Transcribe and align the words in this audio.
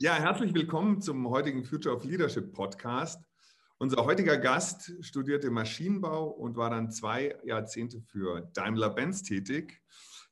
Ja, 0.00 0.14
herzlich 0.14 0.54
willkommen 0.54 1.00
zum 1.02 1.28
heutigen 1.28 1.64
Future 1.64 1.96
of 1.96 2.04
Leadership 2.04 2.52
Podcast. 2.52 3.20
Unser 3.78 4.04
heutiger 4.04 4.36
Gast 4.36 4.92
studierte 5.00 5.50
Maschinenbau 5.50 6.28
und 6.28 6.56
war 6.56 6.70
dann 6.70 6.92
zwei 6.92 7.36
Jahrzehnte 7.42 8.00
für 8.02 8.48
Daimler-Benz 8.54 9.24
tätig, 9.24 9.82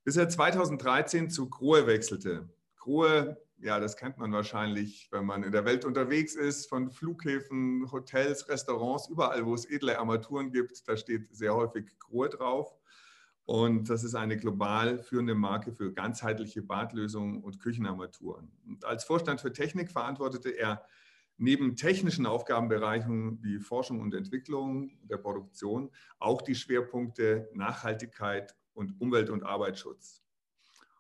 bis 0.05 0.17
er 0.17 0.29
2013 0.29 1.31
zu 1.31 1.51
Grohe 1.51 1.89
wechselte. 1.89 2.49
Grohe, 2.77 3.39
ja, 3.59 3.81
das 3.81 3.97
kennt 3.97 4.19
man 4.19 4.31
wahrscheinlich, 4.31 5.09
wenn 5.11 5.25
man 5.25 5.43
in 5.43 5.51
der 5.51 5.65
Welt 5.65 5.85
unterwegs 5.85 6.37
ist, 6.37 6.69
von 6.69 6.93
Flughäfen, 6.93 7.91
Hotels, 7.91 8.49
Restaurants, 8.49 9.09
überall, 9.09 9.45
wo 9.47 9.55
es 9.55 9.69
edle 9.69 9.99
Armaturen 9.99 10.53
gibt, 10.53 10.89
da 10.89 10.97
steht 10.97 11.35
sehr 11.35 11.57
häufig 11.57 11.87
Grohe 11.99 12.29
drauf. 12.29 12.73
Und 13.47 13.89
das 13.89 14.03
ist 14.03 14.17
eine 14.17 14.37
global 14.37 14.99
führende 14.99 15.37
Marke 15.37 15.73
für 15.73 15.93
ganzheitliche 15.93 16.63
Badlösungen 16.63 17.43
und 17.43 17.61
Küchenarmaturen. 17.61 18.51
Und 18.67 18.85
als 18.85 19.05
Vorstand 19.05 19.41
für 19.41 19.53
Technik 19.53 19.93
verantwortete 19.93 20.51
er 20.51 20.85
neben 21.39 21.77
technischen 21.77 22.27
Aufgabenbereichen 22.27 23.43
wie 23.43 23.61
Forschung 23.61 24.01
und 24.01 24.15
Entwicklung 24.15 24.91
der 25.03 25.19
Produktion 25.19 25.91
auch 26.19 26.43
die 26.43 26.57
Schwerpunkte 26.57 27.49
Nachhaltigkeit 27.55 28.57
und 28.75 29.01
Umwelt- 29.01 29.31
und 29.31 29.45
Arbeitsschutz. 29.45 30.23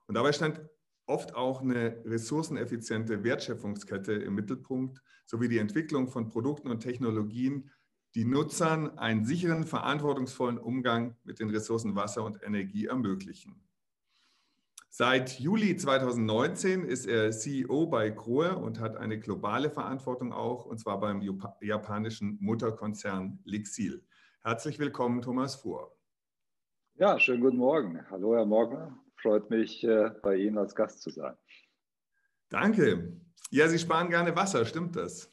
Und 0.06 0.14
dabei 0.14 0.32
stand 0.32 0.60
oft 1.06 1.34
auch 1.34 1.62
eine 1.62 2.00
ressourceneffiziente 2.04 3.24
Wertschöpfungskette 3.24 4.12
im 4.12 4.34
Mittelpunkt 4.34 5.02
sowie 5.24 5.48
die 5.48 5.58
Entwicklung 5.58 6.08
von 6.08 6.28
Produkten 6.28 6.70
und 6.70 6.80
Technologien, 6.80 7.70
die 8.16 8.24
Nutzern 8.24 8.96
einen 8.96 9.26
sicheren, 9.26 9.64
verantwortungsvollen 9.64 10.56
Umgang 10.56 11.16
mit 11.22 11.38
den 11.38 11.50
Ressourcen 11.50 11.96
Wasser 11.96 12.24
und 12.24 12.42
Energie 12.42 12.86
ermöglichen. 12.86 13.62
Seit 14.88 15.38
Juli 15.38 15.76
2019 15.76 16.86
ist 16.86 17.04
er 17.04 17.30
CEO 17.30 17.86
bei 17.88 18.08
Grohe 18.08 18.56
und 18.56 18.80
hat 18.80 18.96
eine 18.96 19.20
globale 19.20 19.68
Verantwortung 19.68 20.32
auch, 20.32 20.64
und 20.64 20.78
zwar 20.78 20.98
beim 20.98 21.20
japanischen 21.60 22.38
Mutterkonzern 22.40 23.38
Lixil. 23.44 24.02
Herzlich 24.42 24.78
willkommen, 24.78 25.20
Thomas 25.20 25.56
Fuhr. 25.56 25.94
Ja, 26.94 27.18
schönen 27.18 27.42
guten 27.42 27.58
Morgen. 27.58 28.00
Hallo, 28.10 28.34
Herr 28.34 28.46
Morgen. 28.46 28.98
Freut 29.20 29.50
mich, 29.50 29.84
äh, 29.84 30.10
bei 30.22 30.36
Ihnen 30.36 30.56
als 30.56 30.74
Gast 30.74 31.02
zu 31.02 31.10
sein. 31.10 31.36
Danke. 32.48 33.20
Ja, 33.50 33.68
Sie 33.68 33.78
sparen 33.78 34.08
gerne 34.08 34.34
Wasser, 34.34 34.64
stimmt 34.64 34.96
das? 34.96 35.30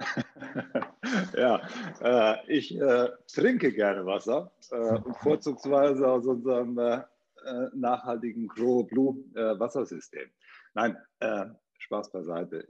ja, 1.36 1.60
äh, 2.00 2.36
ich 2.46 2.78
äh, 2.78 3.08
trinke 3.32 3.72
gerne 3.72 4.04
Wasser 4.06 4.50
äh, 4.70 4.76
und 4.76 5.16
vorzugsweise 5.18 6.06
aus 6.06 6.26
unserem 6.26 6.78
äh, 6.78 7.02
äh, 7.44 7.68
nachhaltigen 7.74 8.48
Grow 8.48 8.86
Blue 8.86 9.24
äh, 9.34 9.58
Wassersystem. 9.58 10.28
Nein, 10.74 10.96
Spaß 11.78 12.12
beiseite. 12.12 12.68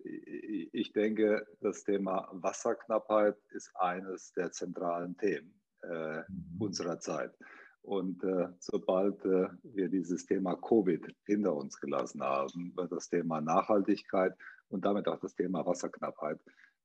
Ich 0.73 0.93
denke, 0.95 1.47
das 1.61 1.85
Thema 1.85 2.29
Wasserknappheit 2.33 3.37
ist 3.51 3.71
eines 3.75 4.33
der 4.33 4.51
zentralen 4.51 5.15
Themen 5.19 5.53
mhm. 5.83 6.25
unserer 6.59 6.99
Zeit. 7.01 7.35
Und 7.83 8.23
äh, 8.23 8.49
sobald 8.59 9.25
äh, 9.25 9.49
wir 9.63 9.89
dieses 9.89 10.27
Thema 10.27 10.57
Covid 10.57 11.07
hinter 11.25 11.55
uns 11.55 11.81
gelassen 11.81 12.23
haben, 12.23 12.73
wird 12.77 12.93
das 12.93 13.09
Thema 13.09 13.41
Nachhaltigkeit 13.41 14.35
und 14.69 14.85
damit 14.85 15.09
auch 15.09 15.19
das 15.21 15.35
Thema 15.35 15.65
Wasserknappheit 15.65 16.39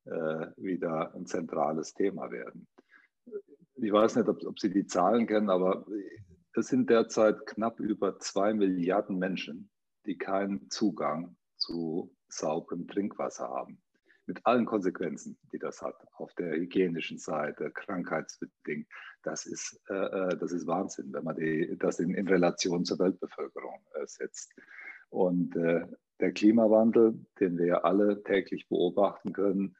wieder 0.04 1.14
ein 1.14 1.26
zentrales 1.26 1.94
Thema 1.94 2.30
werden. 2.30 2.66
Ich 3.76 3.92
weiß 3.92 4.16
nicht, 4.16 4.28
ob, 4.28 4.44
ob 4.44 4.58
Sie 4.60 4.70
die 4.70 4.86
Zahlen 4.86 5.26
kennen, 5.26 5.50
aber 5.50 5.86
es 6.54 6.68
sind 6.68 6.88
derzeit 6.90 7.46
knapp 7.46 7.80
über 7.80 8.18
zwei 8.20 8.54
Milliarden 8.54 9.18
Menschen, 9.18 9.70
die 10.06 10.16
keinen 10.16 10.70
Zugang 10.70 11.36
zu 11.56 12.14
sauberem 12.28 12.86
Trinkwasser 12.86 13.48
haben. 13.48 13.80
Mit 14.26 14.40
allen 14.46 14.64
Konsequenzen, 14.64 15.36
die 15.52 15.58
das 15.58 15.82
hat, 15.82 15.96
auf 16.14 16.32
der 16.34 16.56
hygienischen 16.56 17.18
Seite, 17.18 17.70
krankheitsbedingt. 17.70 18.86
Das 19.22 19.44
ist, 19.44 19.80
äh, 19.90 19.94
äh, 19.94 20.36
das 20.38 20.52
ist 20.52 20.66
Wahnsinn, 20.66 21.12
wenn 21.12 21.24
man 21.24 21.36
die, 21.36 21.76
das 21.78 21.98
in, 21.98 22.14
in 22.14 22.28
Relation 22.28 22.84
zur 22.84 22.98
Weltbevölkerung 23.00 23.84
äh, 23.94 24.06
setzt. 24.06 24.54
Und 25.10 25.56
äh, 25.56 25.86
der 26.20 26.32
Klimawandel, 26.32 27.18
den 27.40 27.58
wir 27.58 27.84
alle 27.84 28.22
täglich 28.22 28.68
beobachten 28.68 29.32
können, 29.32 29.76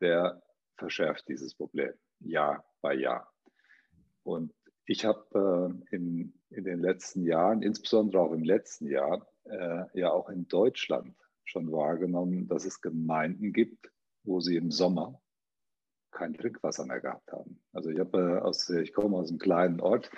der 0.00 0.42
verschärft 0.76 1.28
dieses 1.28 1.54
Problem 1.54 1.92
Jahr 2.20 2.64
bei 2.80 2.94
Jahr. 2.94 3.32
Und 4.22 4.52
ich 4.86 5.04
habe 5.04 5.80
äh, 5.90 5.94
in, 5.94 6.34
in 6.50 6.64
den 6.64 6.80
letzten 6.80 7.24
Jahren, 7.24 7.62
insbesondere 7.62 8.22
auch 8.22 8.32
im 8.32 8.44
letzten 8.44 8.86
Jahr, 8.86 9.26
äh, 9.44 9.84
ja 9.94 10.10
auch 10.10 10.28
in 10.28 10.48
Deutschland 10.48 11.16
schon 11.44 11.70
wahrgenommen, 11.72 12.48
dass 12.48 12.64
es 12.64 12.80
Gemeinden 12.80 13.52
gibt, 13.52 13.90
wo 14.24 14.40
sie 14.40 14.56
im 14.56 14.70
Sommer 14.70 15.20
kein 16.10 16.34
Trinkwasser 16.34 16.86
mehr 16.86 17.00
gehabt 17.00 17.30
haben. 17.30 17.60
Also 17.72 17.90
ich 17.90 17.98
habe 17.98 18.18
äh, 18.18 18.38
aus, 18.40 18.68
ich 18.70 18.92
komme 18.92 19.16
aus 19.16 19.28
einem 19.28 19.38
kleinen 19.38 19.80
Ort 19.80 20.10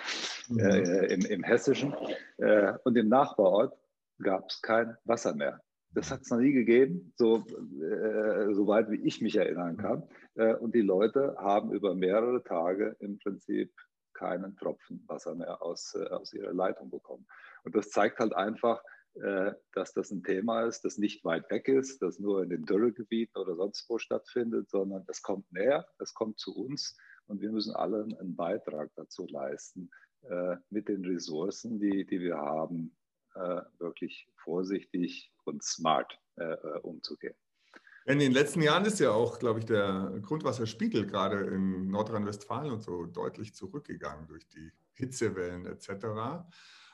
mhm. 0.47 0.59
äh, 0.59 1.13
im, 1.13 1.25
im 1.25 1.43
Hessischen 1.43 1.93
äh, 2.37 2.73
und 2.83 2.95
im 2.95 3.09
Nachbarort 3.09 3.77
gab 4.21 4.49
es 4.49 4.61
kein 4.61 4.97
Wasser 5.03 5.35
mehr. 5.35 5.61
Das 5.93 6.11
hat 6.11 6.21
es 6.21 6.29
noch 6.29 6.39
nie 6.39 6.51
gegeben, 6.51 7.13
so, 7.15 7.37
äh, 7.37 8.53
so 8.53 8.67
weit 8.67 8.91
wie 8.91 9.01
ich 9.01 9.21
mich 9.21 9.35
erinnern 9.35 9.77
kann. 9.77 10.03
Äh, 10.35 10.55
und 10.55 10.75
die 10.75 10.81
Leute 10.81 11.35
haben 11.37 11.71
über 11.71 11.95
mehrere 11.95 12.43
Tage 12.43 12.95
im 12.99 13.17
Prinzip 13.17 13.71
keinen 14.13 14.55
Tropfen 14.57 15.03
Wasser 15.07 15.33
mehr 15.33 15.61
aus, 15.61 15.95
äh, 15.95 16.07
aus 16.09 16.33
ihrer 16.33 16.53
Leitung 16.53 16.89
bekommen. 16.89 17.25
Und 17.63 17.75
das 17.75 17.89
zeigt 17.89 18.19
halt 18.19 18.33
einfach, 18.33 18.83
äh, 19.15 19.53
dass 19.73 19.93
das 19.93 20.11
ein 20.11 20.23
Thema 20.23 20.63
ist, 20.63 20.85
das 20.85 20.97
nicht 20.97 21.25
weit 21.25 21.49
weg 21.49 21.67
ist, 21.67 22.01
das 22.01 22.19
nur 22.19 22.43
in 22.43 22.49
den 22.49 22.65
Dürregebieten 22.65 23.41
oder 23.41 23.55
sonst 23.55 23.89
wo 23.89 23.97
stattfindet, 23.97 24.69
sondern 24.69 25.03
es 25.07 25.21
kommt 25.21 25.51
näher, 25.51 25.87
es 25.97 26.13
kommt 26.13 26.37
zu 26.37 26.55
uns 26.55 26.95
und 27.25 27.41
wir 27.41 27.51
müssen 27.51 27.73
alle 27.75 28.03
einen 28.03 28.35
Beitrag 28.35 28.91
dazu 28.95 29.25
leisten, 29.27 29.89
äh, 30.29 30.57
mit 30.69 30.89
den 30.89 31.03
Ressourcen, 31.05 31.79
die, 31.79 32.05
die 32.05 32.19
wir 32.19 32.37
haben, 32.37 32.95
wirklich 33.99 34.27
vorsichtig 34.43 35.31
und 35.43 35.63
smart 35.63 36.17
umzugehen. 36.83 37.35
In 38.05 38.19
den 38.19 38.31
letzten 38.31 38.61
Jahren 38.61 38.85
ist 38.85 38.99
ja 38.99 39.11
auch, 39.11 39.39
glaube 39.39 39.59
ich, 39.59 39.65
der 39.65 40.13
Grundwasserspiegel 40.21 41.05
gerade 41.05 41.41
in 41.41 41.89
Nordrhein-Westfalen 41.89 42.71
und 42.71 42.81
so 42.81 43.05
deutlich 43.05 43.53
zurückgegangen 43.53 44.25
durch 44.25 44.47
die 44.47 44.71
Hitzewellen 44.93 45.65
etc. 45.65 45.89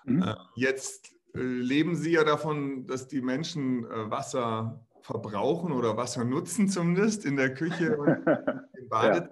Mhm. 0.04 0.24
Äh, 0.24 0.36
jetzt 0.56 1.16
äh, 1.34 1.40
leben 1.40 1.96
Sie 1.96 2.12
ja 2.12 2.24
davon, 2.24 2.86
dass 2.88 3.08
die 3.08 3.22
Menschen 3.22 3.86
äh, 3.86 4.12
Wasser 4.12 4.86
verbrauchen 5.02 5.72
oder 5.72 5.96
Wasser 5.96 6.26
nutzen 6.26 6.68
zumindest 6.68 7.26
in 7.26 7.36
der 7.36 7.54
Küche 7.54 7.96
und 7.98 8.08
in 8.78 8.90
Badezimmern. 8.90 9.32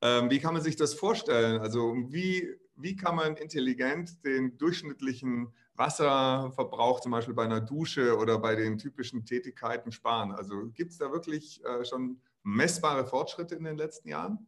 Ja. 0.00 0.20
Ähm, 0.20 0.30
wie 0.30 0.38
kann 0.38 0.54
man 0.54 0.62
sich 0.62 0.76
das 0.76 0.94
vorstellen? 0.94 1.60
Also 1.60 1.94
wie, 2.08 2.48
wie 2.76 2.96
kann 2.96 3.16
man 3.16 3.36
intelligent 3.36 4.24
den 4.24 4.56
durchschnittlichen 4.58 5.52
Wasserverbrauch 5.76 7.00
zum 7.00 7.12
Beispiel 7.12 7.34
bei 7.34 7.44
einer 7.44 7.60
Dusche 7.60 8.16
oder 8.16 8.38
bei 8.38 8.54
den 8.54 8.78
typischen 8.78 9.24
Tätigkeiten 9.24 9.90
sparen? 9.92 10.32
Also 10.32 10.68
gibt 10.74 10.92
es 10.92 10.98
da 10.98 11.10
wirklich 11.10 11.64
äh, 11.64 11.84
schon 11.84 12.20
messbare 12.42 13.04
Fortschritte 13.04 13.56
in 13.56 13.64
den 13.64 13.76
letzten 13.76 14.08
Jahren? 14.08 14.46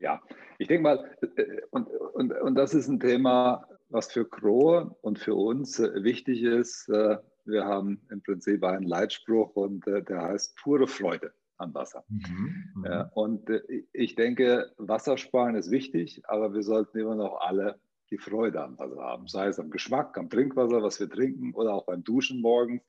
Ja, 0.00 0.20
ich 0.58 0.68
denke 0.68 0.82
mal, 0.82 1.16
äh, 1.36 1.60
und, 1.70 1.88
und, 1.88 2.32
und 2.32 2.54
das 2.54 2.74
ist 2.74 2.88
ein 2.88 3.00
Thema, 3.00 3.66
was 3.88 4.10
für 4.12 4.24
Krohe 4.24 4.96
und 5.02 5.18
für 5.18 5.34
uns 5.34 5.78
äh, 5.78 6.02
wichtig 6.02 6.42
ist. 6.42 6.88
Wir 6.88 7.64
haben 7.64 8.02
im 8.10 8.22
Prinzip 8.22 8.62
einen 8.62 8.86
Leitspruch 8.86 9.56
und 9.56 9.86
der 9.86 10.22
heißt 10.22 10.56
pure 10.56 10.86
Freude 10.86 11.32
an 11.56 11.72
Wasser. 11.72 12.04
Mhm, 12.08 12.72
mhm. 12.74 13.04
und 13.14 13.50
ich 13.92 14.14
denke, 14.16 14.70
Wassersparen 14.76 15.54
ist 15.54 15.70
wichtig, 15.70 16.22
aber 16.28 16.52
wir 16.52 16.62
sollten 16.62 16.98
immer 16.98 17.14
noch 17.14 17.40
alle 17.40 17.80
die 18.10 18.18
Freude 18.18 18.62
am 18.62 18.78
Wasser 18.78 19.00
haben. 19.02 19.26
Sei 19.26 19.46
es 19.46 19.58
am 19.58 19.70
Geschmack, 19.70 20.16
am 20.18 20.28
Trinkwasser, 20.28 20.82
was 20.82 20.98
wir 21.00 21.08
trinken 21.08 21.54
oder 21.54 21.74
auch 21.74 21.86
beim 21.86 22.02
Duschen 22.04 22.40
morgens, 22.40 22.82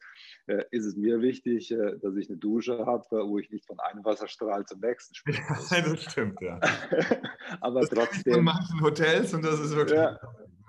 äh, 0.48 0.64
ist 0.72 0.86
es 0.86 0.96
mir 0.96 1.22
wichtig, 1.22 1.72
äh, 1.72 1.98
dass 2.00 2.16
ich 2.16 2.30
eine 2.30 2.38
Dusche 2.38 2.86
habe, 2.86 3.06
wo 3.10 3.38
ich 3.38 3.50
nicht 3.52 3.66
von 3.66 3.80
einem 3.80 4.04
Wasserstrahl 4.04 4.66
zum 4.66 4.80
nächsten 4.80 5.16
springe. 5.16 5.40
Ja, 5.70 5.82
das 5.82 6.04
stimmt, 6.04 6.42
ja. 6.42 6.60
aber 7.62 7.82
das 7.82 7.90
trotzdem. 7.90 8.40
In 8.40 8.44
manchen 8.44 8.82
Hotels 8.82 9.34
und 9.34 9.44
das 9.44 9.60
ist 9.60 9.76
wirklich. 9.76 10.00
Ja, 10.00 10.20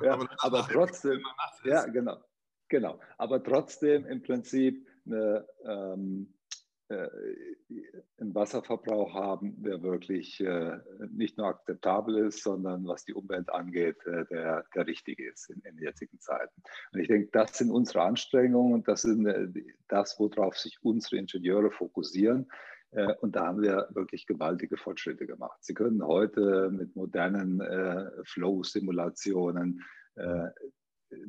ja, 0.03 0.13
aber, 0.15 0.29
aber 0.39 0.69
trotzdem. 0.71 1.21
Ja, 1.65 1.87
genau. 1.87 2.17
Genau. 2.69 3.01
Aber 3.19 3.43
trotzdem 3.43 4.07
im 4.07 4.23
Prinzip 4.23 4.87
eine. 5.07 5.47
Ähm, 5.65 6.33
äh, 6.33 6.40
einen 6.91 8.35
Wasserverbrauch 8.35 9.15
haben, 9.15 9.63
der 9.63 9.83
wirklich 9.83 10.41
äh, 10.41 10.79
nicht 11.11 11.39
nur 11.39 11.47
akzeptabel 11.47 12.27
ist, 12.27 12.43
sondern 12.43 12.87
was 12.87 13.05
die 13.05 13.15
Umwelt 13.15 13.51
angeht, 13.51 14.05
äh, 14.07 14.25
der, 14.27 14.65
der 14.75 14.87
richtige 14.87 15.31
ist 15.31 15.51
in, 15.51 15.61
in 15.61 15.79
jetzigen 15.79 16.19
Zeiten. 16.21 16.63
Und 16.93 17.01
ich 17.01 17.09
denke, 17.09 17.29
das 17.33 17.59
sind 17.59 17.71
unsere 17.71 18.03
Anstrengungen 18.03 18.75
und 18.75 18.89
das 18.89 19.05
ist 19.05 19.21
das, 19.89 20.19
worauf 20.19 20.57
sich 20.57 20.79
unsere 20.83 21.17
Ingenieure 21.17 21.71
fokussieren. 21.71 22.51
Und 23.21 23.37
da 23.37 23.47
haben 23.47 23.63
wir 23.63 23.87
wirklich 23.91 24.27
gewaltige 24.27 24.77
Fortschritte 24.77 25.25
gemacht. 25.25 25.59
Sie 25.61 25.75
können 25.75 26.05
heute 26.05 26.71
mit 26.73 26.97
modernen 26.97 27.63
Flow-Simulationen 28.25 29.85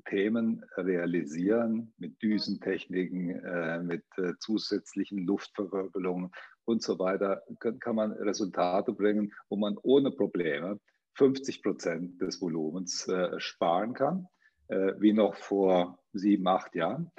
Themen 0.05 0.63
realisieren 0.77 1.93
mit 1.97 2.21
Düsentechniken, 2.21 3.43
äh, 3.43 3.79
mit 3.79 4.03
äh, 4.17 4.33
zusätzlichen 4.39 5.25
Luftverwirbelungen 5.25 6.31
und 6.65 6.81
so 6.81 6.99
weiter, 6.99 7.41
kann, 7.59 7.95
man 7.95 8.11
Resultate 8.13 8.93
bringen, 8.93 9.33
wo 9.49 9.55
man 9.55 9.77
ohne 9.81 10.11
Probleme 10.11 10.79
50 11.15 11.63
Prozent 11.63 12.21
des 12.21 12.41
Volumens 12.41 13.07
äh, 13.07 13.39
sparen 13.39 13.93
kann, 13.93 14.27
äh, 14.67 14.93
wie 14.99 15.13
noch 15.13 15.35
vor 15.35 15.99
sieben, 16.13 16.47
acht 16.47 16.75
Jahren 16.75 17.11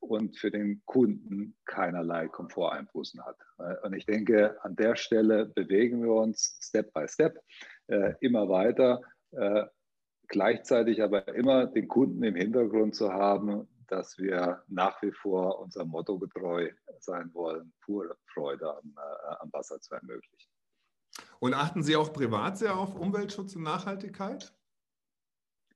und 0.00 0.36
für 0.36 0.50
den 0.50 0.82
Kunden 0.86 1.54
keinerlei 1.66 2.26
Komforteinbußen 2.26 3.24
hat. 3.24 3.36
Und 3.84 3.94
ich 3.94 4.06
denke, 4.06 4.56
an 4.64 4.74
der 4.74 4.96
Stelle 4.96 5.46
bewegen 5.46 6.02
wir 6.02 6.14
uns 6.14 6.58
Step 6.60 6.92
by 6.92 7.06
Step 7.06 7.38
immer 8.18 8.48
weiter 8.48 9.00
gleichzeitig 10.28 11.02
aber 11.02 11.28
immer 11.34 11.66
den 11.66 11.88
Kunden 11.88 12.22
im 12.22 12.34
Hintergrund 12.34 12.94
zu 12.94 13.12
haben, 13.12 13.68
dass 13.88 14.18
wir 14.18 14.62
nach 14.68 15.02
wie 15.02 15.12
vor 15.12 15.60
unserem 15.60 15.88
Motto 15.88 16.18
getreu 16.18 16.70
sein 16.98 17.30
wollen, 17.34 17.72
pure 17.84 18.16
Freude 18.32 18.76
am, 18.76 18.94
äh, 18.96 19.34
am 19.40 19.52
Wasser 19.52 19.80
zu 19.80 19.94
ermöglichen. 19.94 20.50
Und 21.40 21.54
achten 21.54 21.82
Sie 21.82 21.96
auch 21.96 22.12
privat 22.12 22.56
sehr 22.56 22.78
auf 22.78 22.94
Umweltschutz 22.94 23.54
und 23.56 23.64
Nachhaltigkeit? 23.64 24.54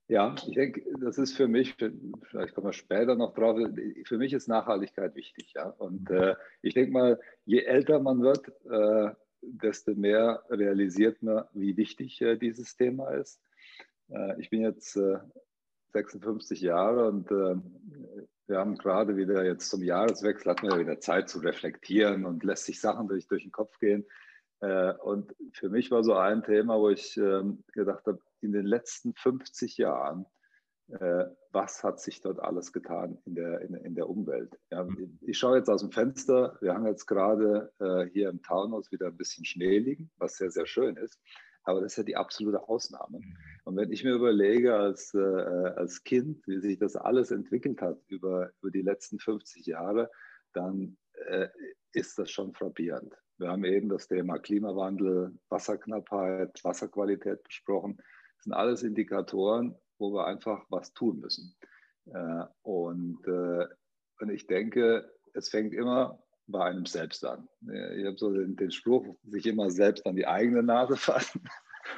Ja, 0.08 0.36
ich 0.46 0.54
denke, 0.54 0.84
das 1.00 1.18
ist 1.18 1.36
für 1.36 1.48
mich, 1.48 1.74
vielleicht 1.74 2.54
kommen 2.54 2.68
wir 2.68 2.72
später 2.72 3.16
noch 3.16 3.34
drauf, 3.34 3.58
für 4.04 4.18
mich 4.18 4.32
ist 4.32 4.46
Nachhaltigkeit 4.46 5.16
wichtig. 5.16 5.52
Ja? 5.54 5.70
Und 5.70 6.08
äh, 6.10 6.36
ich 6.62 6.74
denke 6.74 6.92
mal, 6.92 7.20
je 7.44 7.62
älter 7.62 7.98
man 7.98 8.22
wird, 8.22 8.48
äh, 8.70 9.10
desto 9.42 9.94
mehr 9.94 10.44
realisiert 10.48 11.22
man, 11.22 11.44
wie 11.54 11.76
wichtig 11.76 12.22
äh, 12.22 12.36
dieses 12.36 12.76
Thema 12.76 13.10
ist. 13.10 13.40
Äh, 14.10 14.40
ich 14.40 14.50
bin 14.50 14.62
jetzt 14.62 14.98
56 15.92 16.62
äh, 16.62 16.66
Jahre 16.66 17.08
und 17.08 17.30
äh, 17.30 17.56
wir 18.46 18.58
haben 18.58 18.76
gerade 18.76 19.16
wieder 19.16 19.44
jetzt 19.44 19.68
zum 19.68 19.82
Jahreswechsel 19.82 20.50
hatten 20.50 20.68
wir 20.68 20.78
wieder 20.78 21.00
Zeit 21.00 21.28
zu 21.28 21.40
reflektieren 21.40 22.24
und 22.24 22.44
lässt 22.44 22.64
sich 22.64 22.80
Sachen 22.80 23.08
durch, 23.08 23.26
durch 23.26 23.42
den 23.42 23.52
Kopf 23.52 23.78
gehen. 23.80 24.06
Und 24.60 25.34
für 25.52 25.68
mich 25.68 25.90
war 25.90 26.02
so 26.02 26.14
ein 26.14 26.42
Thema, 26.42 26.78
wo 26.78 26.88
ich 26.88 27.16
ähm, 27.18 27.62
gedacht 27.74 28.06
habe, 28.06 28.20
in 28.40 28.52
den 28.52 28.64
letzten 28.64 29.14
50 29.14 29.76
Jahren, 29.76 30.24
was 31.50 31.82
hat 31.84 32.00
sich 32.00 32.20
dort 32.22 32.38
alles 32.38 32.72
getan 32.72 33.18
in 33.26 33.34
der, 33.34 33.60
in, 33.60 33.74
in 33.74 33.94
der 33.96 34.08
Umwelt? 34.08 34.56
Ja, 34.70 34.86
ich 35.20 35.36
schaue 35.36 35.58
jetzt 35.58 35.68
aus 35.68 35.82
dem 35.82 35.90
Fenster, 35.90 36.56
wir 36.60 36.72
haben 36.72 36.86
jetzt 36.86 37.06
gerade 37.06 37.70
hier 38.12 38.30
im 38.30 38.42
Taunus 38.42 38.90
wieder 38.92 39.08
ein 39.08 39.16
bisschen 39.16 39.44
Schnee 39.44 39.78
liegen, 39.78 40.10
was 40.16 40.36
sehr, 40.36 40.50
sehr 40.50 40.66
schön 40.66 40.96
ist. 40.96 41.20
Aber 41.64 41.80
das 41.80 41.92
ist 41.92 41.98
ja 41.98 42.04
die 42.04 42.16
absolute 42.16 42.66
Ausnahme. 42.68 43.20
Und 43.76 43.82
wenn 43.82 43.92
ich 43.92 44.04
mir 44.04 44.14
überlege 44.14 44.74
als, 44.74 45.12
äh, 45.12 45.18
als 45.18 46.02
Kind, 46.02 46.46
wie 46.46 46.60
sich 46.60 46.78
das 46.78 46.96
alles 46.96 47.30
entwickelt 47.30 47.82
hat 47.82 47.98
über, 48.08 48.50
über 48.62 48.70
die 48.70 48.80
letzten 48.80 49.18
50 49.18 49.66
Jahre, 49.66 50.10
dann 50.54 50.96
äh, 51.26 51.48
ist 51.92 52.18
das 52.18 52.30
schon 52.30 52.54
frappierend. 52.54 53.12
Wir 53.36 53.48
haben 53.48 53.66
eben 53.66 53.90
das 53.90 54.08
Thema 54.08 54.38
Klimawandel, 54.38 55.38
Wasserknappheit, 55.50 56.58
Wasserqualität 56.64 57.42
besprochen. 57.42 57.98
Das 57.98 58.44
sind 58.44 58.54
alles 58.54 58.82
Indikatoren, 58.82 59.76
wo 59.98 60.10
wir 60.10 60.26
einfach 60.26 60.64
was 60.70 60.94
tun 60.94 61.20
müssen. 61.20 61.54
Äh, 62.06 62.44
und, 62.62 63.18
äh, 63.26 63.66
und 64.20 64.30
ich 64.30 64.46
denke, 64.46 65.06
es 65.34 65.50
fängt 65.50 65.74
immer 65.74 66.18
bei 66.46 66.64
einem 66.64 66.86
selbst 66.86 67.26
an. 67.26 67.46
Ich 67.60 68.06
habe 68.06 68.16
so 68.16 68.32
den, 68.32 68.56
den 68.56 68.70
Spruch, 68.70 69.18
sich 69.24 69.44
immer 69.44 69.68
selbst 69.68 70.06
an 70.06 70.16
die 70.16 70.26
eigene 70.26 70.62
Nase 70.62 70.96
fassen. 70.96 71.46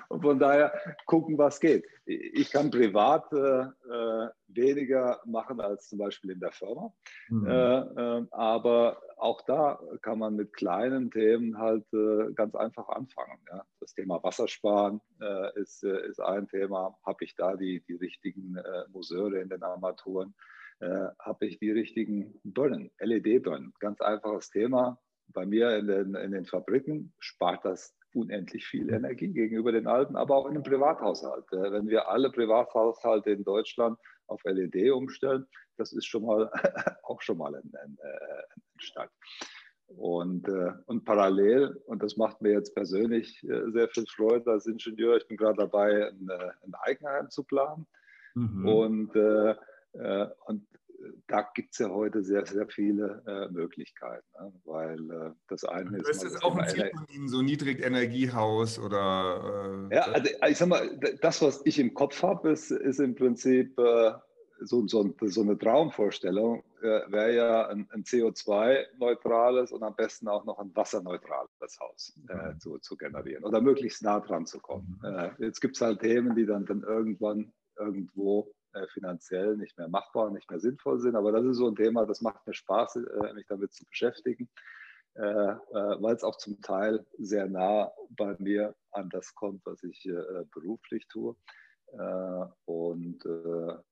Und 0.09 0.23
von 0.23 0.39
daher 0.39 0.73
gucken, 1.07 1.39
was 1.39 1.61
geht. 1.61 1.85
Ich 2.07 2.51
kann 2.51 2.71
privat 2.71 3.31
äh, 3.33 3.63
äh, 3.63 4.29
weniger 4.49 5.21
machen 5.27 5.61
als 5.61 5.89
zum 5.89 5.99
Beispiel 5.99 6.31
in 6.31 6.41
der 6.41 6.53
Firma. 6.53 6.93
Mhm. 7.29 7.47
Äh, 7.47 7.79
äh 7.79 8.27
aber 8.31 9.01
auch 9.17 9.43
da 9.43 9.79
kann 10.03 10.19
man 10.19 10.37
mit 10.37 10.55
kleinen 10.55 11.11
Themen 11.11 11.59
halt 11.59 11.85
äh, 11.93 12.33
ganz 12.35 12.55
einfach 12.55 12.89
anfangen. 12.89 13.39
Ja. 13.51 13.65
Das 13.81 13.95
Thema 13.95 14.23
Wassersparen 14.23 15.01
äh, 15.21 15.61
ist, 15.61 15.83
ist 15.83 16.21
ein 16.21 16.49
Thema. 16.49 16.97
Habe 17.05 17.25
ich 17.25 17.35
da 17.35 17.57
die, 17.57 17.83
die 17.89 17.97
richtigen 17.97 18.57
Museure 18.93 19.41
in 19.41 19.49
den 19.49 19.63
Armaturen? 19.63 20.35
Habe 20.81 21.47
ich 21.47 21.59
die 21.59 21.73
richtigen 21.73 22.41
Birnen, 22.45 22.91
LED-Birnen? 23.01 23.73
Ganz 23.81 24.01
einfaches 24.01 24.51
Thema. 24.51 25.01
Bei 25.29 25.45
mir 25.45 25.77
in 25.77 25.89
den, 25.89 26.15
in 26.15 26.31
den 26.31 26.47
Fabriken 26.47 27.13
spart 27.19 27.65
das 27.65 27.98
unendlich 28.19 28.67
viel 28.67 28.93
Energie 28.93 29.29
gegenüber 29.29 29.73
den 29.73 29.87
alten, 29.87 30.17
aber 30.17 30.37
auch 30.37 30.47
in 30.47 30.55
einem 30.55 30.63
Privathaushalt. 30.63 31.45
Äh, 31.53 31.73
wenn 31.73 31.89
wir 31.89 32.09
alle 32.09 32.31
Privathaushalte 32.31 33.31
in 33.31 33.45
Deutschland 33.45 33.99
auf 34.27 34.43
LED 34.45 34.91
umstellen, 34.91 35.47
das 35.77 35.93
ist 35.93 36.07
schon 36.07 36.25
mal 36.25 36.51
auch 37.05 37.23
schon 37.23 37.39
mal 37.39 37.55
ein, 37.55 37.73
ein, 37.83 37.99
äh, 38.03 38.43
ein 38.55 38.81
Start. 38.81 39.11
Und, 39.87 40.47
äh, 40.49 40.73
und 40.87 41.05
parallel, 41.05 41.81
und 41.87 42.03
das 42.03 42.17
macht 42.17 42.43
mir 42.43 42.53
jetzt 42.53 42.75
persönlich 42.75 43.41
sehr 43.41 43.89
viel 43.89 44.05
Freude 44.07 44.51
als 44.51 44.67
Ingenieur, 44.67 45.17
ich 45.17 45.27
bin 45.27 45.39
gerade 45.39 45.57
dabei, 45.57 46.09
ein, 46.09 46.29
ein 46.31 46.75
Eigenheim 46.83 47.31
zu 47.31 47.43
planen. 47.43 47.87
Mhm. 48.35 48.69
Und, 48.69 49.17
und 49.17 50.67
da 51.27 51.49
gibt 51.55 51.73
es 51.73 51.79
ja 51.79 51.91
heute 51.91 52.23
sehr, 52.23 52.47
sehr 52.47 52.67
viele 52.69 53.23
äh, 53.27 53.53
Möglichkeiten, 53.53 54.27
ne? 54.41 54.53
weil 54.65 55.11
äh, 55.11 55.31
das 55.49 55.65
eine 55.65 55.99
ist. 55.99 56.09
Das 56.09 56.23
ist 56.23 56.43
auch 56.43 56.57
ein 56.57 56.69
Ziel 56.69 56.91
von 56.95 57.07
Ihnen, 57.09 57.29
so 57.29 57.43
Niedrigenergiehaus 57.43 58.79
oder. 58.79 59.89
Äh, 59.91 59.97
ja, 59.97 60.03
also 60.03 60.31
ich 60.49 60.59
sag 60.59 60.69
mal, 60.69 60.99
das, 61.21 61.43
was 61.43 61.61
ich 61.65 61.79
im 61.79 61.95
Kopf 61.95 62.23
habe, 62.23 62.51
ist, 62.51 62.71
ist 62.71 63.01
im 63.01 63.15
Prinzip 63.15 63.79
äh, 63.79 64.13
so, 64.61 64.87
so, 64.87 65.15
so, 65.21 65.43
eine 65.43 65.57
Traumvorstellung, 65.57 66.65
äh, 66.81 67.01
wäre 67.11 67.35
ja 67.35 67.69
ein, 67.69 67.89
ein 67.93 68.03
CO2-neutrales 68.03 69.73
und 69.73 69.83
am 69.83 69.95
besten 69.95 70.29
auch 70.29 70.45
noch 70.45 70.59
ein 70.59 70.75
wasserneutrales 70.75 71.79
Haus 71.81 72.19
äh, 72.29 72.35
mhm. 72.35 72.61
zu, 72.61 72.79
zu, 72.79 72.97
generieren 72.97 73.45
oder 73.45 73.61
möglichst 73.61 74.03
nah 74.03 74.21
dran 74.21 74.47
zu 74.47 74.59
kommen. 74.59 75.01
Mhm. 75.03 75.45
jetzt 75.45 75.61
gibt 75.61 75.77
es 75.77 75.81
halt 75.81 76.01
Themen, 76.01 76.35
die 76.35 76.47
dann, 76.47 76.67
dann 76.67 76.83
irgendwann 76.83 77.53
irgendwo 77.79 78.53
finanziell 78.93 79.57
nicht 79.57 79.77
mehr 79.79 79.89
machbar, 79.89 80.31
nicht 80.31 80.51
mehr 80.51 80.61
sinnvoll 80.61 81.01
sind. 81.01 81.17
Aber 81.17 81.33
das 81.33 81.45
ist 81.45 81.57
so 81.57 81.69
ein 81.69 81.77
Thema, 81.77 82.07
das 82.07 82.21
macht 82.21 82.47
mir 82.47 82.55
Spaß, 82.55 82.97
äh, 82.97 83.33
mich 83.35 83.47
damit 83.47 83.73
zu 83.73 83.85
beschäftigen, 83.87 84.49
äh, 85.15 85.23
weil 85.23 86.15
es 86.15 86.23
auch 86.23 86.37
zum 86.37 86.61
Teil 86.61 87.05
sehr 87.19 87.47
nah 87.47 87.91
bei 88.11 88.37
mir 88.39 88.75
an 88.93 89.09
das 89.11 89.35
kommt, 89.35 89.65
was 89.65 89.83
ich 89.83 90.09
beruflich 90.55 91.07
tue. 91.09 91.35
Und 92.67 93.25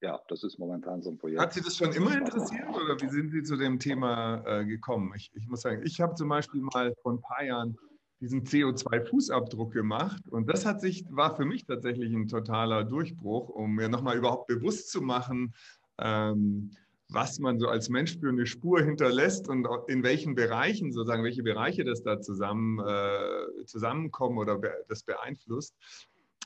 ja, 0.01 0.21
das 0.29 0.45
ist 0.45 0.59
momentan 0.59 1.03
so 1.03 1.11
ein 1.11 1.19
Projekt. 1.19 1.41
Hat 1.41 1.53
Sie 1.55 1.63
das 1.63 1.77
schon 1.77 1.93
immer 1.93 2.17
interessiert 2.17 2.69
oder 2.69 3.01
wie 3.01 3.09
sind 3.09 3.31
Sie 3.31 3.43
zu 3.43 3.57
dem 3.57 3.79
Thema 3.79 4.63
gekommen? 4.65 5.13
Ich, 5.17 5.31
ich 5.35 5.47
muss 5.49 5.63
sagen, 5.63 5.83
ich 5.85 6.01
habe 6.01 6.15
zum 6.15 6.29
Beispiel 6.29 6.61
mal 6.61 6.95
vor 7.03 7.13
ein 7.13 7.21
paar 7.21 7.43
Jahren 7.45 7.79
diesen 8.21 8.45
CO2-Fußabdruck 8.45 9.73
gemacht. 9.73 10.29
Und 10.29 10.49
das 10.49 10.65
hat 10.65 10.81
sich, 10.81 11.05
war 11.11 11.37
für 11.37 11.45
mich 11.45 11.67
tatsächlich 11.67 12.13
ein 12.13 12.29
totaler 12.29 12.85
Durchbruch, 12.85 13.49
um 13.49 13.75
mir 13.75 13.89
nochmal 13.89 14.17
überhaupt 14.17 14.47
bewusst 14.47 14.91
zu 14.91 15.03
machen, 15.03 15.55
ähm, 15.99 16.71
was 17.09 17.39
man 17.39 17.61
so 17.61 17.69
als 17.69 17.89
Mensch 17.89 18.19
für 18.19 18.29
eine 18.29 18.47
Spur 18.47 18.83
hinterlässt 18.83 19.49
und 19.49 19.69
in 19.87 20.03
welchen 20.03 20.35
Bereichen, 20.35 20.93
sozusagen, 20.93 21.23
welche 21.23 21.43
Bereiche 21.43 21.85
das 21.85 22.03
da 22.03 22.21
zusammen, 22.21 22.81
äh, 22.81 23.65
zusammenkommen 23.65 24.39
oder 24.39 24.59
be 24.59 24.73
das 24.89 25.05
beeinflusst. 25.05 25.77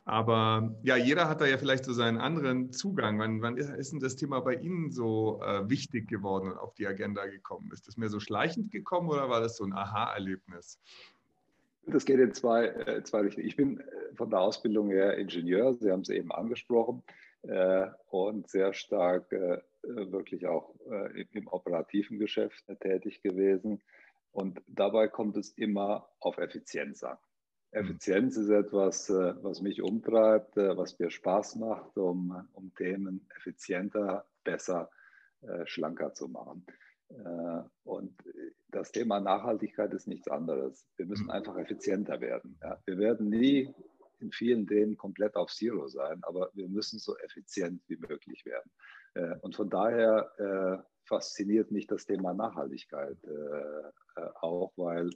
Aber 0.05 0.75
ja, 0.83 0.97
jeder 0.97 1.29
hat 1.29 1.41
da 1.41 1.47
ja 1.47 1.59
vielleicht 1.59 1.85
so 1.85 1.93
seinen 1.93 2.19
anderen 2.19 2.73
Zugang. 2.73 3.19
Wann, 3.19 3.43
wann 3.43 3.57
ist 3.57 3.93
denn 3.93 4.01
das 4.01 4.17
Thema 4.17 4.41
bei 4.41 4.55
Ihnen 4.55 4.91
so 4.91 5.41
äh, 5.43 5.69
wichtig 5.69 6.09
geworden 6.09 6.51
und 6.51 6.59
auf 6.59 6.75
die 6.75 6.87
Agenda 6.87 7.27
gekommen? 7.27 7.71
Ist 7.73 7.87
das 7.87 7.97
mehr 7.97 8.09
so 8.09 8.19
schleichend 8.19 8.71
gekommen 8.71 9.09
oder 9.09 9.29
war 9.29 9.41
das 9.41 9.57
so 9.57 9.65
ein 9.65 9.73
Aha-Erlebnis? 9.73 10.79
Das 11.91 12.05
geht 12.05 12.21
in 12.21 12.33
zwei, 12.33 12.67
äh, 12.67 13.03
zwei 13.03 13.21
Richtungen. 13.21 13.47
Ich 13.47 13.57
bin 13.57 13.81
äh, 13.81 14.15
von 14.15 14.31
der 14.31 14.41
Ausbildung 14.41 14.91
her 14.91 15.17
Ingenieur, 15.19 15.75
Sie 15.75 15.91
haben 15.91 16.03
es 16.03 16.09
eben 16.09 16.33
angesprochen, 16.33 17.03
äh, 17.43 17.87
und 18.11 18.51
sehr 18.51 18.73
stark 18.75 19.33
äh, 19.33 19.63
wirklich 19.83 20.47
auch 20.47 20.75
äh, 20.91 21.25
im 21.33 21.47
operativen 21.49 22.19
Geschäft 22.19 22.65
tätig 22.81 23.23
gewesen. 23.23 23.81
Und 24.33 24.61
dabei 24.67 25.09
kommt 25.09 25.37
es 25.37 25.51
immer 25.53 26.09
auf 26.21 26.39
Effizienz 26.39 27.03
an. 27.03 27.17
Effizienz 27.73 28.37
ist 28.37 28.51
etwas, 28.51 29.09
äh, 29.09 29.35
was 29.43 29.63
mich 29.63 29.81
umtreibt, 29.81 30.57
was 30.57 30.99
mir 30.99 31.11
Spaß 31.11 31.57
macht, 31.57 31.97
um, 31.97 32.47
um 32.53 32.75
Themen 32.75 33.27
effizienter, 33.37 34.27
besser, 34.45 34.91
schlanker 35.65 36.13
zu 36.13 36.29
machen. 36.29 36.67
Äh, 37.11 37.63
und 37.85 38.17
das 38.69 38.93
Thema 38.93 39.21
Nachhaltigkeit 39.21 39.93
ist 39.93 40.07
nichts 40.07 40.29
anderes. 40.29 40.87
Wir 40.97 41.07
müssen 41.07 41.25
mhm. 41.25 41.31
einfach 41.31 41.57
effizienter 41.57 42.21
werden. 42.21 42.59
Wir 42.87 42.99
werden 42.99 43.29
nie 43.29 43.75
in 44.21 44.31
vielen 44.33 44.67
Themen 44.67 44.97
komplett 44.97 45.35
auf 45.35 45.51
Zero 45.51 45.89
sein, 45.89 46.23
aber 46.23 46.51
wir 46.55 46.69
müssen 46.69 46.99
so 46.99 47.17
effizient 47.19 47.83
wie 47.89 47.97
möglich 47.97 48.45
werden. 48.45 48.71
Äh, 49.15 49.37
und 49.41 49.57
von 49.57 49.71
daher 49.71 50.31
äh, 50.39 50.83
fasziniert 51.05 51.71
mich 51.71 51.87
das 51.87 52.07
Thema 52.07 52.33
Nachhaltigkeit 52.35 53.17
auch, 54.43 54.73
weil 54.77 55.11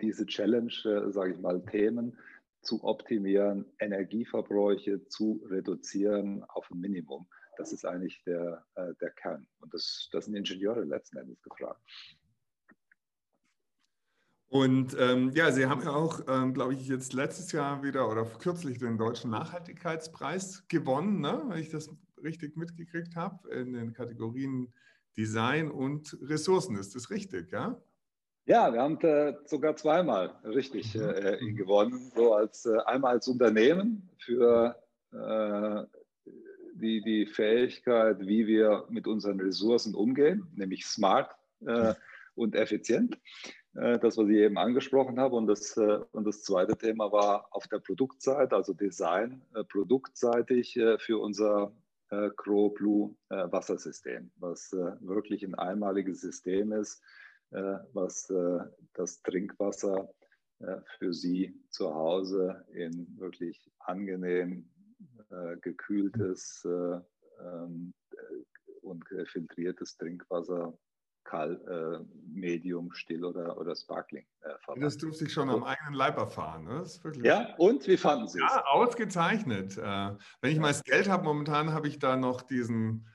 diese 0.00 0.26
Challenge, 0.26 0.70
sage 1.10 1.32
ich 1.32 1.40
mal, 1.40 1.64
Themen 1.64 2.16
zu 2.60 2.84
optimieren, 2.84 3.64
Energieverbräuche 3.80 5.06
zu 5.08 5.44
reduzieren 5.48 6.44
auf 6.44 6.70
ein 6.70 6.80
Minimum, 6.80 7.26
das 7.56 7.72
ist 7.72 7.84
eigentlich 7.84 8.22
der, 8.24 8.64
äh, 8.74 8.94
der 9.00 9.10
Kern. 9.10 9.46
Und 9.60 9.72
das, 9.74 10.08
das 10.12 10.26
sind 10.26 10.34
Ingenieure 10.34 10.84
letzten 10.84 11.18
Endes 11.18 11.42
gefragt. 11.42 11.80
Und 14.48 14.96
ähm, 14.98 15.32
ja, 15.34 15.50
Sie 15.50 15.66
haben 15.66 15.82
ja 15.82 15.90
auch, 15.90 16.20
ähm, 16.28 16.54
glaube 16.54 16.74
ich, 16.74 16.86
jetzt 16.86 17.12
letztes 17.12 17.50
Jahr 17.52 17.82
wieder 17.82 18.08
oder 18.08 18.24
kürzlich 18.24 18.78
den 18.78 18.96
Deutschen 18.96 19.30
Nachhaltigkeitspreis 19.30 20.66
gewonnen, 20.68 21.20
ne? 21.20 21.42
wenn 21.48 21.58
ich 21.58 21.70
das 21.70 21.90
richtig 22.22 22.56
mitgekriegt 22.56 23.16
habe, 23.16 23.48
in 23.50 23.72
den 23.72 23.92
Kategorien 23.92 24.72
Design 25.16 25.70
und 25.70 26.16
Ressourcen. 26.22 26.76
Ist 26.76 26.94
das 26.94 27.10
richtig, 27.10 27.50
ja? 27.50 27.80
Ja, 28.44 28.72
wir 28.72 28.80
haben 28.80 29.00
äh, 29.00 29.34
sogar 29.44 29.74
zweimal 29.74 30.28
richtig 30.44 30.94
mhm. 30.94 31.02
äh, 31.02 31.36
ihn 31.38 31.56
gewonnen. 31.56 32.12
So 32.14 32.34
als 32.34 32.64
äh, 32.66 32.78
einmal 32.86 33.14
als 33.14 33.26
Unternehmen 33.26 34.08
für 34.18 34.76
äh, 35.12 35.82
die, 36.80 37.00
die 37.02 37.26
Fähigkeit, 37.26 38.18
wie 38.20 38.46
wir 38.46 38.84
mit 38.88 39.06
unseren 39.06 39.40
Ressourcen 39.40 39.94
umgehen, 39.94 40.46
nämlich 40.54 40.86
smart 40.86 41.34
äh, 41.66 41.94
und 42.34 42.54
effizient. 42.54 43.18
Äh, 43.74 43.98
das, 43.98 44.16
was 44.16 44.28
ich 44.28 44.36
eben 44.36 44.58
angesprochen 44.58 45.18
habe. 45.18 45.36
Und 45.36 45.46
das, 45.46 45.76
und 45.76 46.24
das 46.24 46.42
zweite 46.42 46.76
Thema 46.76 47.10
war 47.12 47.48
auf 47.50 47.66
der 47.68 47.78
Produktseite, 47.78 48.54
also 48.54 48.72
Design, 48.72 49.42
produktseitig 49.68 50.78
für 50.98 51.18
unser 51.18 51.72
Crow 52.36 52.72
Blue 52.72 53.16
Wassersystem, 53.28 54.30
was 54.36 54.70
wirklich 55.00 55.42
ein 55.42 55.56
einmaliges 55.56 56.20
System 56.20 56.72
ist 56.72 57.02
äh, 57.50 57.78
was 57.92 58.28
äh, 58.30 58.58
das 58.94 59.22
Trinkwasser 59.22 60.12
äh, 60.58 60.76
für 60.98 61.12
Sie 61.14 61.54
zu 61.70 61.94
Hause 61.94 62.64
in 62.72 63.06
wirklich 63.18 63.70
angenehm 63.78 64.68
gekühltes 65.60 66.66
ähm, 67.40 67.92
und 68.82 69.04
filtriertes 69.26 69.96
Trinkwasser 69.96 70.78
Kalt, 71.26 71.60
äh, 71.66 71.98
Medium, 72.32 72.92
Still 72.92 73.24
oder, 73.24 73.58
oder 73.58 73.74
Sparkling. 73.74 74.24
Äh, 74.42 74.80
das 74.80 74.96
durfte 74.96 75.24
ich 75.24 75.32
schon 75.32 75.50
am 75.50 75.64
eigenen 75.64 75.94
Leib 75.94 76.16
erfahren. 76.16 76.64
Ne? 76.64 76.84
ja, 77.22 77.54
und 77.56 77.86
wie 77.86 77.96
fanden 77.96 78.28
Sie 78.28 78.38
es? 78.38 78.54
Ja, 78.54 78.64
ausgezeichnet. 78.66 79.76
Äh, 79.76 79.82
wenn 80.40 80.52
ich 80.52 80.58
mal 80.58 80.68
das 80.68 80.84
Geld 80.84 81.08
habe, 81.08 81.24
momentan 81.24 81.72
habe 81.72 81.88
ich 81.88 81.98
da 81.98 82.16
noch 82.16 82.42
diesen 82.42 83.06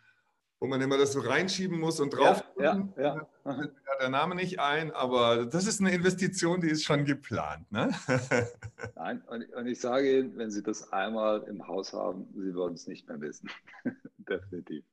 wo 0.62 0.68
man 0.68 0.80
immer 0.80 0.98
das 0.98 1.14
so 1.14 1.22
reinschieben 1.22 1.80
muss 1.80 2.00
und 2.00 2.12
drauf. 2.12 2.44
Ja, 2.58 2.88
ja, 2.96 3.28
ja. 3.44 3.68
Der 4.00 4.10
Name 4.10 4.36
nicht 4.36 4.60
ein, 4.60 4.92
aber 4.92 5.48
das 5.48 5.66
ist 5.66 5.82
eine 5.82 5.92
Investition, 5.92 6.62
die 6.62 6.70
ist 6.70 6.84
schon 6.84 7.04
geplant. 7.04 7.70
Ne? 7.72 7.90
Nein, 8.96 9.24
und, 9.28 9.44
und, 9.54 9.68
ich 9.68 9.80
sage 9.80 10.20
Ihnen, 10.20 10.38
wenn 10.38 10.52
Sie 10.52 10.62
das 10.62 10.94
einmal 10.94 11.44
im 11.44 11.68
Haus 11.68 11.94
haben, 11.94 12.28
Sie 12.36 12.54
würden 12.54 12.76
es 12.76 12.86
nicht 12.86 13.08
mehr 13.08 13.20
wissen. 13.22 13.50
Definitiv. 14.20 14.86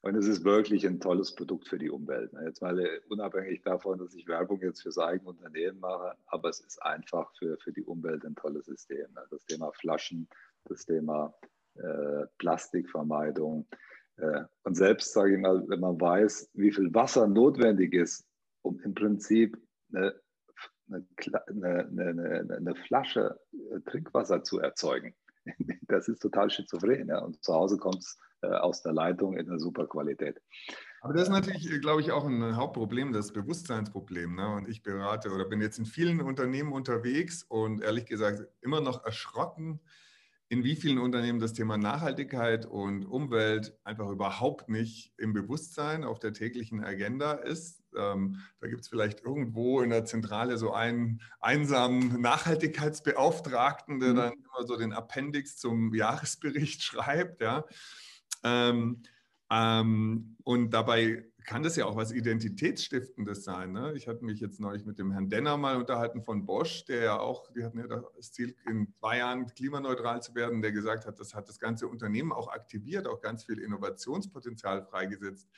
Und 0.00 0.16
es 0.16 0.26
ist 0.26 0.44
wirklich 0.44 0.86
ein 0.86 0.98
tolles 0.98 1.34
Produkt 1.34 1.68
für 1.68 1.78
die 1.78 1.90
Umwelt. 1.90 2.32
Ne? 2.32 2.44
Jetzt 2.46 2.62
mal 2.62 2.78
äh, 2.78 3.00
unabhängig 3.08 3.62
davon, 3.62 3.98
dass 3.98 4.14
ich 4.14 4.26
Werbung 4.26 4.60
jetzt 4.62 4.80
für 4.80 4.88
das 4.88 4.98
eigene 4.98 5.28
Unternehmen 5.28 5.80
mache, 5.80 6.16
aber 6.26 6.48
es 6.48 6.60
ist 6.60 6.82
einfach 6.82 7.30
für, 7.38 7.58
für 7.58 7.72
die 7.72 7.84
Umwelt 7.84 8.24
ein 8.24 8.34
tolles 8.34 8.64
System. 8.64 9.12
Ne? 9.14 9.22
Das 9.30 9.44
Thema 9.44 9.72
Flaschen, 9.72 10.26
das 10.64 10.86
Thema 10.86 11.34
äh, 11.74 12.26
Plastikvermeidung, 12.38 13.66
und 14.62 14.74
selbst, 14.74 15.12
sage 15.12 15.34
ich 15.34 15.40
mal, 15.40 15.62
wenn 15.68 15.80
man 15.80 16.00
weiß, 16.00 16.50
wie 16.54 16.72
viel 16.72 16.92
Wasser 16.94 17.26
notwendig 17.26 17.92
ist, 17.92 18.24
um 18.62 18.80
im 18.80 18.94
Prinzip 18.94 19.56
eine, 19.92 20.14
eine, 20.88 21.88
eine, 21.88 22.56
eine 22.56 22.74
Flasche 22.86 23.38
äh, 23.52 23.80
Trinkwasser 23.90 24.42
zu 24.42 24.60
erzeugen, 24.60 25.14
das 25.82 26.08
ist 26.08 26.20
total 26.20 26.50
schizophren. 26.50 27.08
Ja? 27.08 27.18
Und 27.18 27.42
zu 27.42 27.52
Hause 27.52 27.76
kommt 27.76 27.98
es 27.98 28.18
äh, 28.42 28.48
aus 28.48 28.82
der 28.82 28.92
Leitung 28.92 29.36
in 29.36 29.48
einer 29.48 29.58
super 29.58 29.86
Qualität. 29.86 30.40
Aber 31.00 31.14
das 31.14 31.24
ist 31.24 31.30
natürlich, 31.30 31.80
glaube 31.80 32.00
ich, 32.00 32.10
auch 32.10 32.24
ein 32.24 32.56
Hauptproblem, 32.56 33.12
das 33.12 33.32
Bewusstseinsproblem. 33.32 34.34
Ne? 34.34 34.54
Und 34.54 34.68
ich 34.68 34.82
berate 34.82 35.30
oder 35.30 35.44
bin 35.44 35.60
jetzt 35.60 35.78
in 35.78 35.86
vielen 35.86 36.20
Unternehmen 36.20 36.72
unterwegs 36.72 37.44
und 37.44 37.82
ehrlich 37.82 38.06
gesagt 38.06 38.48
immer 38.60 38.80
noch 38.80 39.04
erschrocken, 39.04 39.80
in 40.48 40.62
wie 40.62 40.76
vielen 40.76 40.98
Unternehmen 40.98 41.40
das 41.40 41.54
Thema 41.54 41.76
Nachhaltigkeit 41.76 42.66
und 42.66 43.04
Umwelt 43.04 43.76
einfach 43.82 44.08
überhaupt 44.08 44.68
nicht 44.68 45.12
im 45.18 45.32
Bewusstsein 45.32 46.04
auf 46.04 46.20
der 46.20 46.32
täglichen 46.32 46.84
Agenda 46.84 47.32
ist. 47.32 47.82
Ähm, 47.96 48.40
da 48.60 48.68
gibt 48.68 48.82
es 48.82 48.88
vielleicht 48.88 49.22
irgendwo 49.22 49.80
in 49.80 49.90
der 49.90 50.04
Zentrale 50.04 50.56
so 50.56 50.72
einen 50.72 51.20
einsamen 51.40 52.20
Nachhaltigkeitsbeauftragten, 52.20 53.98
der 53.98 54.10
mhm. 54.10 54.16
dann 54.16 54.32
immer 54.34 54.66
so 54.66 54.76
den 54.76 54.92
Appendix 54.92 55.56
zum 55.56 55.92
Jahresbericht 55.92 56.82
schreibt. 56.82 57.40
Ja. 57.40 57.64
Ähm, 58.44 59.02
ähm, 59.50 60.36
und 60.44 60.70
dabei 60.70 61.24
kann 61.46 61.62
das 61.62 61.76
ja 61.76 61.86
auch 61.86 61.94
was 61.94 62.10
Identitätsstiftendes 62.10 63.44
sein. 63.44 63.72
Ne? 63.72 63.94
Ich 63.94 64.08
hatte 64.08 64.24
mich 64.24 64.40
jetzt 64.40 64.58
neulich 64.58 64.84
mit 64.84 64.98
dem 64.98 65.12
Herrn 65.12 65.30
Denner 65.30 65.56
mal 65.56 65.76
unterhalten 65.76 66.20
von 66.22 66.44
Bosch, 66.44 66.84
der 66.84 67.04
ja 67.04 67.18
auch, 67.18 67.52
die 67.52 67.64
hatten 67.64 67.78
ja 67.78 67.86
das 67.86 68.32
Ziel, 68.32 68.56
in 68.68 68.92
zwei 68.98 69.18
Jahren 69.18 69.46
klimaneutral 69.46 70.20
zu 70.20 70.34
werden, 70.34 70.60
der 70.60 70.72
gesagt 70.72 71.06
hat, 71.06 71.20
das 71.20 71.34
hat 71.34 71.48
das 71.48 71.60
ganze 71.60 71.86
Unternehmen 71.86 72.32
auch 72.32 72.48
aktiviert, 72.48 73.06
auch 73.06 73.20
ganz 73.20 73.44
viel 73.44 73.60
Innovationspotenzial 73.60 74.82
freigesetzt. 74.82 75.48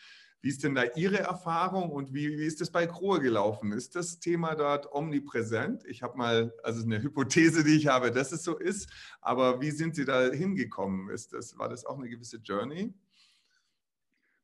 Wie 0.41 0.51
ist 0.51 0.63
denn 0.63 0.75
da 0.75 0.85
Ihre 0.95 1.19
Erfahrung 1.19 1.91
und 1.91 2.13
wie, 2.13 2.39
wie 2.39 2.45
ist 2.45 2.61
das 2.61 2.71
bei 2.71 2.87
Krohe 2.87 3.19
gelaufen? 3.19 3.73
Ist 3.73 3.97
das 3.97 4.21
Thema 4.21 4.55
dort 4.55 4.93
omnipräsent? 4.93 5.85
Ich 5.87 6.03
habe 6.03 6.17
mal, 6.17 6.55
also 6.63 6.85
eine 6.85 7.03
Hypothese, 7.03 7.65
die 7.65 7.77
ich 7.77 7.89
habe, 7.89 8.13
dass 8.13 8.31
es 8.31 8.45
so 8.45 8.57
ist, 8.57 8.89
aber 9.21 9.61
wie 9.61 9.73
sind 9.73 9.97
Sie 9.97 10.05
da 10.05 10.31
hingekommen? 10.31 11.09
Ist 11.09 11.33
das, 11.33 11.59
war 11.59 11.69
das 11.69 11.85
auch 11.85 11.99
eine 11.99 12.09
gewisse 12.09 12.37
Journey? 12.37 12.95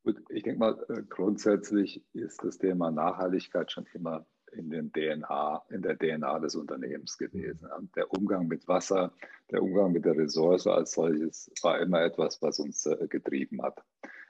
Gut, 0.05 0.23
ich 0.29 0.43
denke 0.43 0.59
mal, 0.59 0.85
äh, 0.91 1.03
grundsätzlich 1.09 2.05
ist 2.13 2.45
das 2.45 2.59
Thema 2.59 2.91
Nachhaltigkeit 2.91 3.73
schon 3.73 3.87
immer 3.95 4.27
in, 4.53 4.69
den 4.69 4.93
DNA, 4.93 5.63
in 5.71 5.81
der 5.81 5.97
DNA 5.97 6.41
des 6.41 6.55
Unternehmens 6.57 7.17
gewesen. 7.17 7.67
Der 7.97 8.13
Umgang 8.13 8.47
mit 8.47 8.69
Wasser, 8.69 9.15
der 9.51 9.63
Umgang 9.63 9.93
mit 9.93 10.05
der 10.05 10.15
Ressource 10.15 10.67
als 10.67 10.93
solches 10.93 11.51
war 11.63 11.81
immer 11.81 12.03
etwas, 12.03 12.43
was 12.43 12.61
uns 12.61 12.85
äh, 12.85 13.09
getrieben 13.09 13.63
hat. 13.63 13.83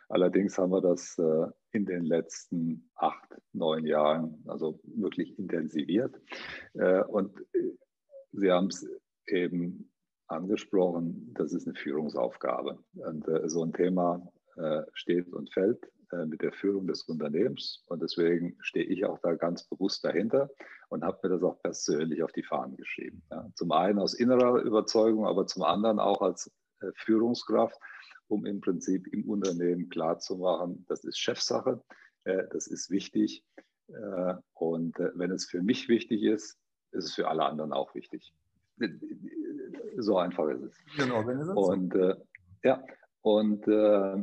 Allerdings 0.09 0.57
haben 0.59 0.71
wir 0.71 0.81
das 0.81 1.19
äh, 1.19 1.47
in 1.73 1.87
den 1.87 2.04
letzten 2.04 2.88
acht, 2.95 3.35
neun 3.52 3.85
Jahren 3.85 4.45
also 4.47 4.78
wirklich 4.85 5.37
intensiviert. 5.38 6.14
Und 7.09 7.37
Sie 8.31 8.50
haben 8.50 8.69
es 8.69 8.87
eben 9.26 9.90
angesprochen, 10.28 11.33
das 11.35 11.52
ist 11.52 11.66
eine 11.66 11.75
Führungsaufgabe. 11.75 12.78
Und 12.95 13.26
so 13.47 13.64
ein 13.64 13.73
Thema 13.73 14.33
steht 14.94 15.32
und 15.32 15.52
fällt 15.52 15.90
äh, 16.14 16.26
mit 16.26 16.42
der 16.42 16.52
Führung 16.52 16.87
des 16.87 17.02
Unternehmens. 17.02 17.82
Und 17.87 18.02
deswegen 18.02 18.56
stehe 18.61 18.84
ich 18.84 19.04
auch 19.04 19.18
da 19.20 19.34
ganz 19.34 19.64
bewusst 19.64 20.04
dahinter 20.04 20.50
und 20.88 21.02
habe 21.02 21.18
mir 21.23 21.34
das 21.34 21.42
auch 21.42 21.58
persönlich 21.61 22.23
auf 22.23 22.32
die 22.32 22.42
Fahnen 22.42 22.76
geschrieben. 22.76 23.23
Ja. 23.30 23.49
Zum 23.54 23.73
einen 23.73 23.99
aus 23.99 24.14
innerer 24.14 24.61
Überzeugung, 24.62 25.26
aber 25.26 25.46
zum 25.46 25.62
anderen 25.62 25.99
auch 25.99 26.20
als 26.20 26.50
äh, 26.80 26.90
Führungskraft, 26.94 27.76
um 28.28 28.46
im 28.46 28.61
Prinzip 28.61 29.06
im 29.12 29.28
Unternehmen 29.28 29.88
klarzumachen, 29.88 30.84
das 30.88 31.04
ist 31.04 31.18
Chefsache, 31.18 31.82
das 32.25 32.66
ist 32.68 32.88
wichtig. 32.88 33.44
Und 34.54 34.96
wenn 35.14 35.30
es 35.30 35.44
für 35.44 35.61
mich 35.61 35.90
wichtig 35.90 36.23
ist, 36.23 36.58
ist 36.92 37.04
es 37.04 37.14
für 37.14 37.28
alle 37.28 37.44
anderen 37.44 37.75
auch 37.75 37.94
wichtig. 37.94 38.32
So 39.99 40.16
einfach 40.16 40.49
ist 40.49 40.62
es. 40.62 40.75
Genau, 40.96 41.20
und 41.68 41.94
äh, 41.94 42.16
ja, 42.62 42.82
und 43.20 43.68
äh, 43.68 44.16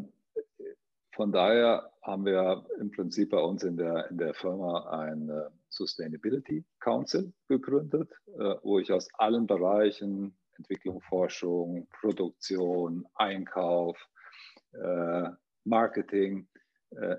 von 1.14 1.32
daher 1.32 1.92
haben 2.02 2.26
wir 2.26 2.66
im 2.80 2.92
Prinzip 2.92 3.32
bei 3.32 3.40
uns 3.40 3.64
in 3.64 3.78
der, 3.78 4.10
in 4.10 4.18
der 4.18 4.34
Firma 4.34 4.90
ein 5.02 5.30
äh, 5.30 5.50
Sustainability 5.70 6.64
Council 6.80 7.32
gegründet, 7.48 8.10
äh, 8.40 8.56
wo 8.64 8.80
ich 8.80 8.92
aus 8.92 9.08
allen 9.16 9.46
Bereichen, 9.46 10.36
Entwicklung, 10.58 11.02
Forschung, 11.02 11.88
Produktion, 12.00 13.06
Einkauf, 13.16 13.98
äh, 14.74 15.30
Marketing, 15.64 16.48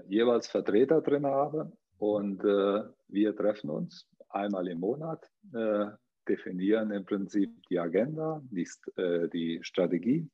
jeweils 0.07 0.49
Vertreter 0.49 1.01
drin 1.01 1.25
habe. 1.25 1.73
Und 1.97 2.43
wir 2.43 3.35
treffen 3.35 3.71
uns 3.71 4.07
einmal 4.29 4.69
im 4.69 4.81
Monat, 4.81 5.25
definieren 6.29 6.91
im 6.91 7.07
Prinzip 7.07 7.51
die 7.71 7.79
Agenda, 7.79 8.43
die, 8.51 8.69
die 9.33 9.61
Strategie 9.63 10.29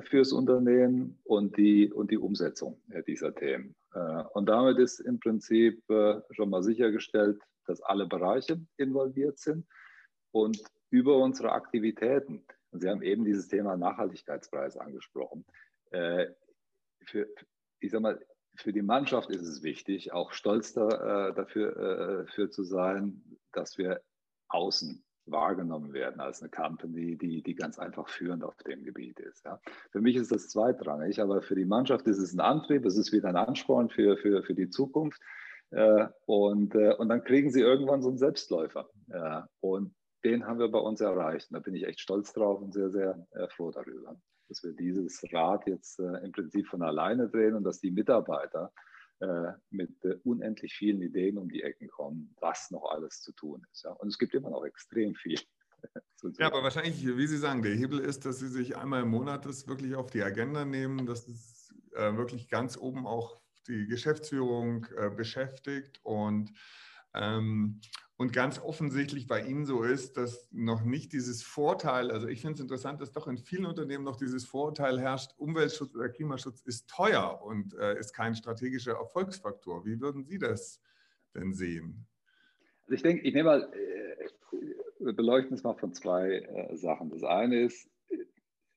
fürs 0.00 0.32
Unternehmen 0.32 1.18
und 1.24 1.56
die, 1.56 1.92
und 1.92 2.10
die 2.10 2.18
Umsetzung 2.18 2.80
äh, 2.90 3.02
dieser 3.02 3.34
Themen. 3.34 3.74
Äh, 3.94 4.22
und 4.32 4.48
damit 4.48 4.78
ist 4.78 5.00
im 5.00 5.20
Prinzip 5.20 5.82
schon 6.30 6.50
mal 6.50 6.62
sichergestellt, 6.62 7.40
dass 7.66 7.82
alle 7.82 8.06
Bereiche 8.06 8.60
involviert 8.76 9.38
sind 9.38 9.66
und 10.32 10.62
über 10.90 11.18
unsere 11.18 11.52
Aktivitäten. 11.52 12.44
Und 12.70 12.80
Sie 12.80 12.88
haben 12.88 13.02
eben 13.02 13.24
dieses 13.24 13.48
Thema 13.48 13.76
Nachhaltigkeitspreis 13.76 14.76
angesprochen. 14.76 15.44
Für, 15.90 17.28
ich 17.80 17.90
sag 17.90 18.00
mal, 18.00 18.18
für 18.56 18.72
die 18.72 18.82
Mannschaft 18.82 19.30
ist 19.30 19.42
es 19.42 19.62
wichtig, 19.62 20.12
auch 20.12 20.32
stolz 20.32 20.72
da, 20.72 21.32
dafür, 21.32 22.24
dafür 22.24 22.50
zu 22.50 22.64
sein, 22.64 23.22
dass 23.52 23.78
wir 23.78 24.00
außen 24.48 25.04
wahrgenommen 25.26 25.92
werden 25.92 26.20
als 26.20 26.42
eine 26.42 26.50
Company, 26.50 27.16
die, 27.16 27.42
die 27.42 27.54
ganz 27.54 27.78
einfach 27.78 28.08
führend 28.08 28.44
auf 28.44 28.56
dem 28.56 28.82
Gebiet 28.82 29.20
ist. 29.20 29.44
Ja. 29.44 29.60
Für 29.90 30.00
mich 30.00 30.16
ist 30.16 30.32
das 30.32 30.48
zweitrangig, 30.48 31.20
aber 31.20 31.42
für 31.42 31.54
die 31.54 31.64
Mannschaft 31.64 32.06
ist 32.06 32.18
es 32.18 32.32
ein 32.32 32.40
Antrieb, 32.40 32.84
es 32.84 32.96
ist 32.96 33.12
wieder 33.12 33.28
ein 33.28 33.36
Ansporn 33.36 33.88
für, 33.88 34.16
für, 34.16 34.42
für 34.42 34.54
die 34.54 34.68
Zukunft. 34.68 35.20
Äh, 35.70 36.06
und, 36.26 36.74
äh, 36.74 36.94
und 36.94 37.08
dann 37.08 37.24
kriegen 37.24 37.50
sie 37.50 37.60
irgendwann 37.60 38.02
so 38.02 38.08
einen 38.08 38.18
Selbstläufer. 38.18 38.88
Ja. 39.08 39.48
Und 39.60 39.94
den 40.24 40.46
haben 40.46 40.58
wir 40.58 40.68
bei 40.68 40.78
uns 40.78 41.00
erreicht. 41.00 41.50
Und 41.50 41.54
da 41.54 41.60
bin 41.60 41.74
ich 41.74 41.86
echt 41.86 42.00
stolz 42.00 42.32
drauf 42.32 42.60
und 42.60 42.72
sehr, 42.72 42.90
sehr 42.90 43.26
äh, 43.32 43.48
froh 43.48 43.70
darüber, 43.70 44.16
dass 44.48 44.62
wir 44.62 44.72
dieses 44.72 45.22
Rad 45.32 45.66
jetzt 45.66 45.98
äh, 45.98 46.24
im 46.24 46.32
Prinzip 46.32 46.66
von 46.66 46.82
alleine 46.82 47.28
drehen 47.28 47.54
und 47.54 47.64
dass 47.64 47.80
die 47.80 47.90
Mitarbeiter 47.90 48.72
äh, 49.22 49.52
mit 49.70 50.04
äh, 50.04 50.16
unendlich 50.24 50.74
vielen 50.74 51.00
Ideen 51.00 51.38
um 51.38 51.48
die 51.48 51.62
Ecken 51.62 51.86
kommen, 51.88 52.34
was 52.40 52.72
noch 52.72 52.90
alles 52.90 53.20
zu 53.20 53.30
tun 53.32 53.64
ist. 53.70 53.84
Ja. 53.84 53.92
Und 53.92 54.08
es 54.08 54.18
gibt 54.18 54.34
immer 54.34 54.50
noch 54.50 54.64
extrem 54.64 55.14
viel. 55.14 55.38
ja, 56.38 56.46
aber 56.46 56.64
wahrscheinlich, 56.64 57.06
wie 57.06 57.26
Sie 57.28 57.38
sagen, 57.38 57.62
der 57.62 57.76
Hebel 57.76 58.00
ist, 58.00 58.24
dass 58.24 58.40
Sie 58.40 58.48
sich 58.48 58.76
einmal 58.76 59.02
im 59.02 59.10
Monat 59.10 59.46
das 59.46 59.68
wirklich 59.68 59.94
auf 59.94 60.10
die 60.10 60.24
Agenda 60.24 60.64
nehmen, 60.64 61.06
dass 61.06 61.28
es 61.28 61.72
äh, 61.94 62.16
wirklich 62.16 62.48
ganz 62.48 62.76
oben 62.76 63.06
auch 63.06 63.40
die 63.68 63.86
Geschäftsführung 63.86 64.86
äh, 64.96 65.08
beschäftigt 65.10 66.00
und 66.02 66.52
ähm, 67.14 67.80
und 68.16 68.32
ganz 68.32 68.60
offensichtlich 68.60 69.26
bei 69.26 69.42
Ihnen 69.42 69.66
so 69.66 69.82
ist, 69.82 70.16
dass 70.16 70.48
noch 70.52 70.84
nicht 70.84 71.12
dieses 71.12 71.42
Vorteil, 71.42 72.10
also 72.10 72.28
ich 72.28 72.40
finde 72.40 72.54
es 72.54 72.60
interessant, 72.60 73.00
dass 73.00 73.10
doch 73.10 73.26
in 73.26 73.36
vielen 73.36 73.66
Unternehmen 73.66 74.04
noch 74.04 74.16
dieses 74.16 74.44
Vorteil 74.44 75.00
herrscht, 75.00 75.32
Umweltschutz 75.38 75.94
oder 75.94 76.08
Klimaschutz 76.08 76.60
ist 76.60 76.88
teuer 76.88 77.42
und 77.42 77.74
äh, 77.74 77.98
ist 77.98 78.12
kein 78.12 78.36
strategischer 78.36 78.92
Erfolgsfaktor. 78.92 79.84
Wie 79.84 80.00
würden 80.00 80.24
Sie 80.24 80.38
das 80.38 80.80
denn 81.34 81.52
sehen? 81.52 82.06
Also 82.82 82.94
ich 82.94 83.02
denke, 83.02 83.26
ich 83.26 83.34
nehme 83.34 83.48
mal, 83.48 83.72
äh, 83.72 84.28
wir 85.00 85.12
beleuchten 85.14 85.56
es 85.56 85.64
mal 85.64 85.74
von 85.74 85.92
zwei 85.92 86.30
äh, 86.30 86.76
Sachen. 86.76 87.10
Das 87.10 87.24
eine 87.24 87.62
ist, 87.62 87.88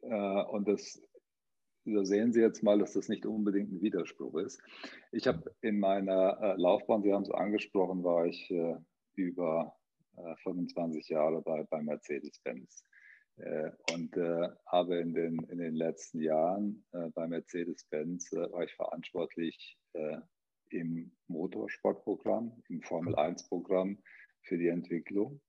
äh, 0.02 0.44
und 0.46 0.68
das 0.68 1.00
da 1.94 2.06
sehen 2.06 2.34
Sie 2.34 2.42
jetzt 2.42 2.64
mal, 2.64 2.80
dass 2.80 2.94
das 2.94 3.10
nicht 3.10 3.26
unbedingt 3.26 3.72
ein 3.72 3.82
Widerspruch 3.82 4.36
ist. 4.38 4.62
Ich 5.12 5.28
habe 5.28 5.54
in 5.62 5.80
meiner 5.80 6.40
äh, 6.42 6.56
Laufbahn, 6.58 7.04
Sie 7.04 7.14
haben 7.14 7.24
es 7.24 7.32
angesprochen, 7.32 8.04
war 8.04 8.26
ich 8.26 8.50
äh, 8.50 8.76
über 9.16 9.76
25 10.44 11.10
äh, 11.10 11.14
Jahre 11.14 11.42
bei, 11.42 11.64
bei 11.64 11.82
Mercedes-Benz. 11.82 12.84
Äh, 13.38 13.72
und 13.94 14.16
äh, 14.18 14.50
habe 14.68 14.98
in 14.98 15.14
den, 15.14 15.40
in 15.50 15.60
den 15.60 15.76
letzten 15.76 16.22
Jahren 16.22 16.86
bei 17.14 17.28
Mercedes-Benz 17.28 18.32
war 18.32 18.64
ich 18.64 18.74
verantwortlich 18.74 19.78
im 20.70 21.12
Motorsportprogramm, 21.28 22.52
im 22.70 22.82
Formel 22.82 23.16
1-Programm 23.16 23.98
für 24.44 24.58
die 24.58 24.68
Entwicklung, 24.68 25.42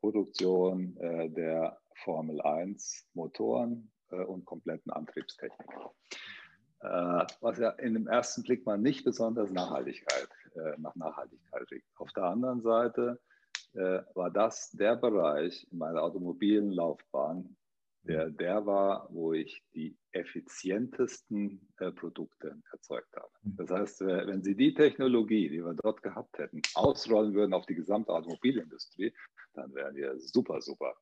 Produktion 0.00 0.94
der 1.34 1.78
Formel 1.96 2.40
1 2.40 3.08
Motoren 3.14 3.90
und 4.10 4.44
kompletten 4.44 4.92
Antriebstechnik. 4.92 5.68
Was 6.80 7.58
ja 7.58 7.70
in 7.70 7.94
dem 7.94 8.06
ersten 8.06 8.42
Blick 8.42 8.66
mal 8.66 8.78
nicht 8.78 9.04
besonders 9.04 9.50
Nachhaltigkeit 9.50 10.28
äh, 10.56 10.74
nach 10.78 10.94
Nachhaltigkeit 10.96 11.70
riecht. 11.70 11.86
Auf 11.96 12.12
der 12.12 12.24
anderen 12.24 12.62
Seite 12.62 13.20
äh, 13.74 14.00
war 14.14 14.30
das 14.30 14.70
der 14.70 14.96
Bereich 14.96 15.66
in 15.70 15.78
meiner 15.78 16.02
automobilen 16.02 16.70
Laufbahn, 16.70 17.56
der 18.02 18.30
der 18.30 18.64
war, 18.64 19.08
wo 19.10 19.32
ich 19.32 19.62
die 19.74 19.98
effizientesten 20.12 21.68
äh, 21.78 21.90
Produkte 21.92 22.56
erzeugt 22.72 23.14
habe. 23.16 23.30
Mhm. 23.42 23.56
Das 23.56 23.70
heißt, 23.70 24.00
wenn 24.00 24.42
Sie 24.42 24.56
die 24.56 24.72
Technologie, 24.72 25.50
die 25.50 25.62
wir 25.62 25.74
dort 25.74 26.02
gehabt 26.02 26.38
hätten, 26.38 26.62
ausrollen 26.74 27.34
würden 27.34 27.52
auf 27.52 27.66
die 27.66 27.74
gesamte 27.74 28.12
Automobilindustrie, 28.12 29.12
dann 29.54 29.74
wären 29.74 29.94
wir 29.94 30.18
super, 30.18 30.62
super 30.62 30.94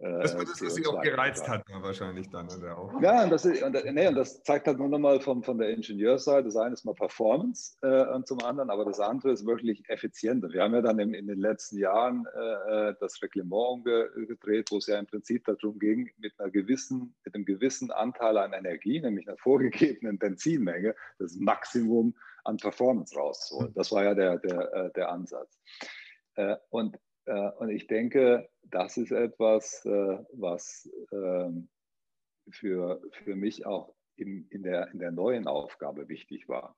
das 0.00 0.34
war 0.34 0.44
das, 0.44 0.62
was 0.62 0.74
sie 0.74 0.86
auch 0.86 1.02
gereizt 1.02 1.46
hat, 1.46 1.62
wahrscheinlich 1.68 2.30
dann. 2.30 2.48
Oder 2.48 2.78
auch. 2.78 3.02
Ja, 3.02 3.24
und 3.24 3.30
das, 3.30 3.44
ist, 3.44 3.62
und, 3.62 3.76
nee, 3.92 4.08
und 4.08 4.14
das 4.14 4.42
zeigt 4.42 4.66
halt 4.66 4.78
nur 4.78 4.88
nochmal 4.88 5.20
von, 5.20 5.42
von 5.42 5.58
der 5.58 5.68
Ingenieursseite. 5.70 6.44
Das 6.44 6.56
eine 6.56 6.72
ist 6.72 6.84
mal 6.84 6.94
Performance 6.94 7.76
äh, 7.82 8.06
und 8.14 8.26
zum 8.26 8.42
anderen, 8.42 8.70
aber 8.70 8.86
das 8.86 8.98
andere 8.98 9.32
ist 9.32 9.44
wirklich 9.44 9.88
effizienter. 9.88 10.50
Wir 10.50 10.62
haben 10.62 10.72
ja 10.72 10.80
dann 10.80 10.98
in, 10.98 11.12
in 11.12 11.26
den 11.26 11.38
letzten 11.38 11.78
Jahren 11.78 12.26
äh, 12.34 12.88
äh 12.88 12.94
das 12.98 13.20
Reglement 13.22 13.86
umgedreht, 13.86 14.70
wo 14.70 14.78
es 14.78 14.86
ja 14.86 14.98
im 14.98 15.06
Prinzip 15.06 15.44
darum 15.44 15.78
ging, 15.78 16.10
mit, 16.16 16.32
einer 16.38 16.50
gewissen, 16.50 17.14
mit 17.24 17.34
einem 17.34 17.44
gewissen 17.44 17.90
Anteil 17.90 18.38
an 18.38 18.54
Energie, 18.54 19.00
nämlich 19.00 19.28
einer 19.28 19.36
vorgegebenen 19.36 20.18
Benzinmenge, 20.18 20.94
das 21.18 21.34
Maximum 21.36 22.14
an 22.44 22.56
Performance 22.56 23.14
rauszuholen. 23.14 23.74
Das 23.74 23.92
war 23.92 24.04
ja 24.04 24.14
der, 24.14 24.38
der, 24.38 24.72
äh, 24.72 24.90
der 24.92 25.10
Ansatz. 25.10 25.58
Äh, 26.36 26.56
und 26.70 26.96
äh, 26.96 27.09
und 27.26 27.70
ich 27.70 27.86
denke, 27.86 28.48
das 28.70 28.96
ist 28.96 29.12
etwas, 29.12 29.84
äh, 29.84 30.18
was 30.32 30.88
ähm, 31.12 31.68
für, 32.50 33.00
für 33.24 33.36
mich 33.36 33.66
auch 33.66 33.94
in, 34.16 34.46
in, 34.50 34.62
der, 34.62 34.90
in 34.92 34.98
der 34.98 35.12
neuen 35.12 35.46
Aufgabe 35.46 36.08
wichtig 36.08 36.48
war. 36.48 36.76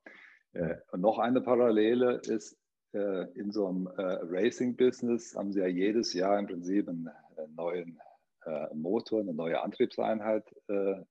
Äh, 0.52 0.76
und 0.90 1.00
noch 1.00 1.18
eine 1.18 1.40
Parallele 1.40 2.20
ist, 2.26 2.58
in 2.94 3.52
so 3.52 3.68
einem 3.68 3.88
Racing-Business 3.96 5.34
haben 5.34 5.50
Sie 5.50 5.60
ja 5.60 5.66
jedes 5.66 6.12
Jahr 6.12 6.38
im 6.38 6.46
Prinzip 6.46 6.90
einen 6.90 7.08
neuen 7.54 7.98
Motor, 8.74 9.20
eine 9.20 9.32
neue 9.32 9.62
Antriebseinheit 9.62 10.44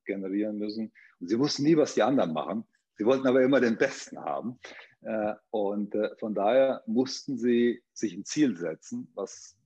generieren 0.05 0.59
müssen. 0.59 0.93
Und 1.19 1.27
Sie 1.27 1.39
wussten 1.39 1.63
nie, 1.63 1.75
was 1.77 1.95
die 1.95 2.03
anderen 2.03 2.33
machen. 2.33 2.65
Sie 2.97 3.03
wollten 3.03 3.25
aber 3.25 3.41
immer 3.41 3.59
den 3.59 3.79
Besten 3.79 4.19
haben. 4.19 4.59
Äh, 5.03 5.33
und 5.49 5.95
äh, 5.95 6.15
von 6.17 6.33
daher 6.33 6.83
mussten 6.85 7.37
sie 7.37 7.83
sich 7.93 8.13
ein 8.13 8.25
Ziel 8.25 8.55
setzen, 8.55 9.11
was 9.15 9.57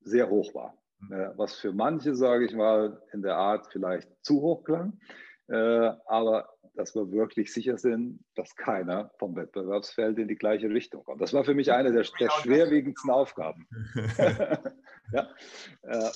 sehr 0.00 0.30
hoch 0.30 0.54
war. 0.54 0.78
Mhm. 1.00 1.12
Äh, 1.12 1.38
was 1.38 1.56
für 1.56 1.72
manche, 1.72 2.14
sage 2.14 2.46
ich 2.46 2.54
mal, 2.54 3.02
in 3.12 3.22
der 3.22 3.36
Art 3.36 3.68
vielleicht 3.70 4.08
zu 4.22 4.40
hoch 4.40 4.64
klang. 4.64 4.98
Aber 5.48 6.48
dass 6.74 6.96
wir 6.96 7.12
wirklich 7.12 7.52
sicher 7.52 7.78
sind, 7.78 8.18
dass 8.34 8.56
keiner 8.56 9.12
vom 9.20 9.36
Wettbewerbsfeld 9.36 10.18
in 10.18 10.26
die 10.26 10.34
gleiche 10.34 10.68
Richtung 10.68 11.04
kommt. 11.04 11.20
Das 11.22 11.32
war 11.32 11.44
für 11.44 11.54
mich 11.54 11.70
eine 11.70 11.92
der, 11.92 12.04
der 12.18 12.30
schwerwiegendsten 12.30 13.12
Aufgaben. 13.12 13.68
ja. 15.12 15.30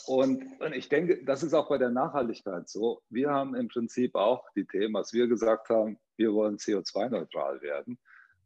und, 0.06 0.60
und 0.60 0.74
ich 0.74 0.88
denke, 0.88 1.24
das 1.24 1.44
ist 1.44 1.54
auch 1.54 1.68
bei 1.68 1.78
der 1.78 1.90
Nachhaltigkeit 1.90 2.68
so. 2.68 3.02
Wir 3.08 3.30
haben 3.30 3.54
im 3.54 3.68
Prinzip 3.68 4.16
auch 4.16 4.44
die 4.56 4.66
Themen, 4.66 4.94
was 4.94 5.12
wir 5.12 5.28
gesagt 5.28 5.68
haben, 5.68 5.96
wir 6.16 6.34
wollen 6.34 6.56
CO2-neutral 6.56 7.62
werden 7.62 8.00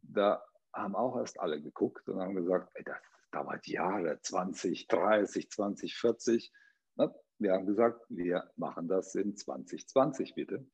da 0.09 0.43
haben 0.73 0.95
auch 0.95 1.17
erst 1.17 1.39
alle 1.41 1.61
geguckt 1.61 2.09
und 2.09 2.21
haben 2.21 2.35
gesagt, 2.35 2.71
ey, 2.75 2.85
das 2.85 2.97
dauert 3.31 3.67
Jahre, 3.67 4.21
20, 4.21 4.89
30, 4.89 5.51
20, 5.51 5.97
40. 5.97 6.53
Wir 7.39 7.53
haben 7.53 7.67
gesagt, 7.67 8.01
wir 8.09 8.49
machen 8.57 8.89
das 8.89 9.15
in 9.15 9.37
2020 9.37 10.35
bitte. 10.35 10.65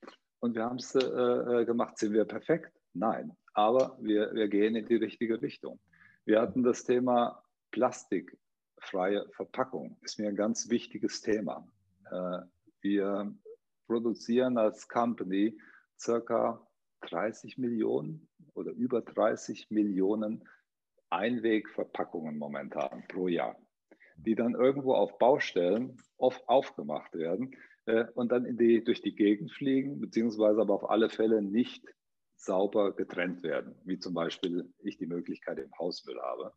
Und 0.41 0.55
wir 0.55 0.65
haben 0.65 0.77
es 0.77 0.95
äh, 0.95 1.01
äh, 1.01 1.65
gemacht. 1.65 1.99
Sind 1.99 2.13
wir 2.13 2.25
perfekt? 2.25 2.73
Nein. 2.93 3.37
Aber 3.55 3.97
wir, 4.01 4.33
wir 4.35 4.49
gehen 4.49 4.77
in 4.77 4.87
die 4.87 4.97
richtige 4.97 5.41
Richtung. 5.41 5.81
Wir 6.25 6.41
hatten 6.41 6.63
das 6.63 6.85
Thema 6.85 7.43
plastikfreie 7.71 9.27
Verpackung. 9.33 9.99
Ist 10.03 10.19
mir 10.19 10.29
ein 10.29 10.37
ganz 10.37 10.69
wichtiges 10.69 11.23
Thema. 11.23 11.67
Äh, 12.11 12.43
wir 12.83 13.35
produzieren 13.87 14.57
als 14.57 14.87
Company 14.87 15.59
circa 15.99 16.67
30 17.03 17.59
Millionen 17.59 18.30
oder 18.55 18.73
über 18.73 19.01
30 19.01 19.71
Millionen 19.71 20.49
Einwegverpackungen 21.11 22.39
momentan 22.39 23.05
pro 23.09 23.29
Jahr, 23.29 23.57
die 24.17 24.35
dann 24.35 24.55
irgendwo 24.55 24.95
auf 24.95 25.19
Baustellen 25.19 25.97
oft 26.17 26.49
aufgemacht 26.49 27.15
werden 27.15 27.57
äh, 27.87 28.07
und 28.15 28.31
dann 28.31 28.57
die, 28.57 28.85
durch 28.85 29.03
die 29.03 29.15
Gegend 29.15 29.53
fliegen, 29.53 30.01
beziehungsweise 30.01 30.61
aber 30.61 30.75
auf 30.75 30.89
alle 30.89 31.11
Fälle 31.11 31.43
nicht 31.43 31.85
sauber 32.37 32.95
getrennt 32.95 33.43
werden, 33.43 33.75
wie 33.85 33.99
zum 33.99 34.15
Beispiel 34.15 34.73
ich 34.79 34.97
die 34.97 35.07
Möglichkeit 35.07 35.59
im 35.59 35.77
Hausmüll 35.79 36.21
habe. 36.21 36.53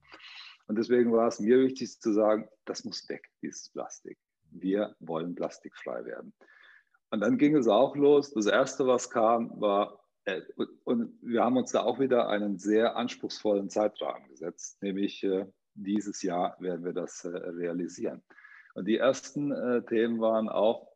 Und 0.68 0.78
deswegen 0.78 1.12
war 1.12 1.28
es 1.28 1.40
mir 1.40 1.60
wichtig 1.60 2.00
zu 2.00 2.14
sagen, 2.14 2.48
das 2.66 2.86
muss 2.86 3.08
weg, 3.10 3.30
dieses 3.42 3.70
Plastik. 3.70 4.18
Wir 4.52 4.96
wollen 5.00 5.36
plastikfrei 5.36 6.06
werden. 6.06 6.34
Und 7.10 7.20
dann 7.20 7.38
ging 7.38 7.56
es 7.56 7.68
auch 7.68 7.96
los. 7.96 8.32
Das 8.32 8.46
Erste, 8.46 8.88
was 8.88 9.10
kam, 9.10 9.60
war 9.60 10.03
und 10.86 11.18
wir 11.22 11.44
haben 11.44 11.58
uns 11.58 11.72
da 11.72 11.82
auch 11.82 12.00
wieder 12.00 12.30
einen 12.30 12.58
sehr 12.58 12.96
anspruchsvollen 12.96 13.70
Zeitrahmen 13.70 14.28
gesetzt, 14.30 14.82
nämlich 14.82 15.24
äh, 15.24 15.46
dieses 15.74 16.22
Jahr 16.22 16.56
werden 16.60 16.86
wir 16.86 16.94
das 16.94 17.26
äh, 17.26 17.30
realisieren. 17.30 18.24
Und 18.76 18.86
die 18.86 18.98
ersten 18.98 19.52
Themen 19.86 20.20
waren 20.20 20.50
auch, 20.50 20.88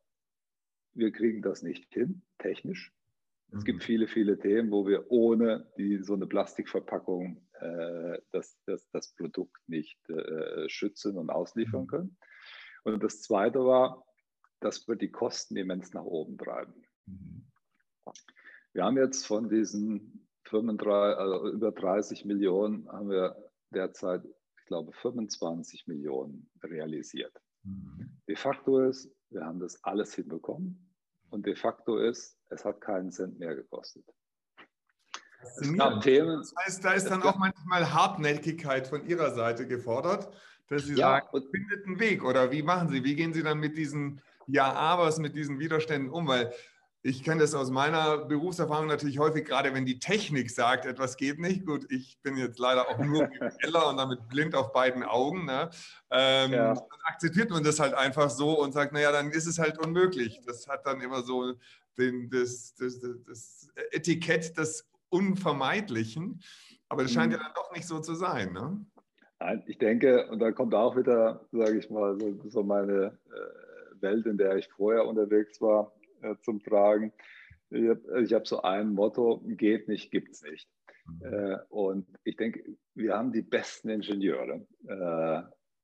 wir 0.96 1.12
kriegen 1.12 1.44
das 1.44 1.62
nicht 1.62 1.94
hin, 1.94 2.24
technisch. 2.40 2.92
Es 3.52 3.63
gibt 3.66 3.82
mhm. 3.82 3.84
viele, 3.84 4.08
viele 4.08 4.40
Themen, 4.40 4.72
wo 4.72 4.88
wir 4.88 5.12
ohne 5.12 5.72
die, 5.78 6.00
so 6.00 6.16
eine 6.16 6.26
Plastikverpackung 6.26 7.48
das, 8.32 8.58
das, 8.66 8.90
das 8.90 9.13
Produkt 9.13 9.62
nicht 9.68 10.00
schützen 10.66 11.20
und 11.20 11.30
ausliefern 11.30 11.84
mhm. 11.84 11.88
können. 11.88 12.18
Und 12.84 13.04
das 13.04 13.22
Zweite 13.22 13.60
war, 13.60 14.08
das 14.60 14.88
wird 14.88 15.04
die 15.04 15.12
Kosten 15.12 15.56
immens 15.56 15.94
nach 15.94 16.04
oben 16.04 16.38
treiben. 16.38 16.74
Mhm. 17.06 17.46
Wir 18.78 18.84
haben 18.84 18.98
jetzt 18.98 19.26
von 19.26 19.50
diesen 19.50 20.30
35, 20.50 21.18
also 21.18 21.50
über 21.50 21.72
30 21.72 22.26
Millionen, 22.26 22.88
haben 22.90 23.10
wir 23.10 23.36
derzeit, 23.72 24.24
ich 24.24 24.66
glaube, 24.68 24.94
25 24.94 25.88
Millionen 25.88 26.48
realisiert. 26.62 27.36
Mhm. 27.63 28.20
De 28.28 28.36
facto 28.36 28.82
ist, 28.82 29.10
wir 29.32 29.44
haben 29.44 29.60
das 29.60 29.84
alles 29.84 30.13
hinbekommen 30.13 30.94
und 31.32 31.48
de 31.48 31.56
facto 31.56 31.98
ist, 31.98 32.38
es 32.50 32.63
hat 32.66 32.80
keinen 32.80 33.12
Cent 33.12 33.40
mehr 33.40 33.56
gekostet. 33.56 34.06
Es 35.60 35.76
gab 35.76 36.02
Themen. 36.02 36.38
Das 36.38 36.54
heißt, 36.63 36.86
da 36.86 36.92
ist 36.92 37.10
dann 37.10 37.24
auch 37.24 37.40
manchmal 37.40 37.92
Hartnäckigkeit 37.92 38.86
von 38.86 39.08
Ihrer 39.08 39.32
Seite 39.32 39.66
gefordert, 39.66 40.32
dass 40.68 40.84
Sie 40.84 40.94
ja, 40.94 41.20
sagen, 41.20 41.50
findet 41.50 41.88
einen 41.88 42.00
Weg 42.00 42.24
oder 42.24 42.52
wie 42.52 42.62
machen 42.62 42.90
Sie, 42.90 43.04
wie 43.04 43.16
gehen 43.16 43.34
Sie 43.34 43.42
dann 43.42 43.58
mit 43.58 43.76
diesen 43.76 44.22
Ja-Abers, 44.46 45.18
mit 45.18 45.36
diesen 45.36 45.58
Widerständen 45.58 46.12
um? 46.12 46.28
Weil 46.28 46.54
ich 47.04 47.24
kenne 47.24 47.42
das 47.42 47.54
aus 47.54 47.70
meiner 47.70 48.18
Berufserfahrung 48.18 48.88
natürlich 48.88 49.20
häufig, 49.20 49.46
gerade 49.46 49.74
wenn 49.74 49.86
die 49.86 50.00
Technik 50.00 50.50
sagt, 50.50 50.86
etwas 50.86 51.16
geht 51.16 51.40
nicht. 51.40 51.66
Gut, 51.66 51.90
ich 51.92 52.20
bin 52.22 52.38
jetzt 52.38 52.60
leider 52.60 52.90
auch 52.90 52.98
nur 52.98 53.30
Teller 53.62 53.88
und 53.90 53.98
damit 53.98 54.28
blind 54.28 54.56
auf 54.56 54.74
beiden 54.74 55.04
Augen. 55.04 55.46
Ne? 55.46 55.70
Ähm, 56.10 56.52
ja. 56.52 56.74
Dann 56.74 56.84
akzeptiert 57.04 57.50
man 57.50 57.64
das 57.64 57.80
halt 57.80 57.94
einfach 57.94 58.30
so 58.30 58.62
und 58.62 58.74
sagt, 58.74 58.94
naja, 58.94 59.12
dann 59.12 59.32
ist 59.32 59.46
es 59.46 59.60
halt 59.60 59.78
unmöglich. 59.80 60.42
Das 60.46 60.68
hat 60.68 60.86
dann 60.86 61.00
immer 61.02 61.22
so 61.22 61.54
den, 61.98 62.30
das, 62.30 62.76
das, 62.76 63.00
das 63.00 63.70
Etikett 63.92 64.58
des 64.58 64.90
Unvermeidlichen. 65.10 66.42
Aber 66.90 67.04
das 67.04 67.12
scheint 67.12 67.28
mhm. 67.28 67.34
ja 67.34 67.44
dann 67.44 67.54
doch 67.56 67.72
nicht 67.74 67.88
so 67.88 68.00
zu 68.00 68.16
sein. 68.16 68.54
Ne? 68.54 68.86
Nein, 69.40 69.64
ich 69.68 69.78
denke, 69.78 70.28
und 70.30 70.40
da 70.40 70.52
kommt 70.52 70.74
auch 70.74 70.98
wieder, 70.98 71.46
sage 71.52 71.78
ich 71.78 71.90
mal, 71.90 72.20
so, 72.20 72.50
so 72.50 72.64
meine 72.64 73.18
äh, 73.30 74.02
Welt, 74.02 74.26
in 74.26 74.38
der 74.38 74.58
ich 74.58 74.68
vorher 74.70 75.06
unterwegs 75.06 75.62
war 75.62 75.92
äh, 76.21 76.36
zum 76.41 76.62
Tragen. 76.62 77.13
Ich 77.69 77.89
habe 77.89 78.27
hab 78.30 78.47
so 78.47 78.62
ein 78.62 78.93
Motto, 78.93 79.41
geht 79.45 79.88
nicht, 79.88 80.12
gibt 80.12 80.32
es 80.32 80.43
nicht. 80.43 80.69
Mhm. 81.06 81.34
Äh, 81.34 81.58
und 81.69 82.08
ich 82.23 82.38
denke, 82.38 82.63
wir 82.95 83.17
haben 83.17 83.32
die 83.32 83.41
besten 83.41 83.89
Ingenieure, 83.89 84.65
äh, 84.88 85.39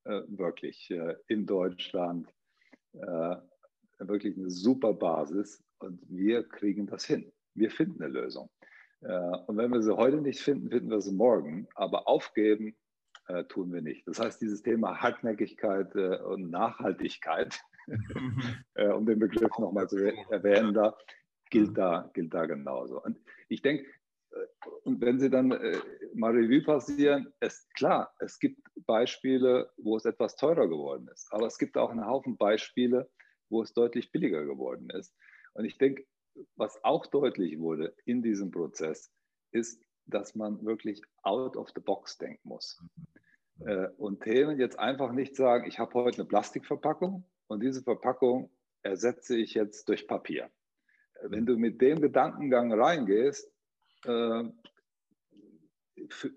äh 0.09 0.23
wirklich, 0.27 0.89
äh, 0.91 1.15
in 1.27 1.45
Deutschland. 1.45 2.29
Wirklich 3.97 4.37
eine 4.37 4.51
super 4.51 4.93
Basis 4.93 5.63
und 5.79 5.99
wir 6.07 6.43
kriegen 6.43 6.85
das 6.85 7.05
hin. 7.05 7.31
Wir 7.55 7.71
finden 7.71 8.03
eine 8.03 8.13
Lösung. 8.13 8.51
und 9.01 9.57
wenn 9.57 9.71
wir 9.71 9.81
sie 9.81 9.97
heute 9.97 10.21
nicht 10.21 10.41
finden, 10.41 10.69
finden 10.69 10.91
wir 10.91 11.01
sie 11.01 11.11
morgen. 11.11 11.67
Aber 11.73 12.07
aufgeben 12.07 12.75
äh, 13.27 13.45
tun 13.45 13.71
wir 13.71 13.81
nicht. 13.81 14.07
Das 14.07 14.19
heißt, 14.19 14.41
dieses 14.41 14.63
Thema 14.63 15.01
Hartnäckigkeit 15.01 15.95
äh, 15.95 16.17
und 16.17 16.49
Nachhaltigkeit, 16.49 17.61
äh, 18.75 18.87
um 18.87 19.05
den 19.05 19.19
Begriff 19.19 19.57
nochmal 19.57 19.87
zu 19.87 19.97
erwähnen, 20.31 20.73
da 20.73 20.95
gilt 21.49 21.77
da, 21.77 22.09
gilt 22.13 22.33
da 22.33 22.45
genauso. 22.45 23.01
Und 23.01 23.19
ich 23.49 23.61
denke, 23.61 23.85
äh, 24.31 24.69
und 24.83 25.01
wenn 25.01 25.19
Sie 25.19 25.29
dann 25.29 25.51
äh, 25.51 25.79
mal 26.13 26.31
Revue 26.31 26.63
passieren, 26.63 27.31
ist 27.39 27.73
klar, 27.75 28.13
es 28.19 28.39
gibt 28.39 28.59
Beispiele, 28.85 29.71
wo 29.77 29.97
es 29.97 30.05
etwas 30.05 30.35
teurer 30.35 30.67
geworden 30.67 31.07
ist. 31.13 31.31
Aber 31.31 31.45
es 31.45 31.57
gibt 31.57 31.77
auch 31.77 31.91
einen 31.91 32.05
Haufen 32.05 32.37
Beispiele, 32.37 33.09
wo 33.49 33.61
es 33.61 33.73
deutlich 33.73 34.11
billiger 34.11 34.45
geworden 34.45 34.89
ist. 34.89 35.15
Und 35.53 35.65
ich 35.65 35.77
denke, 35.77 36.05
was 36.55 36.83
auch 36.83 37.05
deutlich 37.05 37.59
wurde 37.59 37.95
in 38.05 38.23
diesem 38.23 38.51
Prozess, 38.51 39.11
ist, 39.51 39.83
dass 40.07 40.35
man 40.35 40.65
wirklich 40.65 41.01
out 41.21 41.55
of 41.55 41.69
the 41.75 41.81
box 41.81 42.17
denken 42.17 42.49
muss. 42.49 42.81
Mhm. 43.59 43.67
Äh, 43.67 43.87
und 43.97 44.23
Themen 44.23 44.59
jetzt 44.59 44.79
einfach 44.79 45.11
nicht 45.11 45.35
sagen, 45.35 45.67
ich 45.67 45.79
habe 45.79 45.93
heute 45.93 46.21
eine 46.21 46.27
Plastikverpackung 46.27 47.25
und 47.47 47.61
diese 47.61 47.83
Verpackung 47.83 48.49
ersetze 48.81 49.37
ich 49.37 49.53
jetzt 49.53 49.89
durch 49.89 50.07
Papier. 50.07 50.49
Äh, 51.15 51.31
wenn 51.31 51.45
du 51.45 51.57
mit 51.57 51.81
dem 51.81 52.01
Gedankengang 52.01 52.73
reingehst, 52.73 53.51
äh, 54.05 54.43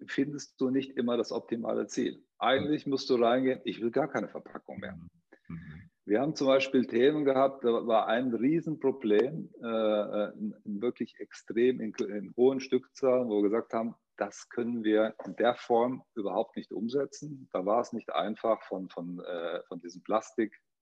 findest 0.07 0.61
du 0.61 0.71
nicht 0.71 0.97
immer 0.97 1.17
das 1.17 1.33
optimale 1.33 1.87
Ziel. 1.87 2.23
Eigentlich 2.39 2.87
musst 2.87 3.11
du 3.11 3.17
reingehen, 3.17 3.61
ich 3.65 3.81
will 3.81 3.91
gar 3.91 4.09
keine 4.09 4.29
Verpackung 4.29 4.79
mehr. 4.79 4.97
Mhm. 4.97 5.09
mhm. 5.49 5.87
Wir 6.09 6.21
haben 6.21 6.37
zum 6.37 6.47
Beispiel 6.47 6.87
Themen 6.87 7.25
gehabt, 7.25 7.65
da 7.65 7.85
war 7.85 8.07
ein 8.07 8.33
Riesenproblem, 8.33 9.51
äh, 9.59 10.31
wirklich 10.65 11.19
extrem 11.19 11.81
in, 11.81 11.93
in, 11.95 12.33
hohen 12.37 12.61
Stückzahlen, 12.61 13.29
wo 13.29 13.43
wir 13.43 13.51
gesagt 13.51 13.75
haben, 13.75 13.97
das 14.17 14.49
können 14.49 14.85
wir 14.85 15.17
in 15.25 15.35
der 15.35 15.57
Form 15.57 16.05
überhaupt 16.15 16.57
nicht 16.57 16.71
umsetzen. 16.71 17.49
Da 17.53 17.67
war 17.67 17.81
es 17.81 17.93
nicht 17.93 18.13
einfach, 18.13 18.63
von, 18.63 18.89
von, 18.89 19.19
äh, 19.19 19.63
von 19.67 19.81
diesem 19.81 20.05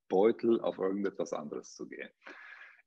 Plastikbeutel 0.09 0.61
auf 0.61 0.79
irgendetwas 0.79 1.33
anderes 1.33 1.75
zu 1.75 1.87
gehen. 1.89 2.09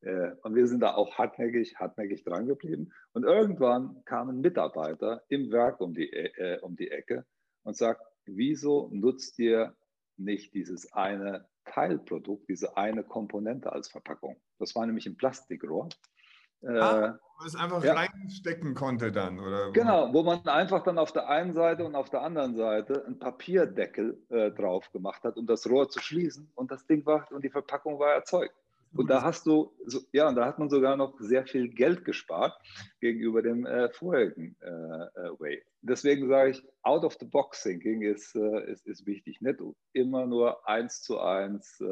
Äh, 0.02 0.32
und 0.44 0.56
wir 0.56 0.68
sind 0.68 0.82
da 0.82 0.94
auch 0.94 1.18
hartnäckig, 1.18 1.78
hartnäckig 1.78 2.24
dran 2.24 2.48
geblieben. 2.48 2.92
Und 3.14 3.24
irgendwann 3.24 4.04
kam 4.06 4.30
ein 4.30 4.42
Mitarbeiter 4.42 5.24
im 5.30 5.52
Werk 5.52 5.82
um 5.82 5.94
die, 5.94 6.12
äh, 6.12 6.60
um 6.62 6.76
die 6.76 6.92
Ecke 6.92 7.26
und 7.64 7.76
sagt, 7.76 8.02
wieso 8.26 8.90
nutzt 8.92 9.40
ihr 9.40 9.76
nicht 10.18 10.54
dieses 10.54 10.92
eine 10.94 11.48
Teilprodukt, 11.66 12.50
diese 12.50 12.78
eine 12.78 13.04
Komponente 13.04 13.72
als 13.72 13.90
Verpackung. 13.90 14.40
Das 14.58 14.76
war 14.76 14.86
nämlich 14.86 15.06
ein 15.06 15.18
Plastikrohr. 15.18 15.90
Ah, 16.64 17.06
äh, 17.06 17.14
wo 17.40 17.46
es 17.46 17.56
einfach 17.56 17.84
ja. 17.84 17.94
reinstecken 17.94 18.74
konnte 18.74 19.12
dann, 19.12 19.40
oder? 19.40 19.72
Genau, 19.72 20.12
wo 20.12 20.24
man 20.24 20.46
einfach 20.48 20.84
dann 20.84 20.98
auf 20.98 21.12
der 21.12 21.30
einen 21.30 21.54
Seite 21.54 21.86
und 21.86 21.96
auf 21.96 22.10
der 22.10 22.24
anderen 22.24 22.56
Seite 22.56 23.06
einen 23.06 23.20
Papierdeckel 23.20 24.18
äh, 24.30 24.52
drauf 24.52 24.92
gemacht 24.92 25.24
hat, 25.24 25.38
um 25.38 25.46
das 25.46 25.70
Rohr 25.70 25.90
zu 25.90 26.00
schließen 26.00 26.52
und 26.56 26.72
das 26.72 26.88
Ding 26.88 27.06
war 27.06 27.32
und 27.32 27.44
die 27.44 27.50
Verpackung 27.50 28.00
war 28.00 28.14
erzeugt. 28.14 28.56
Und 28.96 29.10
da 29.10 29.22
hast 29.22 29.46
du, 29.46 29.72
so, 29.86 30.00
ja, 30.12 30.28
und 30.28 30.36
da 30.36 30.46
hat 30.46 30.60
man 30.60 30.70
sogar 30.70 30.96
noch 30.96 31.20
sehr 31.20 31.46
viel 31.46 31.70
Geld 31.70 32.06
gespart 32.06 32.58
gegenüber 33.00 33.42
dem 33.42 33.66
äh, 33.66 33.90
vorherigen 33.90 34.56
äh, 34.62 34.68
äh, 34.68 35.40
Way. 35.40 35.64
Deswegen 35.82 36.28
sage 36.28 36.52
ich, 36.52 36.64
out 36.84 37.04
of 37.04 37.16
the 37.20 37.26
box 37.26 37.62
thinking 37.62 38.02
ist, 38.02 38.36
äh, 38.36 38.72
ist, 38.72 38.88
ist 38.88 39.06
wichtig. 39.06 39.42
Nicht 39.42 39.60
immer 39.94 40.26
nur 40.26 40.68
eins 40.68 41.02
zu 41.02 41.20
eins 41.20 41.84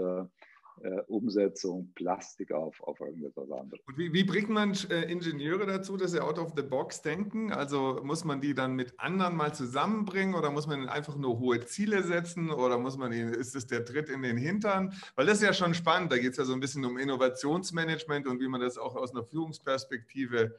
äh, 0.82 1.02
Umsetzung 1.08 1.92
Plastik 1.96 2.52
auf, 2.52 2.82
auf 2.82 3.00
irgendetwas 3.00 3.50
anderes. 3.52 3.82
Und 3.88 3.98
wie, 3.98 4.14
wie 4.14 4.24
bringt 4.24 4.50
man 4.50 4.74
äh, 4.90 5.12
Ingenieure 5.12 5.66
dazu, 5.66 5.98
dass 5.98 6.12
sie 6.12 6.22
out 6.22 6.38
of 6.40 6.54
the 6.56 6.64
box 6.64 7.02
denken? 7.02 7.52
Also 7.52 8.02
muss 8.04 8.26
man 8.26 8.42
die 8.42 8.54
dann 8.54 8.76
mit 8.76 9.00
anderen 9.00 9.36
mal 9.36 9.54
zusammenbringen 9.54 10.36
oder 10.36 10.52
muss 10.52 10.68
man 10.68 10.90
einfach 10.90 11.16
nur 11.16 11.40
hohe 11.40 11.60
Ziele 11.62 12.04
setzen 12.04 12.52
oder 12.52 12.78
muss 12.78 12.98
man, 12.98 13.12
ist 13.12 13.56
es 13.56 13.68
der 13.68 13.86
Tritt 13.86 14.10
in 14.10 14.22
den 14.22 14.38
Hintern? 14.38 14.94
Weil 15.16 15.26
das 15.26 15.38
ist 15.38 15.44
ja 15.44 15.54
schon 15.54 15.74
spannend, 15.74 16.12
da 16.12 16.18
geht 16.18 16.32
es 16.32 16.38
ja 16.38 16.46
so 16.46 16.54
ein 16.54 16.60
bisschen 16.60 16.86
um 16.86 16.98
Innovationsmanagement 16.98 18.28
und 18.28 18.40
wie 18.40 18.48
man 18.48 18.62
das 18.62 18.78
auch 18.78 18.96
aus 18.96 19.12
einer 19.12 19.24
Führungsperspektive 19.24 20.56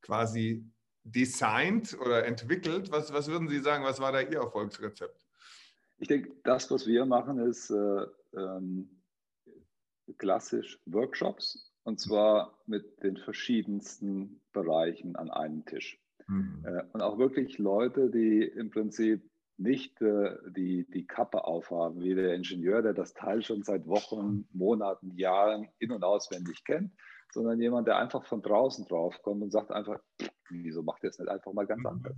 quasi 0.00 0.64
designt 1.02 1.96
oder 2.00 2.24
entwickelt. 2.26 2.90
Was, 2.90 3.12
was 3.12 3.28
würden 3.28 3.48
Sie 3.48 3.60
sagen, 3.60 3.84
was 3.84 4.00
war 4.00 4.12
da 4.12 4.20
Ihr 4.20 4.38
Erfolgsrezept? 4.38 5.26
Ich 5.98 6.08
denke, 6.08 6.32
das, 6.44 6.70
was 6.70 6.86
wir 6.86 7.06
machen, 7.06 7.38
ist, 7.38 7.70
äh, 7.70 8.06
ähm, 8.36 8.95
klassisch 10.18 10.78
Workshops 10.86 11.72
und 11.84 12.00
zwar 12.00 12.58
mit 12.66 13.02
den 13.02 13.16
verschiedensten 13.16 14.40
Bereichen 14.52 15.16
an 15.16 15.30
einem 15.30 15.64
Tisch. 15.64 16.00
Mhm. 16.26 16.64
Äh, 16.64 16.82
und 16.92 17.00
auch 17.00 17.18
wirklich 17.18 17.58
Leute, 17.58 18.10
die 18.10 18.42
im 18.42 18.70
Prinzip 18.70 19.22
nicht 19.58 20.00
äh, 20.02 20.36
die, 20.50 20.86
die 20.90 21.06
Kappe 21.06 21.44
aufhaben, 21.44 22.02
wie 22.02 22.14
der 22.14 22.34
Ingenieur, 22.34 22.82
der 22.82 22.92
das 22.92 23.14
Teil 23.14 23.42
schon 23.42 23.62
seit 23.62 23.86
Wochen, 23.86 24.46
Monaten, 24.52 25.16
Jahren 25.16 25.68
in- 25.78 25.92
und 25.92 26.04
auswendig 26.04 26.64
kennt, 26.64 26.92
sondern 27.32 27.60
jemand, 27.60 27.88
der 27.88 27.98
einfach 27.98 28.24
von 28.26 28.42
draußen 28.42 28.86
drauf 28.86 29.22
kommt 29.22 29.42
und 29.42 29.50
sagt 29.50 29.70
einfach, 29.70 30.00
wieso 30.50 30.82
macht 30.82 31.02
ihr 31.04 31.10
es 31.10 31.18
nicht 31.18 31.28
einfach 31.28 31.52
mal 31.52 31.66
ganz 31.66 31.80
mhm. 31.80 31.86
anders? 31.86 32.16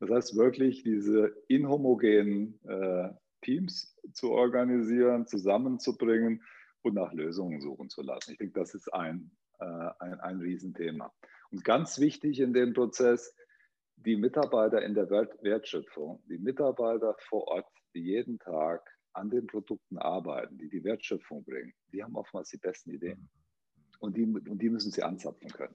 Das 0.00 0.10
heißt 0.10 0.36
wirklich, 0.36 0.82
diese 0.82 1.34
inhomogenen 1.48 2.58
äh, 2.66 3.10
Teams 3.42 3.96
zu 4.12 4.30
organisieren, 4.30 5.26
zusammenzubringen 5.26 6.42
und 6.88 6.94
nach 6.94 7.12
Lösungen 7.12 7.60
suchen 7.60 7.88
zu 7.88 8.02
lassen. 8.02 8.32
Ich 8.32 8.38
denke, 8.38 8.58
das 8.58 8.74
ist 8.74 8.92
ein, 8.92 9.30
äh, 9.60 9.90
ein, 10.00 10.20
ein 10.20 10.40
Riesenthema. 10.40 11.12
Und 11.50 11.64
ganz 11.64 11.98
wichtig 11.98 12.40
in 12.40 12.52
dem 12.52 12.72
Prozess, 12.72 13.34
die 13.96 14.16
Mitarbeiter 14.16 14.82
in 14.82 14.94
der 14.94 15.10
Wertschöpfung, 15.10 16.22
die 16.28 16.38
Mitarbeiter 16.38 17.16
vor 17.28 17.48
Ort, 17.48 17.66
die 17.94 18.00
jeden 18.00 18.38
Tag 18.38 18.82
an 19.12 19.30
den 19.30 19.46
Produkten 19.46 19.98
arbeiten, 19.98 20.58
die 20.58 20.68
die 20.68 20.84
Wertschöpfung 20.84 21.44
bringen, 21.44 21.72
die 21.92 22.02
haben 22.02 22.14
oftmals 22.16 22.50
die 22.50 22.58
besten 22.58 22.90
Ideen. 22.90 23.28
Und 24.00 24.16
die, 24.16 24.24
und 24.24 24.62
die 24.62 24.70
müssen 24.70 24.92
sie 24.92 25.02
anzapfen 25.02 25.50
können. 25.50 25.74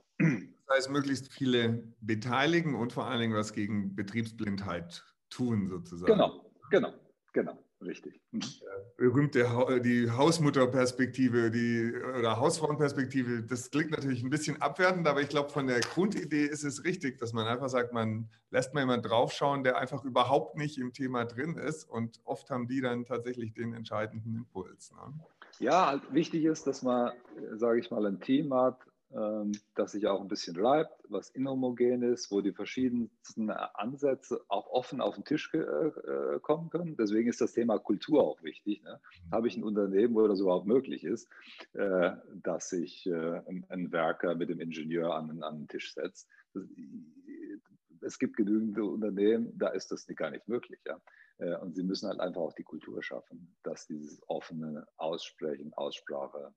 Das 0.65 0.77
heißt, 0.77 0.89
möglichst 0.91 1.33
viele 1.33 1.83
beteiligen 1.99 2.75
und 2.75 2.93
vor 2.93 3.05
allen 3.05 3.19
Dingen 3.19 3.35
was 3.35 3.51
gegen 3.51 3.95
Betriebsblindheit 3.95 5.03
tun, 5.29 5.67
sozusagen. 5.67 6.13
Genau, 6.13 6.49
genau, 6.69 6.93
genau. 7.33 7.61
Richtig. 7.85 8.21
Mhm. 8.31 8.41
Berühmte 8.97 9.49
ha 9.49 9.79
die 9.79 10.09
Hausmutterperspektive, 10.09 11.51
die 11.51 11.93
oder 12.17 12.37
Hausfrauenperspektive, 12.37 13.43
das 13.43 13.71
klingt 13.71 13.91
natürlich 13.91 14.23
ein 14.23 14.29
bisschen 14.29 14.61
abwertend, 14.61 15.07
aber 15.07 15.21
ich 15.21 15.29
glaube, 15.29 15.49
von 15.49 15.67
der 15.67 15.79
Grundidee 15.79 16.45
ist 16.45 16.63
es 16.63 16.83
richtig, 16.83 17.17
dass 17.19 17.33
man 17.33 17.47
einfach 17.47 17.69
sagt, 17.69 17.93
man 17.93 18.29
lässt 18.51 18.73
mal 18.73 18.81
jemanden 18.81 19.07
draufschauen, 19.07 19.63
der 19.63 19.77
einfach 19.77 20.03
überhaupt 20.03 20.57
nicht 20.57 20.77
im 20.77 20.93
Thema 20.93 21.25
drin 21.25 21.57
ist 21.57 21.83
und 21.89 22.19
oft 22.23 22.49
haben 22.49 22.67
die 22.67 22.81
dann 22.81 23.05
tatsächlich 23.05 23.53
den 23.53 23.73
entscheidenden 23.73 24.35
Impuls. 24.35 24.91
Ne? 24.91 25.13
Ja, 25.59 26.01
wichtig 26.11 26.45
ist, 26.45 26.67
dass 26.67 26.83
man, 26.83 27.11
sage 27.55 27.79
ich 27.79 27.91
mal, 27.91 28.05
ein 28.05 28.19
Team 28.19 28.53
hat, 28.53 28.77
ähm, 29.15 29.51
das 29.75 29.91
sich 29.91 30.07
auch 30.07 30.21
ein 30.21 30.27
bisschen 30.27 30.55
reibt, 30.55 31.03
was 31.07 31.29
inhomogen 31.29 32.01
ist, 32.01 32.31
wo 32.31 32.41
die 32.41 32.53
verschiedensten 32.53 33.49
Ansätze 33.51 34.41
auch 34.47 34.67
offen 34.67 35.01
auf 35.01 35.15
den 35.15 35.23
Tisch 35.23 35.53
äh, 35.53 36.39
kommen 36.41 36.69
können. 36.69 36.95
Deswegen 36.97 37.29
ist 37.29 37.41
das 37.41 37.53
Thema 37.53 37.77
Kultur 37.77 38.23
auch 38.23 38.41
wichtig. 38.41 38.81
Ne? 38.83 38.99
Habe 39.31 39.47
ich 39.47 39.55
ein 39.55 39.63
Unternehmen, 39.63 40.15
wo 40.15 40.27
das 40.27 40.39
überhaupt 40.39 40.65
möglich 40.65 41.03
ist, 41.03 41.29
äh, 41.73 42.11
dass 42.41 42.69
sich 42.69 43.05
äh, 43.05 43.41
ein 43.69 43.91
Werker 43.91 44.35
mit 44.35 44.49
dem 44.49 44.59
Ingenieur 44.59 45.13
an, 45.13 45.43
an 45.43 45.59
den 45.59 45.67
Tisch 45.67 45.93
setzt? 45.93 46.27
Es 48.01 48.17
gibt 48.17 48.35
genügend 48.35 48.79
Unternehmen, 48.79 49.57
da 49.57 49.69
ist 49.69 49.91
das 49.91 50.07
gar 50.07 50.31
nicht 50.31 50.47
möglich. 50.47 50.79
Ja? 50.85 50.99
Und 51.59 51.75
sie 51.75 51.83
müssen 51.83 52.09
halt 52.09 52.19
einfach 52.19 52.41
auch 52.41 52.53
die 52.53 52.63
Kultur 52.63 53.01
schaffen, 53.01 53.55
dass 53.63 53.87
dieses 53.87 54.21
offene 54.27 54.85
Aussprechen, 54.97 55.73
Aussprache 55.73 56.53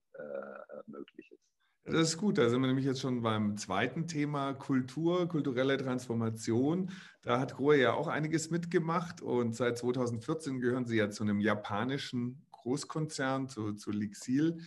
möglich 0.87 1.31
ist. 1.33 1.56
Das 1.87 2.09
ist 2.09 2.19
gut, 2.19 2.37
da 2.37 2.49
sind 2.49 2.61
wir 2.63 2.67
nämlich 2.67 2.85
jetzt 2.85 3.01
schon 3.01 3.23
beim 3.23 3.57
zweiten 3.57 4.09
Thema 4.09 4.55
Kultur, 4.55 5.29
kulturelle 5.29 5.77
Transformation. 5.77 6.91
Da 7.23 7.39
hat 7.39 7.55
Grohe 7.55 7.79
ja 7.79 7.93
auch 7.93 8.09
einiges 8.09 8.51
mitgemacht 8.51 9.23
und 9.23 9.55
seit 9.55 9.79
2014 9.79 10.59
gehören 10.59 10.85
Sie 10.85 10.97
ja 10.97 11.11
zu 11.11 11.23
einem 11.23 11.39
japanischen 11.39 12.45
Großkonzern, 12.51 13.49
zu, 13.49 13.75
zu 13.75 13.93
Lixil. 13.93 14.59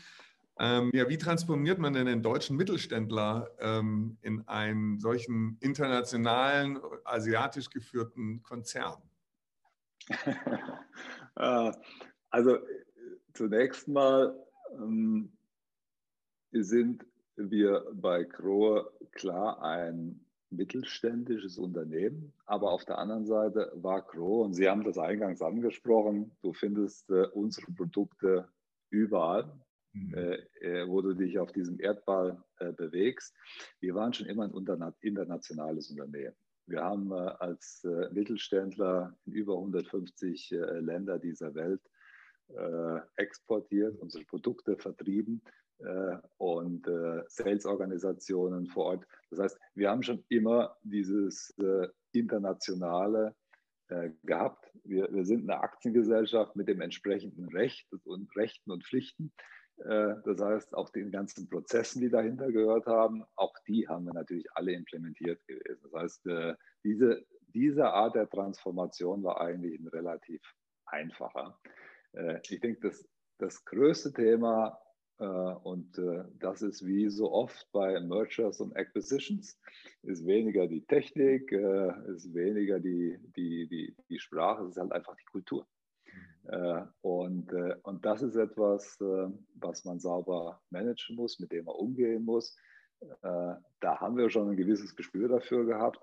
Ähm, 0.60 0.92
ja, 0.94 1.10
wie 1.10 1.18
transformiert 1.18 1.78
man 1.78 1.92
denn 1.92 2.08
einen 2.08 2.24
deutschen 2.24 2.56
Mittelständler 2.56 3.50
ähm, 3.60 4.18
in 4.22 4.48
einen 4.48 5.00
solchen 5.00 5.58
internationalen, 5.60 6.80
asiatisch 7.04 7.70
geführten 7.70 8.42
Konzern? 8.44 9.02
Äh, 11.36 11.72
also 12.32 12.58
zunächst 13.34 13.88
mal 13.88 14.36
ähm, 14.74 15.32
sind 16.52 17.06
wir 17.36 17.86
bei 17.94 18.24
Krohe 18.24 18.92
klar 19.12 19.62
ein 19.62 20.26
mittelständisches 20.52 21.58
Unternehmen, 21.58 22.34
aber 22.46 22.72
auf 22.72 22.86
der 22.86 22.98
anderen 22.98 23.26
Seite 23.26 23.72
war 23.76 24.06
Krohe, 24.06 24.46
und 24.46 24.54
Sie 24.54 24.68
haben 24.68 24.84
das 24.84 24.98
eingangs 24.98 25.42
angesprochen, 25.42 26.32
du 26.42 26.54
findest 26.54 27.10
äh, 27.12 27.28
unsere 27.34 27.72
Produkte 27.74 28.50
überall, 28.90 29.52
mhm. 29.94 30.14
äh, 30.16 30.36
äh 30.62 30.88
wo 30.88 31.02
du 31.02 31.14
dich 31.14 31.38
auf 31.38 31.52
diesem 31.52 31.80
Erdball 31.80 32.44
äh, 32.58 32.72
bewegst. 32.72 33.36
Wir 33.80 33.94
waren 33.94 34.14
schon 34.14 34.26
immer 34.26 34.44
ein 34.44 34.94
internationales 35.02 35.92
Unternehmen. 35.92 36.36
Wir 36.66 36.82
haben 36.82 37.12
äh, 37.12 37.16
als 37.16 37.84
äh, 37.84 38.10
Mittelständler 38.12 39.16
in 39.26 39.34
über 39.34 39.54
150 39.54 40.50
Länder 40.80 41.20
dieser 41.20 41.54
Welt 41.54 41.82
exportiert, 43.16 44.00
unsere 44.00 44.26
Produkte 44.26 44.76
vertrieben 44.76 45.44
und 46.38 46.88
äh, 46.88 47.24
Sales-Organisationen 47.28 48.68
vor 48.68 48.86
Ort. 48.86 49.08
Das 49.30 49.40
heißt, 49.40 49.60
wir 49.76 49.90
haben 49.90 50.04
schon 50.04 50.24
immer 50.30 50.76
dieses 50.84 51.54
äh, 51.58 51.88
internationale 52.12 53.36
gehabt. 54.22 54.72
Wir, 54.84 55.12
wir 55.12 55.26
sind 55.26 55.50
eine 55.50 55.62
Aktiengesellschaft 55.62 56.56
mit 56.56 56.68
dem 56.68 56.80
entsprechenden 56.80 57.50
Recht 57.50 57.92
und 58.06 58.30
Rechten 58.36 58.70
und 58.70 58.86
Pflichten. 58.86 59.34
Das 59.78 60.40
heißt, 60.40 60.76
auch 60.76 60.92
den 60.92 61.10
ganzen 61.10 61.50
Prozessen, 61.50 62.00
die 62.00 62.12
dahinter 62.12 62.52
gehört 62.52 62.86
haben, 62.86 63.24
auch 63.36 63.56
die 63.68 63.88
haben 63.88 64.06
wir 64.06 64.14
natürlich 64.14 64.46
alle 64.54 64.74
implementiert 64.74 65.44
gewesen. 65.48 65.80
Das 65.92 66.02
heißt, 66.04 66.30
diese, 66.84 67.26
diese 67.48 67.88
Art 67.88 68.14
der 68.14 68.30
Transformation 68.30 69.24
war 69.24 69.42
eigentlich 69.42 69.80
ein 69.80 69.88
relativ 69.88 70.42
einfacher. 70.86 71.60
Ich 72.48 72.60
denke, 72.60 72.90
das, 72.90 73.10
das 73.40 73.66
größte 73.66 74.14
Thema 74.14 74.68
äh, 74.68 74.89
und 75.20 75.98
äh, 75.98 76.24
das 76.40 76.62
ist 76.62 76.86
wie 76.86 77.10
so 77.10 77.32
oft 77.32 77.70
bei 77.74 78.00
Mergers 78.00 78.62
und 78.62 78.76
Acquisitions, 78.78 79.60
ist 80.04 80.26
weniger 80.26 80.68
die 80.68 80.86
Technik, 80.86 81.52
äh, 81.52 81.92
ist 82.14 82.34
weniger 82.34 82.80
die, 82.80 83.20
die, 83.36 83.68
die, 83.68 83.96
die 84.10 84.20
Sprache, 84.20 84.64
es 84.64 84.72
ist 84.72 84.78
halt 84.78 84.94
einfach 84.94 85.16
die 85.16 85.26
Kultur. 85.26 85.68
Und, 87.02 87.54
und 87.84 88.06
das 88.06 88.24
ist 88.24 88.36
etwas, 88.36 88.98
was 89.00 89.86
man 89.86 90.00
sauber 90.00 90.60
managen 90.72 91.16
muss, 91.16 91.38
mit 91.40 91.52
dem 91.52 91.66
man 91.66 91.76
umgehen 91.76 92.26
muss. 92.26 92.58
Da 93.22 93.62
haben 94.00 94.18
wir 94.18 94.32
schon 94.32 94.50
ein 94.50 94.58
gewisses 94.58 94.96
Gespür 94.96 95.28
dafür 95.28 95.66
gehabt, 95.66 96.02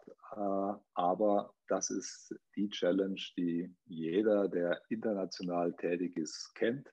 aber 0.95 1.53
das 1.67 1.91
ist 1.91 2.33
die 2.55 2.69
Challenge, 2.69 3.21
die 3.37 3.75
jeder, 3.87 4.47
der 4.49 4.81
international 4.89 5.73
tätig 5.73 6.17
ist, 6.17 6.55
kennt 6.55 6.93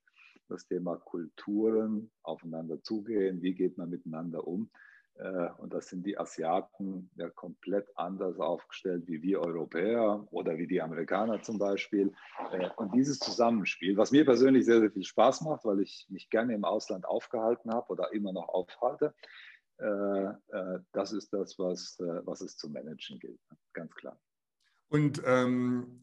das 0.53 0.67
Thema 0.67 0.97
Kulturen, 0.97 2.11
aufeinander 2.21 2.81
zugehen, 2.81 3.41
wie 3.41 3.53
geht 3.53 3.77
man 3.77 3.89
miteinander 3.89 4.47
um. 4.47 4.69
Äh, 5.15 5.49
und 5.57 5.73
das 5.73 5.87
sind 5.87 6.05
die 6.05 6.17
Asiaten 6.17 7.09
ja 7.15 7.29
komplett 7.29 7.87
anders 7.95 8.39
aufgestellt 8.39 9.03
wie 9.07 9.21
wir 9.21 9.41
Europäer 9.41 10.25
oder 10.31 10.57
wie 10.57 10.67
die 10.67 10.81
Amerikaner 10.81 11.41
zum 11.41 11.59
Beispiel. 11.59 12.13
Äh, 12.51 12.69
und 12.77 12.93
dieses 12.93 13.19
Zusammenspiel, 13.19 13.97
was 13.97 14.11
mir 14.11 14.25
persönlich 14.25 14.65
sehr, 14.65 14.79
sehr 14.79 14.91
viel 14.91 15.03
Spaß 15.03 15.41
macht, 15.41 15.65
weil 15.65 15.81
ich 15.81 16.07
mich 16.09 16.29
gerne 16.29 16.53
im 16.53 16.65
Ausland 16.65 17.05
aufgehalten 17.05 17.71
habe 17.71 17.89
oder 17.89 18.11
immer 18.13 18.33
noch 18.33 18.49
aufhalte, 18.49 19.13
äh, 19.77 20.33
das 20.91 21.13
ist 21.13 21.33
das, 21.33 21.57
was, 21.57 21.97
was 21.99 22.41
es 22.41 22.57
zu 22.57 22.69
managen 22.69 23.19
gilt, 23.19 23.39
ganz 23.73 23.93
klar. 23.95 24.19
Und 24.89 25.21
ähm, 25.25 26.01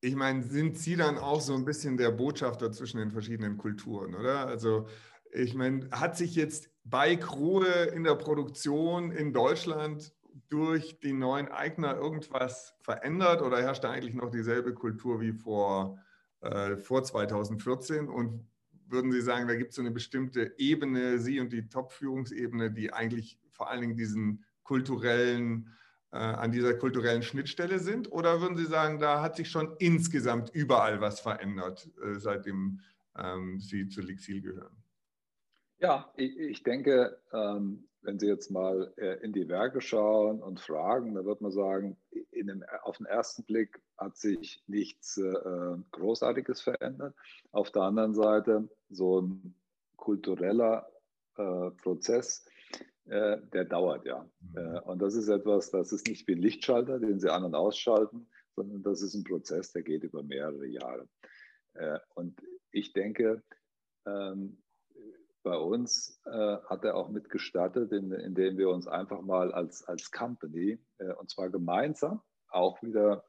ich 0.00 0.16
meine, 0.16 0.42
sind 0.42 0.78
Sie 0.78 0.96
dann 0.96 1.18
auch 1.18 1.40
so 1.40 1.54
ein 1.54 1.64
bisschen 1.64 1.96
der 1.96 2.10
Botschafter 2.10 2.72
zwischen 2.72 2.98
den 2.98 3.10
verschiedenen 3.10 3.58
Kulturen, 3.58 4.14
oder? 4.14 4.46
Also 4.46 4.86
ich 5.32 5.54
meine, 5.54 5.88
hat 5.90 6.16
sich 6.16 6.34
jetzt 6.34 6.70
bei 6.84 7.16
Krohe 7.16 7.84
in 7.94 8.04
der 8.04 8.14
Produktion 8.14 9.12
in 9.12 9.32
Deutschland 9.32 10.12
durch 10.48 10.98
die 11.00 11.12
neuen 11.12 11.48
Eigner 11.48 11.96
irgendwas 11.96 12.74
verändert 12.80 13.42
oder 13.42 13.60
herrscht 13.62 13.84
da 13.84 13.90
eigentlich 13.90 14.14
noch 14.14 14.30
dieselbe 14.30 14.74
Kultur 14.74 15.20
wie 15.20 15.32
vor, 15.32 15.98
äh, 16.40 16.76
vor 16.76 17.04
2014? 17.04 18.08
Und 18.08 18.48
würden 18.86 19.12
Sie 19.12 19.20
sagen, 19.20 19.46
da 19.46 19.54
gibt 19.54 19.70
es 19.70 19.76
so 19.76 19.82
eine 19.82 19.92
bestimmte 19.92 20.54
Ebene, 20.58 21.18
Sie 21.18 21.40
und 21.40 21.52
die 21.52 21.68
Top-Führungsebene, 21.68 22.72
die 22.72 22.92
eigentlich 22.92 23.38
vor 23.50 23.70
allen 23.70 23.82
Dingen 23.82 23.96
diesen 23.96 24.44
kulturellen 24.64 25.68
an 26.16 26.52
dieser 26.52 26.74
kulturellen 26.74 27.22
Schnittstelle 27.22 27.78
sind? 27.78 28.10
Oder 28.10 28.40
würden 28.40 28.56
Sie 28.56 28.66
sagen, 28.66 28.98
da 28.98 29.22
hat 29.22 29.36
sich 29.36 29.48
schon 29.48 29.76
insgesamt 29.78 30.50
überall 30.50 31.00
was 31.00 31.20
verändert, 31.20 31.88
äh, 32.02 32.18
seitdem 32.18 32.80
ähm, 33.16 33.60
Sie 33.60 33.88
zu 33.88 34.00
Lixil 34.00 34.42
gehören? 34.42 34.76
Ja, 35.78 36.12
ich, 36.16 36.62
denke, 36.62 37.18
ähm, 37.32 37.88
wenn 38.02 38.18
Sie 38.18 38.26
jetzt 38.26 38.50
mal 38.50 38.92
äh, 38.96 39.24
in 39.24 39.32
die 39.32 39.48
Werke 39.48 39.80
schauen 39.80 40.42
und 40.42 40.60
fragen, 40.60 41.14
dann 41.14 41.24
wird 41.24 41.40
man 41.40 41.52
sagen, 41.52 41.96
dem, 42.50 42.64
auf 42.82 42.98
den 42.98 43.06
ersten 43.06 43.44
Blick 43.44 43.80
hat 43.96 44.16
sich 44.16 44.62
nichts 44.66 45.16
äh, 45.16 45.76
Großartiges 45.92 46.60
verändert. 46.62 47.14
Auf 47.52 47.70
der 47.70 47.82
anderen 47.82 48.14
Seite 48.14 48.68
so 48.90 49.20
ein 49.20 49.54
kultureller 49.96 50.86
äh, 51.36 51.70
Prozess, 51.82 52.44
äh, 53.10 53.38
der 53.52 53.64
dauert 53.64 54.06
ja. 54.06 54.24
Mhm. 54.40 54.56
Äh, 54.56 54.80
und 54.82 55.02
das 55.02 55.16
ist 55.16 55.28
etwas, 55.28 55.70
das 55.70 55.90
ist 55.90 56.06
nicht 56.06 56.28
wie 56.28 56.36
ein 56.36 56.42
Lichtschalter, 56.42 57.00
den 57.00 57.18
Sie 57.18 57.28
an- 57.28 57.44
und 57.44 57.56
ausschalten, 57.56 58.28
sondern 58.54 58.84
das 58.84 59.02
ist 59.02 59.14
ein 59.14 59.24
Prozess, 59.24 59.72
der 59.72 59.82
geht 59.82 60.04
über 60.04 60.22
mehrere 60.22 60.66
Jahre. 60.66 61.08
Äh, 61.74 61.98
und 62.14 62.40
ich 62.70 62.92
denke, 62.92 63.42
ähm, 64.06 64.62
bei 65.42 65.56
uns 65.56 66.20
hat 66.26 66.84
er 66.84 66.96
auch 66.96 67.08
mitgestattet, 67.08 67.92
indem 67.92 68.58
wir 68.58 68.68
uns 68.68 68.86
einfach 68.86 69.22
mal 69.22 69.50
als, 69.52 69.82
als 69.84 70.10
Company, 70.10 70.78
und 71.18 71.30
zwar 71.30 71.48
gemeinsam, 71.48 72.20
auch 72.50 72.82
wieder, 72.82 73.24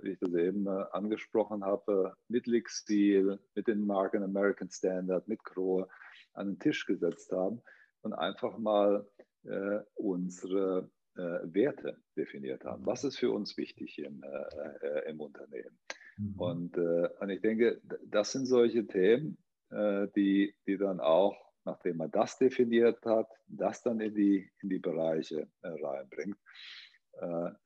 wie 0.00 0.12
ich 0.12 0.18
das 0.20 0.32
eben 0.32 0.66
angesprochen 0.66 1.62
habe, 1.62 2.14
mit 2.28 2.46
Lixil, 2.46 3.38
mit 3.54 3.66
den 3.66 3.84
Marken 3.84 4.22
American 4.22 4.70
Standard, 4.70 5.28
mit 5.28 5.44
Krohe 5.44 5.86
an 6.32 6.46
den 6.46 6.58
Tisch 6.58 6.86
gesetzt 6.86 7.30
haben 7.30 7.60
und 8.00 8.14
einfach 8.14 8.56
mal 8.58 9.06
äh, 9.44 9.80
unsere 9.94 10.90
äh, 11.16 11.20
Werte 11.20 11.96
definiert 12.16 12.64
haben. 12.64 12.86
Was 12.86 13.04
ist 13.04 13.18
für 13.18 13.32
uns 13.32 13.56
wichtig 13.56 13.98
im, 13.98 14.22
äh, 14.22 14.86
äh 14.86 15.10
im 15.10 15.20
Unternehmen? 15.20 15.78
Mhm. 16.16 16.34
Und, 16.40 16.76
äh, 16.76 17.08
und 17.20 17.30
ich 17.30 17.40
denke, 17.40 17.80
das 18.06 18.32
sind 18.32 18.46
solche 18.46 18.86
Themen, 18.86 19.38
äh, 19.70 20.08
die, 20.14 20.54
die 20.66 20.76
dann 20.76 21.00
auch, 21.00 21.36
nachdem 21.64 21.98
man 21.98 22.10
das 22.10 22.38
definiert 22.38 23.04
hat, 23.04 23.28
das 23.46 23.82
dann 23.82 24.00
in 24.00 24.14
die, 24.14 24.50
in 24.62 24.68
die 24.68 24.78
Bereiche 24.78 25.46
reinbringt, 25.62 26.38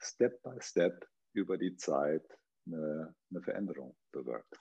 Step 0.00 0.42
by 0.42 0.56
Step 0.58 1.06
über 1.32 1.56
die 1.56 1.76
Zeit 1.76 2.26
eine, 2.66 3.14
eine 3.30 3.40
Veränderung 3.40 3.96
bewirkt. 4.10 4.58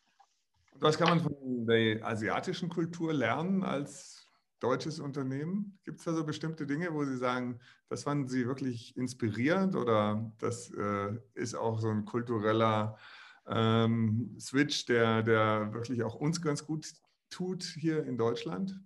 Was 0.75 0.97
kann 0.97 1.09
man 1.09 1.19
von 1.19 1.65
der 1.65 2.05
asiatischen 2.05 2.69
Kultur 2.69 3.13
lernen 3.13 3.63
als 3.63 4.22
deutsches 4.63 4.99
Unternehmen? 4.99 5.77
Gibt 5.83 5.99
es 5.99 6.05
da 6.05 6.13
so 6.13 6.25
bestimmte 6.25 6.65
Dinge, 6.65 6.93
wo 6.93 7.03
Sie 7.03 7.17
sagen, 7.17 7.59
das 7.89 8.03
fanden 8.03 8.29
Sie 8.29 8.47
wirklich 8.47 8.95
inspirierend 8.95 9.75
oder 9.75 10.31
das 10.39 10.71
äh, 10.71 11.17
ist 11.33 11.53
auch 11.55 11.79
so 11.79 11.89
ein 11.89 12.05
kultureller 12.05 12.97
ähm, 13.45 14.35
Switch, 14.39 14.85
der, 14.85 15.21
der 15.21 15.73
wirklich 15.73 16.03
auch 16.03 16.15
uns 16.15 16.41
ganz 16.41 16.65
gut 16.65 16.93
tut 17.29 17.63
hier 17.63 18.05
in 18.05 18.17
Deutschland? 18.17 18.79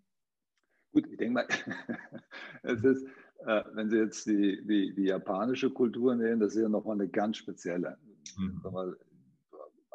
Gut, 0.94 1.06
ich 1.12 1.18
denke 1.18 1.34
mal, 1.34 1.48
es 2.64 2.84
ist, 2.84 3.06
äh, 3.46 3.64
wenn 3.74 3.90
Sie 3.90 3.98
jetzt 3.98 4.26
die, 4.26 4.66
die, 4.66 4.96
die, 4.96 5.06
japanische 5.06 5.70
Kultur 5.70 6.16
nehmen, 6.16 6.40
das 6.40 6.56
ist 6.56 6.62
ja 6.64 6.70
nochmal 6.70 6.96
eine 6.96 7.08
ganz 7.08 7.38
spezielle. 7.38 8.00
Mhm. 8.36 8.62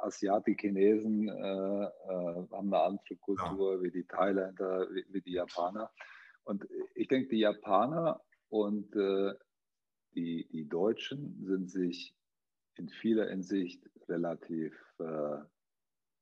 Asiatik, 0.03 0.61
Chinesen 0.61 1.29
äh, 1.29 1.33
äh, 1.33 2.49
haben 2.51 2.75
eine 2.75 2.83
andere 2.83 3.17
Kultur 3.17 3.77
ja. 3.77 3.83
wie 3.83 3.91
die 3.91 4.05
Thailänder, 4.05 4.89
wie, 4.91 5.05
wie, 5.09 5.21
die 5.21 5.33
Japaner. 5.33 5.91
Und 6.45 6.67
ich 6.95 7.09
denke, 7.09 7.29
die 7.29 7.41
Japaner 7.41 8.21
und 8.49 8.95
äh, 8.97 9.35
die, 10.15 10.49
die 10.51 10.69
Deutschen 10.69 11.45
sind 11.45 11.71
sich 11.71 12.15
in 12.77 12.89
vieler 12.89 13.29
Hinsicht 13.29 13.89
relativ 14.09 14.75
äh, 14.99 15.39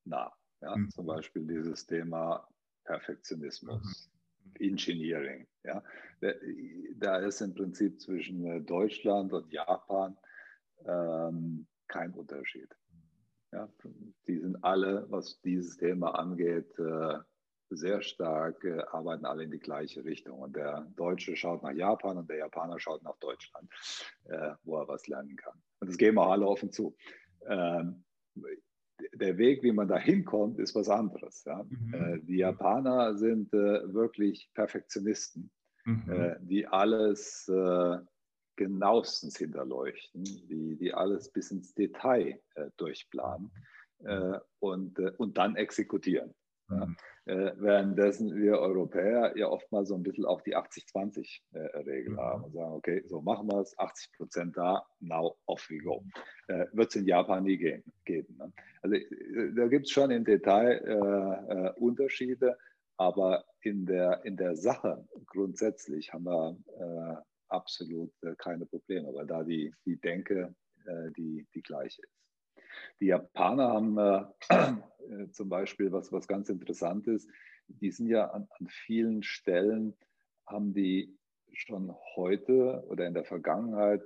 nah. 0.05 0.31
Ja? 0.61 0.75
Mhm. 0.75 0.89
Zum 0.91 1.05
Beispiel 1.05 1.45
dieses 1.47 1.85
Thema 1.85 2.47
Perfektionismus, 2.85 4.11
mhm. 4.43 4.55
Engineering. 4.59 5.47
Ja? 5.63 5.83
Da 6.97 7.17
ist 7.17 7.41
im 7.41 7.53
Prinzip 7.53 7.99
zwischen 7.99 8.45
äh, 8.45 8.61
Deutschland 8.61 9.33
und 9.33 9.51
Japan 9.51 10.17
ähm, 10.85 11.67
kein 11.87 12.13
Unterschied. 12.13 12.69
Ja? 13.51 13.69
Die 14.27 14.39
sind 14.39 14.63
alle, 14.63 15.05
was 15.09 15.41
dieses 15.41 15.77
Thema 15.77 16.11
angeht, 16.15 16.77
äh, 16.79 17.17
sehr 17.69 18.01
stark, 18.01 18.63
äh, 18.63 18.81
arbeiten 18.91 19.25
alle 19.25 19.43
in 19.43 19.51
die 19.51 19.59
gleiche 19.59 20.03
Richtung. 20.03 20.39
Und 20.39 20.55
der 20.55 20.91
Deutsche 20.95 21.35
schaut 21.35 21.63
nach 21.63 21.71
Japan 21.71 22.17
und 22.17 22.29
der 22.29 22.37
Japaner 22.37 22.79
schaut 22.79 23.03
nach 23.03 23.17
Deutschland, 23.19 23.69
äh, 24.25 24.51
wo 24.63 24.77
er 24.77 24.87
was 24.87 25.07
lernen 25.07 25.35
kann. 25.35 25.61
Und 25.79 25.89
das 25.89 25.97
gehen 25.97 26.15
wir 26.15 26.27
alle 26.27 26.47
offen 26.47 26.71
zu. 26.71 26.95
Ähm, 27.47 28.03
der 29.13 29.37
Weg, 29.37 29.63
wie 29.63 29.71
man 29.71 29.87
da 29.87 29.97
hinkommt, 29.97 30.59
ist 30.59 30.75
was 30.75 30.89
anderes. 30.89 31.43
Ja? 31.45 31.63
Mhm. 31.63 32.25
Die 32.27 32.37
Japaner 32.37 33.15
sind 33.15 33.51
wirklich 33.51 34.51
Perfektionisten, 34.53 35.49
mhm. 35.85 36.35
die 36.41 36.67
alles 36.67 37.51
genauestens 38.55 39.37
hinterleuchten, 39.37 40.23
die, 40.23 40.77
die 40.77 40.93
alles 40.93 41.31
bis 41.31 41.51
ins 41.51 41.73
Detail 41.73 42.39
äh, 42.55 42.69
durchplanen 42.77 43.51
äh, 44.03 44.39
und, 44.59 44.99
und 45.17 45.37
dann 45.37 45.55
exekutieren. 45.55 46.33
Ja? 46.69 46.85
Mhm. 46.85 46.97
Äh, 47.25 47.51
währenddessen 47.57 48.35
wir 48.35 48.57
Europäer 48.57 49.37
ja 49.37 49.47
oftmals 49.47 49.89
so 49.89 49.95
ein 49.95 50.01
bisschen 50.01 50.25
auch 50.25 50.41
die 50.41 50.57
80-20-Regel 50.57 52.15
äh, 52.15 52.17
haben 52.17 52.45
und 52.45 52.53
sagen, 52.53 52.73
okay, 52.73 53.03
so 53.05 53.21
machen 53.21 53.47
wir 53.47 53.59
es, 53.59 53.77
80 53.77 54.11
Prozent 54.13 54.57
da, 54.57 54.83
now 54.99 55.37
off 55.45 55.69
we 55.69 55.77
go. 55.77 56.03
Äh, 56.47 56.65
Wird 56.73 56.89
es 56.89 56.95
in 56.95 57.05
Japan 57.05 57.43
nie 57.43 57.57
gehen, 57.57 57.83
geben. 58.05 58.37
Ne? 58.37 58.51
Also 58.81 58.95
äh, 58.95 59.53
da 59.53 59.67
gibt 59.67 59.85
es 59.85 59.91
schon 59.91 60.09
im 60.09 60.25
Detail 60.25 60.81
äh, 60.83 61.53
äh, 61.53 61.73
Unterschiede, 61.75 62.57
aber 62.97 63.45
in 63.61 63.85
der, 63.85 64.25
in 64.25 64.35
der 64.35 64.55
Sache 64.55 65.07
grundsätzlich 65.27 66.13
haben 66.13 66.25
wir 66.25 67.23
absolut 67.51 68.13
keine 68.37 68.65
Probleme, 68.65 69.13
weil 69.13 69.27
da 69.27 69.43
die, 69.43 69.73
die 69.85 69.97
Denke 69.97 70.55
die, 71.15 71.47
die 71.53 71.61
gleiche 71.61 72.01
ist. 72.01 72.21
Die 72.99 73.07
Japaner 73.07 73.69
haben 73.69 73.97
äh, 73.97 75.29
zum 75.31 75.49
Beispiel, 75.49 75.91
was, 75.91 76.11
was 76.11 76.27
ganz 76.27 76.49
interessant 76.49 77.07
ist, 77.07 77.29
die 77.67 77.91
sind 77.91 78.07
ja 78.07 78.29
an, 78.31 78.47
an 78.59 78.67
vielen 78.67 79.23
Stellen, 79.23 79.95
haben 80.45 80.73
die 80.73 81.17
schon 81.53 81.93
heute 82.15 82.83
oder 82.87 83.07
in 83.07 83.13
der 83.13 83.25
Vergangenheit 83.25 84.01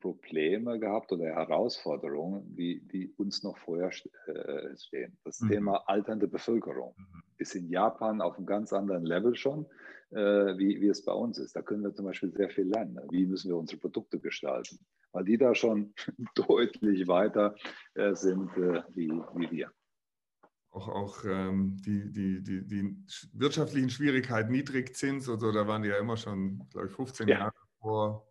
Probleme 0.00 0.78
gehabt 0.78 1.12
oder 1.12 1.26
Herausforderungen, 1.26 2.54
die, 2.56 2.80
die 2.80 3.12
uns 3.16 3.42
noch 3.42 3.58
vorher 3.58 3.90
äh, 4.26 4.76
stehen. 4.76 5.16
Das 5.24 5.40
mhm. 5.40 5.48
Thema 5.48 5.88
alternde 5.88 6.28
Bevölkerung 6.28 6.94
mhm. 6.96 7.22
ist 7.38 7.54
in 7.54 7.68
Japan 7.68 8.20
auf 8.20 8.36
einem 8.36 8.46
ganz 8.46 8.72
anderen 8.72 9.04
Level 9.04 9.34
schon, 9.34 9.66
äh, 10.10 10.16
wie, 10.16 10.80
wie 10.80 10.88
es 10.88 11.04
bei 11.04 11.12
uns 11.12 11.38
ist. 11.38 11.56
Da 11.56 11.62
können 11.62 11.82
wir 11.82 11.94
zum 11.94 12.06
Beispiel 12.06 12.32
sehr 12.32 12.50
viel 12.50 12.66
lernen. 12.66 12.98
Wie 13.10 13.26
müssen 13.26 13.48
wir 13.48 13.56
unsere 13.56 13.80
Produkte 13.80 14.18
gestalten? 14.18 14.78
Weil 15.12 15.24
die 15.24 15.38
da 15.38 15.54
schon 15.54 15.94
deutlich 16.34 17.08
weiter 17.08 17.54
äh, 17.94 18.14
sind 18.14 18.50
äh, 18.56 18.82
wie, 18.94 19.10
wie 19.34 19.50
wir. 19.50 19.72
Auch, 20.70 20.88
auch 20.88 21.24
ähm, 21.24 21.76
die, 21.80 22.12
die, 22.12 22.42
die, 22.42 22.66
die 22.66 22.96
wirtschaftlichen 23.32 23.88
Schwierigkeiten, 23.88 24.52
Niedrigzins 24.52 25.26
und 25.26 25.40
so, 25.40 25.50
da 25.50 25.66
waren 25.66 25.82
die 25.82 25.88
ja 25.88 25.98
immer 25.98 26.16
schon, 26.16 26.68
glaube 26.70 26.88
ich, 26.88 26.92
15 26.92 27.26
ja. 27.26 27.38
Jahre 27.38 27.54
vor. 27.80 28.26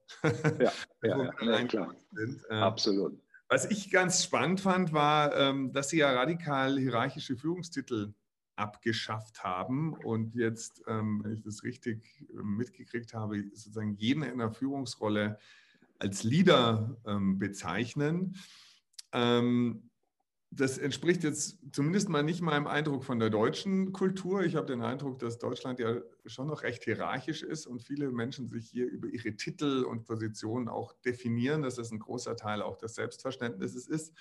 ja, 0.60 0.72
ja, 1.04 1.32
ja 1.42 1.64
klar. 1.66 1.96
Sind. 2.12 2.42
Ähm, 2.50 2.64
Absolut. 2.64 3.20
Was 3.50 3.66
ich 3.66 3.90
ganz 3.92 4.24
spannend 4.24 4.60
fand, 4.60 4.92
war, 4.92 5.36
ähm, 5.36 5.72
dass 5.72 5.90
Sie 5.90 6.00
ja 6.00 6.12
radikal 6.12 6.78
hierarchische 6.78 7.38
Führungstitel 7.38 8.14
abgeschafft 8.58 9.44
haben 9.44 9.94
und 9.94 10.36
jetzt, 10.36 10.84
ähm, 10.88 11.22
wenn 11.24 11.34
ich 11.34 11.44
das 11.44 11.64
richtig 11.64 12.26
ähm, 12.34 12.58
mitgekriegt 12.58 13.14
habe, 13.14 13.44
sozusagen 13.54 13.96
jeden 13.96 14.24
in 14.24 14.40
der 14.40 14.52
Führungsrolle 14.52 15.40
als 16.00 16.24
Leader 16.24 16.98
ähm, 17.06 17.40
bezeichnen. 17.40 18.36
Das 20.50 20.78
entspricht 20.78 21.24
jetzt 21.24 21.60
zumindest 21.72 22.10
mal 22.10 22.24
nicht 22.24 22.42
meinem 22.42 22.68
Eindruck 22.68 23.04
von 23.04 23.20
der 23.20 23.30
deutschen 23.30 23.92
Kultur. 23.92 24.44
Ich 24.44 24.56
habe 24.56 24.66
den 24.66 24.82
Eindruck, 24.82 25.20
dass 25.20 25.38
Deutschland 25.38 25.80
ja 25.80 25.98
schon 26.26 26.48
noch 26.48 26.64
recht 26.64 26.84
hierarchisch 26.84 27.44
ist 27.44 27.68
und 27.68 27.84
viele 27.84 28.12
Menschen 28.12 28.48
sich 28.48 28.70
hier 28.70 28.88
über 28.88 29.08
ihre 29.08 29.36
Titel 29.36 29.84
und 29.84 30.06
Positionen 30.06 30.70
auch 30.70 30.94
definieren, 31.06 31.64
dass 31.64 31.76
das 31.76 31.92
ein 31.92 32.00
großer 32.00 32.36
Teil 32.36 32.62
auch 32.62 32.78
des 32.78 32.96
Selbstverständnisses 32.96 33.88
ist. 33.88 34.14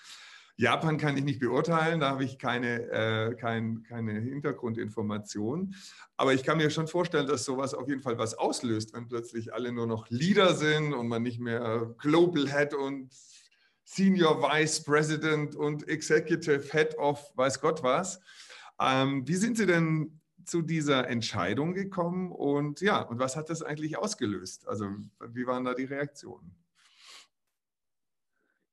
Japan 0.59 0.97
kann 0.97 1.17
ich 1.19 1.25
nicht 1.25 1.39
beurteilen, 1.39 2.01
da 2.01 2.11
habe 2.11 2.25
ich 2.25 2.39
keine, 2.39 2.91
äh, 2.91 3.35
kein, 3.35 3.83
keine 3.83 4.19
Hintergrundinformation. 4.19 5.75
Aber 6.17 6.33
ich 6.33 6.45
kann 6.45 6.57
mir 6.57 6.71
schon 6.71 6.89
vorstellen, 6.89 7.27
dass 7.27 7.45
sowas 7.45 7.75
auf 7.75 7.89
jeden 7.89 8.01
Fall 8.01 8.17
was 8.19 8.35
auslöst, 8.35 8.95
wenn 8.95 9.07
plötzlich 9.07 9.53
alle 9.53 9.71
nur 9.71 9.87
noch 9.87 10.09
Leader 10.09 10.55
sind 10.55 10.95
und 10.95 11.09
man 11.09 11.23
nicht 11.23 11.41
mehr 11.41 11.95
Global 11.99 12.49
Head 12.51 12.73
und 12.73 13.11
Senior 13.89 14.43
Vice 14.43 14.83
President 14.83 15.55
und 15.55 15.89
Executive 15.89 16.73
Head 16.73 16.99
of 16.99 17.33
weiß 17.37 17.61
Gott 17.61 17.85
was. 17.85 18.21
Ähm, 18.81 19.27
wie 19.27 19.37
sind 19.37 19.57
Sie 19.57 19.65
denn 19.65 20.21
zu 20.45 20.61
dieser 20.61 21.09
Entscheidung 21.09 21.73
gekommen 21.73 22.33
und 22.33 22.81
ja, 22.81 23.01
und 23.01 23.21
was 23.21 23.37
hat 23.37 23.49
das 23.49 23.63
eigentlich 23.63 23.97
ausgelöst? 23.97 24.67
Also 24.67 24.87
wie 25.29 25.47
waren 25.47 25.65
da 25.65 25.73
die 25.73 25.85
Reaktionen? 25.85 26.57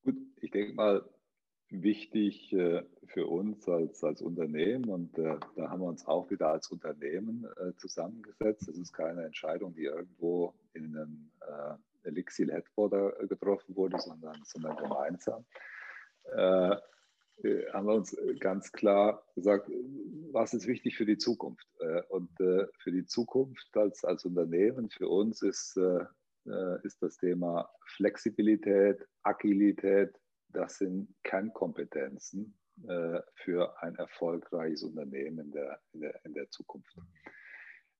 Gut, 0.03 0.15
ich 0.41 0.49
denke 0.49 0.73
mal, 0.73 1.07
wichtig 1.69 2.51
äh, 2.51 2.83
für 3.05 3.27
uns 3.27 3.67
als, 3.67 4.03
als 4.03 4.19
Unternehmen 4.19 4.89
und 4.89 5.15
äh, 5.19 5.37
da 5.55 5.69
haben 5.69 5.81
wir 5.81 5.87
uns 5.87 6.07
auch 6.07 6.31
wieder 6.31 6.49
als 6.49 6.69
Unternehmen 6.71 7.45
äh, 7.57 7.73
zusammengesetzt. 7.77 8.67
Das 8.67 8.77
ist 8.77 8.93
keine 8.93 9.25
Entscheidung, 9.25 9.75
die 9.75 9.83
irgendwo 9.83 10.55
in 10.73 10.97
einem 10.97 11.31
Elixir 12.03 12.51
Headquarter 12.51 13.11
getroffen 13.27 13.75
wurde, 13.75 13.99
sondern, 13.99 14.41
sondern 14.43 14.77
gemeinsam. 14.77 15.45
Äh, 16.25 16.75
haben 17.73 17.87
wir 17.87 17.95
uns 17.95 18.15
ganz 18.39 18.71
klar 18.71 19.25
gesagt, 19.35 19.69
was 20.31 20.53
ist 20.53 20.67
wichtig 20.67 20.95
für 20.95 21.05
die 21.05 21.17
Zukunft? 21.17 21.67
Äh, 21.79 22.01
und 22.09 22.29
für 22.37 22.91
die 22.91 23.05
Zukunft 23.05 23.75
als, 23.75 24.03
als 24.03 24.25
Unternehmen, 24.25 24.89
für 24.89 25.09
uns 25.09 25.41
ist, 25.41 25.79
ist 26.83 27.01
das 27.01 27.15
Thema 27.17 27.69
Flexibilität, 27.95 29.07
Agilität, 29.23 30.13
das 30.53 30.77
sind 30.77 31.13
Kernkompetenzen 31.23 32.55
äh, 32.87 33.21
für 33.35 33.81
ein 33.81 33.95
erfolgreiches 33.95 34.83
Unternehmen 34.83 35.39
in 35.39 35.51
der, 35.51 35.79
in 35.93 36.01
der, 36.01 36.25
in 36.25 36.33
der 36.33 36.49
Zukunft. 36.49 36.95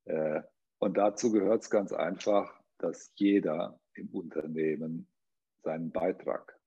Äh, 0.06 0.42
und 0.80 0.98
dazu 0.98 1.32
gehört 1.32 1.64
es 1.64 1.70
ganz 1.70 1.94
einfach, 1.94 2.60
dass 2.84 3.14
jeder 3.16 3.80
im 3.94 4.10
Unternehmen 4.10 5.08
seinen 5.64 5.92
Beitrag 5.92 6.60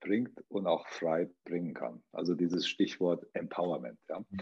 bringt 0.00 0.40
und 0.48 0.68
auch 0.68 0.86
frei 0.86 1.28
bringen 1.44 1.74
kann. 1.74 2.02
Also 2.12 2.34
dieses 2.34 2.68
Stichwort 2.68 3.26
Empowerment, 3.32 3.98
ja. 4.08 4.20
Mhm. 4.20 4.38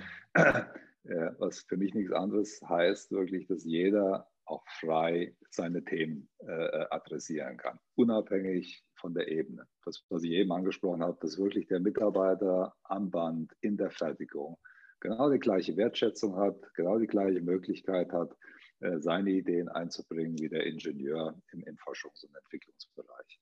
äh, 1.05 1.31
was 1.39 1.61
für 1.61 1.79
mich 1.79 1.95
nichts 1.95 2.13
anderes 2.13 2.61
heißt, 2.69 3.11
wirklich, 3.13 3.47
dass 3.47 3.65
jeder 3.65 4.29
auch 4.45 4.63
frei 4.79 5.35
seine 5.51 5.83
Themen 5.83 6.29
äh, 6.39 6.85
adressieren 6.91 7.57
kann, 7.57 7.81
unabhängig 7.97 8.85
von 8.95 9.15
der 9.15 9.29
Ebene. 9.29 9.67
Das, 9.85 10.05
was 10.11 10.23
ich 10.23 10.33
eben 10.33 10.53
angesprochen 10.53 11.03
habe, 11.03 11.19
dass 11.21 11.39
wirklich 11.39 11.67
der 11.67 11.81
Mitarbeiter 11.81 12.75
am 12.85 13.11
Band 13.11 13.53
in 13.61 13.79
der 13.79 13.91
Fertigung 13.91 14.59
genau 15.01 15.31
die 15.31 15.39
gleiche 15.39 15.77
Wertschätzung 15.77 16.37
hat, 16.37 16.57
genau 16.75 16.99
die 16.99 17.07
gleiche 17.07 17.41
Möglichkeit 17.41 18.13
hat, 18.13 18.37
seine 19.01 19.31
Ideen 19.31 19.69
einzubringen 19.69 20.39
wie 20.39 20.49
der 20.49 20.67
Ingenieur 20.67 21.41
im, 21.53 21.63
im 21.63 21.77
Forschungs- 21.77 22.25
und 22.25 22.35
Entwicklungsbereich. 22.37 23.41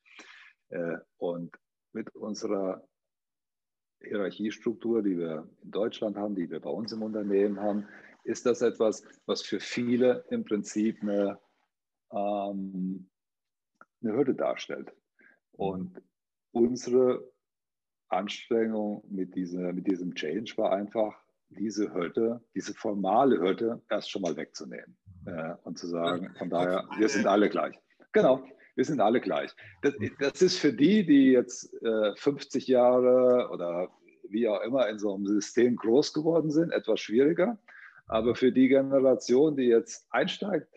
Äh, 0.68 0.98
und 1.16 1.54
mit 1.92 2.14
unserer 2.14 2.86
Hierarchiestruktur, 4.00 5.02
die 5.02 5.18
wir 5.18 5.48
in 5.62 5.70
Deutschland 5.70 6.16
haben, 6.16 6.34
die 6.34 6.50
wir 6.50 6.60
bei 6.60 6.70
uns 6.70 6.92
im 6.92 7.02
Unternehmen 7.02 7.60
haben, 7.60 7.88
ist 8.24 8.46
das 8.46 8.62
etwas, 8.62 9.04
was 9.26 9.42
für 9.42 9.60
viele 9.60 10.24
im 10.30 10.44
Prinzip 10.44 11.02
eine, 11.02 11.38
ähm, 12.10 13.08
eine 14.02 14.12
Hürde 14.12 14.34
darstellt. 14.34 14.92
Und 15.52 16.02
unsere 16.52 17.30
Anstrengung 18.08 19.04
mit, 19.08 19.34
dieser, 19.34 19.72
mit 19.72 19.86
diesem 19.86 20.14
Change 20.14 20.56
war 20.56 20.72
einfach, 20.72 21.23
diese 21.54 21.92
Hürde, 21.92 22.40
diese 22.54 22.74
formale 22.74 23.38
Hürde 23.38 23.80
erst 23.90 24.10
schon 24.10 24.22
mal 24.22 24.36
wegzunehmen. 24.36 24.96
Äh, 25.26 25.54
und 25.64 25.78
zu 25.78 25.86
sagen, 25.86 26.34
von 26.38 26.50
daher, 26.50 26.86
wir 26.98 27.08
sind 27.08 27.26
alle 27.26 27.48
gleich. 27.48 27.74
Genau, 28.12 28.44
wir 28.74 28.84
sind 28.84 29.00
alle 29.00 29.20
gleich. 29.20 29.54
Das, 29.82 29.94
das 30.18 30.42
ist 30.42 30.58
für 30.58 30.72
die, 30.72 31.06
die 31.06 31.32
jetzt 31.32 31.72
äh, 31.82 32.14
50 32.16 32.66
Jahre 32.66 33.48
oder 33.50 33.88
wie 34.28 34.48
auch 34.48 34.62
immer 34.62 34.88
in 34.88 34.98
so 34.98 35.14
einem 35.14 35.26
System 35.26 35.76
groß 35.76 36.12
geworden 36.12 36.50
sind, 36.50 36.72
etwas 36.72 37.00
schwieriger. 37.00 37.58
Aber 38.06 38.34
für 38.34 38.52
die 38.52 38.68
Generation, 38.68 39.56
die 39.56 39.64
jetzt 39.64 40.06
einsteigt 40.10 40.68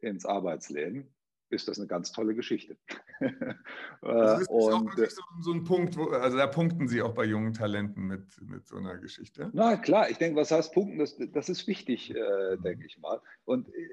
ins 0.00 0.24
Arbeitsleben, 0.24 1.11
ist 1.52 1.68
das 1.68 1.78
eine 1.78 1.86
ganz 1.86 2.12
tolle 2.12 2.34
Geschichte. 2.34 2.76
das 4.00 4.40
ist 4.40 4.50
auch 4.50 4.84
wirklich 4.84 5.10
so, 5.10 5.22
so, 5.40 5.52
ein 5.52 5.64
Punkt, 5.64 5.96
wo, 5.96 6.06
also 6.06 6.36
da 6.36 6.46
punkten 6.46 6.88
Sie 6.88 7.02
auch 7.02 7.14
bei 7.14 7.24
jungen 7.24 7.52
Talenten 7.52 8.06
mit, 8.06 8.24
mit 8.42 8.66
so 8.66 8.76
einer 8.76 8.96
Geschichte. 8.98 9.50
Na 9.52 9.76
klar, 9.76 10.10
ich 10.10 10.18
denke, 10.18 10.40
was 10.40 10.50
heißt 10.50 10.72
punkten, 10.72 10.98
das, 10.98 11.16
das 11.32 11.48
ist 11.48 11.66
wichtig, 11.66 12.14
äh, 12.14 12.56
mhm. 12.56 12.62
denke 12.62 12.86
ich 12.86 12.98
mal. 12.98 13.20
Und 13.44 13.68
äh, 13.68 13.88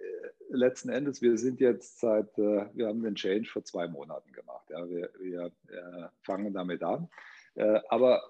letzten 0.49 0.89
Endes, 0.89 1.21
wir 1.21 1.37
sind 1.37 1.59
jetzt 1.59 1.99
seit, 1.99 2.37
äh, 2.37 2.65
wir 2.73 2.87
haben 2.87 3.03
den 3.03 3.15
Change 3.15 3.49
vor 3.49 3.63
zwei 3.63 3.87
Monaten 3.87 4.31
gemacht. 4.31 4.65
Ja, 4.69 4.89
wir, 4.89 5.09
wir 5.19 5.51
äh, 5.67 6.07
fangen 6.21 6.53
damit 6.53 6.81
an. 6.83 7.09
Äh, 7.55 7.81
aber 7.89 8.21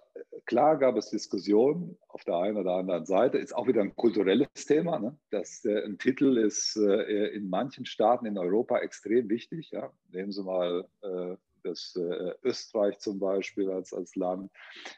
klar 0.50 0.80
gab 0.80 0.98
es 0.98 1.12
Diskussionen 1.12 1.96
auf 2.08 2.24
der 2.24 2.38
einen 2.38 2.58
oder 2.58 2.74
anderen 2.74 3.06
Seite. 3.06 3.38
Ist 3.38 3.56
auch 3.56 3.68
wieder 3.68 3.82
ein 3.82 3.96
kulturelles 3.96 4.66
Thema. 4.66 4.98
Ne? 4.98 5.16
Das, 5.30 5.64
äh, 5.64 5.86
ein 5.86 6.00
Titel 6.00 6.40
ist 6.40 6.76
äh, 6.76 7.28
in 7.36 7.52
manchen 7.52 7.86
Staaten 7.86 8.26
in 8.26 8.36
Europa 8.36 8.80
extrem 8.80 9.30
wichtig. 9.30 9.70
Ja? 9.70 9.94
Nehmen 10.10 10.32
Sie 10.32 10.44
mal 10.44 10.88
das 11.64 11.94
Österreich 12.44 13.00
zum 13.00 13.20
Beispiel 13.20 13.70
als, 13.70 13.94
als 13.94 14.16
Land 14.16 14.50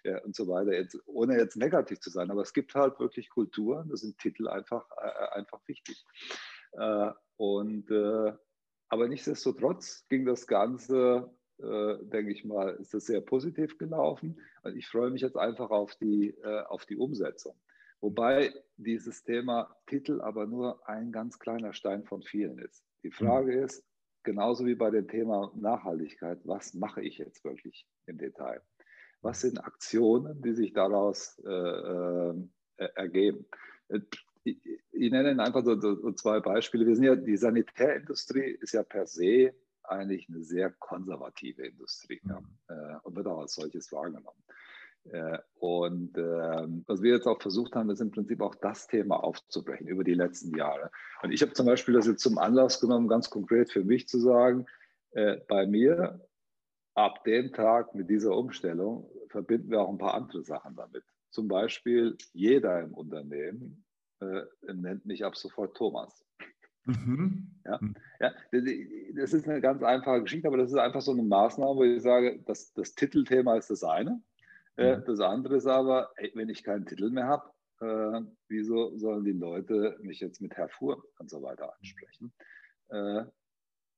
ja, 0.03 0.23
und 0.23 0.35
so 0.35 0.47
weiter, 0.47 0.73
jetzt, 0.73 0.97
ohne 1.05 1.37
jetzt 1.37 1.57
negativ 1.57 1.99
zu 1.99 2.11
sein. 2.11 2.29
Aber 2.31 2.43
es 2.43 2.53
gibt 2.53 2.75
halt 2.75 2.99
wirklich 2.99 3.29
Kulturen, 3.29 3.89
da 3.89 3.97
sind 3.97 4.19
Titel 4.19 4.47
einfach, 4.47 4.89
einfach 5.31 5.59
wichtig. 5.65 6.05
und, 7.37 7.91
aber 8.89 9.07
nichtsdestotrotz 9.07 10.05
ging 10.07 10.25
das 10.25 10.45
Ganze 10.45 11.29
äh, 11.61 11.97
denke 12.05 12.31
ich 12.31 12.45
mal, 12.45 12.75
ist 12.75 12.93
das 12.93 13.05
sehr 13.05 13.21
positiv 13.21 13.77
gelaufen. 13.77 14.39
Und 14.63 14.75
ich 14.75 14.87
freue 14.87 15.11
mich 15.11 15.21
jetzt 15.21 15.37
einfach 15.37 15.69
auf 15.69 15.95
die, 15.95 16.29
äh, 16.43 16.63
auf 16.63 16.85
die 16.85 16.97
Umsetzung. 16.97 17.55
Wobei 18.01 18.51
dieses 18.77 19.23
Thema 19.23 19.75
Titel 19.85 20.21
aber 20.21 20.47
nur 20.47 20.87
ein 20.89 21.11
ganz 21.11 21.37
kleiner 21.37 21.73
Stein 21.73 22.03
von 22.03 22.23
vielen 22.23 22.57
ist. 22.57 22.83
Die 23.03 23.11
Frage 23.11 23.57
mhm. 23.57 23.63
ist, 23.63 23.85
genauso 24.23 24.65
wie 24.65 24.75
bei 24.75 24.89
dem 24.89 25.07
Thema 25.07 25.51
Nachhaltigkeit, 25.55 26.39
was 26.43 26.73
mache 26.73 27.01
ich 27.01 27.19
jetzt 27.19 27.43
wirklich 27.43 27.87
im 28.07 28.17
Detail? 28.17 28.61
Was 29.21 29.41
sind 29.41 29.63
Aktionen, 29.63 30.41
die 30.41 30.53
sich 30.53 30.73
daraus 30.73 31.39
äh, 31.45 31.49
äh, 31.49 32.89
ergeben? 32.95 33.45
Ich, 34.43 34.59
ich, 34.91 35.11
nenne 35.11 35.31
Ihnen 35.31 35.39
einfach 35.39 35.63
so, 35.63 35.79
so, 35.79 36.11
zwei 36.13 36.39
Beispiele. 36.39 36.87
Wir 36.87 36.95
sind 36.95 37.05
ja, 37.05 37.15
die 37.15 37.37
Sanitärindustrie 37.37 38.57
ist 38.61 38.73
ja 38.73 38.81
per 38.81 39.05
se 39.05 39.53
eigentlich 39.83 40.27
eine 40.29 40.43
sehr 40.43 40.71
konservative 40.71 41.65
Industrie 41.65 42.21
ja, 42.23 42.39
mhm. 42.39 42.47
äh, 42.67 42.97
und 43.03 43.15
wird 43.15 43.27
auch 43.27 43.39
als 43.39 43.55
solches 43.55 43.91
wahrgenommen. 43.91 44.43
Äh, 45.05 45.39
und 45.55 46.17
äh, 46.17 46.67
was 46.85 47.01
wir 47.01 47.13
jetzt 47.13 47.27
auch 47.27 47.41
versucht 47.41 47.75
haben, 47.75 47.89
ist 47.89 48.01
im 48.01 48.11
Prinzip 48.11 48.41
auch 48.41 48.55
das 48.55 48.87
Thema 48.87 49.23
aufzubrechen 49.23 49.87
über 49.87 50.03
die 50.03 50.13
letzten 50.13 50.55
Jahre. 50.55 50.91
Und 51.23 51.31
ich 51.31 51.41
habe 51.41 51.53
zum 51.53 51.65
Beispiel 51.65 51.95
das 51.95 52.07
jetzt 52.07 52.21
zum 52.21 52.37
Anlass 52.37 52.79
genommen, 52.79 53.07
ganz 53.07 53.29
konkret 53.29 53.71
für 53.71 53.83
mich 53.83 54.07
zu 54.07 54.19
sagen, 54.19 54.67
äh, 55.11 55.37
bei 55.47 55.65
mir 55.65 56.21
ab 56.93 57.23
dem 57.23 57.51
Tag 57.53 57.95
mit 57.95 58.09
dieser 58.09 58.35
Umstellung 58.35 59.09
verbinden 59.29 59.71
wir 59.71 59.81
auch 59.81 59.89
ein 59.89 59.97
paar 59.97 60.13
andere 60.13 60.43
Sachen 60.43 60.75
damit. 60.75 61.03
Zum 61.31 61.47
Beispiel 61.47 62.17
jeder 62.33 62.81
im 62.81 62.93
Unternehmen 62.93 63.85
äh, 64.19 64.41
nennt 64.73 65.05
mich 65.05 65.25
ab 65.25 65.35
sofort 65.35 65.75
Thomas. 65.75 66.25
Mhm. 66.85 67.51
Ja, 67.65 67.77
mhm. 67.79 67.95
ja, 68.19 68.33
das 69.15 69.33
ist 69.33 69.47
eine 69.47 69.61
ganz 69.61 69.83
einfache 69.83 70.23
Geschichte, 70.23 70.47
aber 70.47 70.57
das 70.57 70.71
ist 70.71 70.77
einfach 70.77 71.01
so 71.01 71.11
eine 71.11 71.23
Maßnahme, 71.23 71.75
wo 71.75 71.83
ich 71.83 72.01
sage, 72.01 72.41
das, 72.45 72.73
das 72.73 72.95
Titelthema 72.95 73.55
ist 73.55 73.69
das 73.69 73.83
eine. 73.83 74.21
Äh, 74.77 74.97
mhm. 74.97 75.03
Das 75.05 75.19
andere 75.19 75.57
ist 75.57 75.67
aber, 75.67 76.11
ey, 76.15 76.31
wenn 76.33 76.49
ich 76.49 76.63
keinen 76.63 76.85
Titel 76.85 77.09
mehr 77.09 77.27
habe, 77.27 77.51
äh, 77.81 78.21
wieso 78.47 78.97
sollen 78.97 79.23
die 79.23 79.31
Leute 79.31 79.97
mich 80.01 80.19
jetzt 80.19 80.41
mit 80.41 80.55
Herr 80.55 80.69
Fuhr 80.69 81.03
und 81.19 81.29
so 81.29 81.41
weiter 81.41 81.73
ansprechen? 81.77 82.33
Äh, 82.89 83.23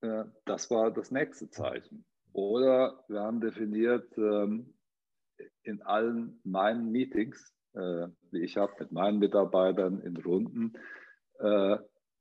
äh, 0.01 0.25
das 0.45 0.69
war 0.69 0.91
das 0.91 1.11
nächste 1.11 1.49
Zeichen. 1.49 2.05
Oder 2.33 3.03
wir 3.07 3.21
haben 3.21 3.39
definiert 3.41 4.17
ähm, 4.17 4.73
in 5.63 5.81
allen 5.83 6.39
meinen 6.43 6.91
Meetings, 6.91 7.53
äh, 7.73 8.07
die 8.31 8.41
ich 8.41 8.57
habe 8.57 8.73
mit 8.79 8.91
meinen 8.91 9.19
Mitarbeitern 9.19 10.01
in 10.01 10.17
Runden, 10.17 10.73
äh, 11.39 11.77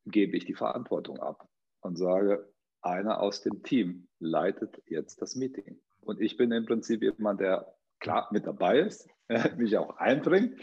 gebe 0.06 0.36
ich 0.36 0.44
die 0.44 0.54
Verantwortung 0.54 1.18
ab 1.20 1.48
und 1.80 1.96
sage, 1.96 2.52
einer 2.80 3.20
aus 3.20 3.42
dem 3.42 3.62
Team 3.62 4.08
leitet 4.18 4.82
jetzt 4.86 5.22
das 5.22 5.36
Meeting. 5.36 5.80
Und 6.00 6.20
ich 6.20 6.36
bin 6.36 6.50
im 6.50 6.66
Prinzip 6.66 7.02
jemand, 7.02 7.40
der 7.40 7.74
klar 8.02 8.28
mit 8.32 8.46
dabei 8.46 8.80
ist, 8.80 9.08
mich 9.56 9.76
auch 9.78 9.96
einbringt, 9.96 10.60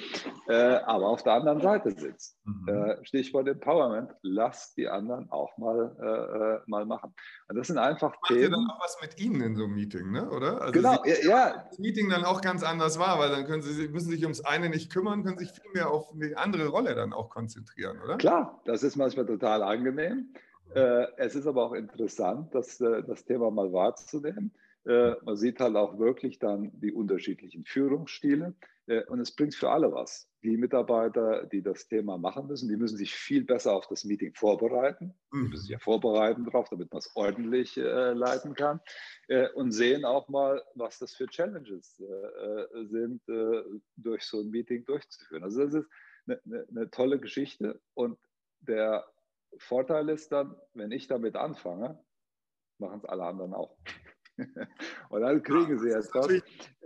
äh, 0.48 0.54
aber 0.54 1.08
auf 1.08 1.24
der 1.24 1.34
anderen 1.34 1.62
Seite 1.62 1.92
sitzt. 1.92 2.38
Mhm. 2.44 2.68
Äh, 2.68 3.06
Stichwort 3.06 3.48
Empowerment, 3.48 4.14
lass 4.22 4.74
die 4.76 4.88
anderen 4.88 5.32
auch 5.32 5.58
mal, 5.58 6.62
äh, 6.66 6.70
mal 6.70 6.86
machen. 6.86 7.16
Und 7.48 7.58
das 7.58 7.68
sind 7.68 7.78
einfach 7.78 8.12
Macht 8.12 8.28
Themen. 8.28 8.42
Macht 8.42 8.50
ihr 8.50 8.50
dann 8.52 8.70
auch 8.70 8.84
was 8.84 8.98
mit 9.02 9.20
Ihnen 9.20 9.42
in 9.42 9.56
so 9.56 9.64
einem 9.64 9.74
Meeting, 9.74 10.12
ne? 10.12 10.30
oder? 10.30 10.62
Also 10.62 10.74
genau, 10.74 11.02
Sie, 11.04 11.28
ja. 11.28 11.66
Das 11.70 11.80
Meeting 11.80 12.10
dann 12.10 12.26
auch 12.26 12.42
ganz 12.42 12.64
anders 12.64 13.00
war, 13.00 13.18
weil 13.18 13.30
dann 13.30 13.46
können 13.46 13.62
Sie, 13.62 13.88
müssen 13.88 14.10
sich 14.10 14.24
ums 14.24 14.42
eine 14.42 14.70
nicht 14.70 14.92
kümmern, 14.92 15.24
können 15.24 15.40
sich 15.40 15.52
viel 15.52 15.72
mehr 15.74 15.90
auf 15.90 16.12
eine 16.14 16.38
andere 16.38 16.68
Rolle 16.68 16.94
dann 16.96 17.14
auch 17.14 17.30
konzentrieren, 17.30 18.00
oder? 18.04 18.18
Klar, 18.18 18.62
das 18.66 18.84
ist 18.84 18.98
manchmal 18.98 19.26
total 19.26 19.64
angenehm. 19.64 20.34
Äh, 20.76 21.08
es 21.18 21.34
ist 21.34 21.48
aber 21.48 21.64
auch 21.64 21.74
interessant, 21.74 22.54
das, 22.54 22.78
das 22.78 23.26
Thema 23.26 23.50
mal 23.50 23.74
wahrzunehmen. 23.74 24.54
Äh, 24.90 25.16
man 25.24 25.38
sieht 25.38 25.60
halt 25.60 25.76
auch 25.76 26.00
wirklich 26.00 26.40
dann 26.40 26.72
die 26.74 26.92
unterschiedlichen 26.92 27.64
Führungsstile 27.64 28.56
äh, 28.88 29.04
und 29.04 29.20
es 29.20 29.36
bringt 29.36 29.54
für 29.54 29.70
alle 29.70 29.92
was. 29.92 30.28
Die 30.42 30.58
Mitarbeiter, 30.58 31.46
die 31.46 31.62
das 31.62 31.88
Thema 31.88 32.18
machen 32.18 32.48
müssen, 32.48 32.70
die 32.70 32.76
müssen 32.76 32.98
sich 32.98 33.14
viel 33.14 33.44
besser 33.44 33.74
auf 33.74 33.86
das 33.88 34.04
Meeting 34.04 34.34
vorbereiten. 34.34 35.14
Die 35.32 35.38
müssen 35.38 35.62
sich 35.62 35.70
ja 35.70 35.78
mhm. 35.78 35.82
vorbereiten 35.82 36.44
darauf, 36.44 36.70
damit 36.70 36.92
man 36.92 36.98
es 36.98 37.12
ordentlich 37.16 37.78
äh, 37.78 38.14
leiten 38.14 38.56
kann 38.56 38.80
äh, 39.28 39.50
und 39.50 39.74
sehen 39.74 40.06
auch 40.06 40.28
mal, 40.28 40.64
was 40.74 40.98
das 40.98 41.14
für 41.14 41.28
Challenges 41.28 42.00
äh, 42.00 42.86
sind, 42.86 43.22
äh, 43.30 43.64
durch 43.96 44.24
so 44.24 44.40
ein 44.40 44.50
Meeting 44.50 44.86
durchzuführen. 44.86 45.44
Also 45.44 45.66
das 45.66 45.76
ist 45.76 45.90
eine, 46.26 46.42
eine, 46.46 46.68
eine 46.68 46.90
tolle 46.90 47.20
Geschichte 47.20 47.80
und 47.94 48.18
der 48.62 49.06
Vorteil 49.58 50.10
ist 50.10 50.32
dann, 50.32 50.56
wenn 50.74 50.92
ich 50.92 51.08
damit 51.08 51.36
anfange, 51.36 52.04
machen 52.80 53.02
es 53.04 53.06
alle 53.06 53.26
anderen 53.26 53.54
auch. 53.54 53.78
und 55.10 55.22
dann 55.22 55.44
kriegen 55.44 55.72
ja, 55.72 56.02
sie 56.02 56.08
etwas, 56.08 56.28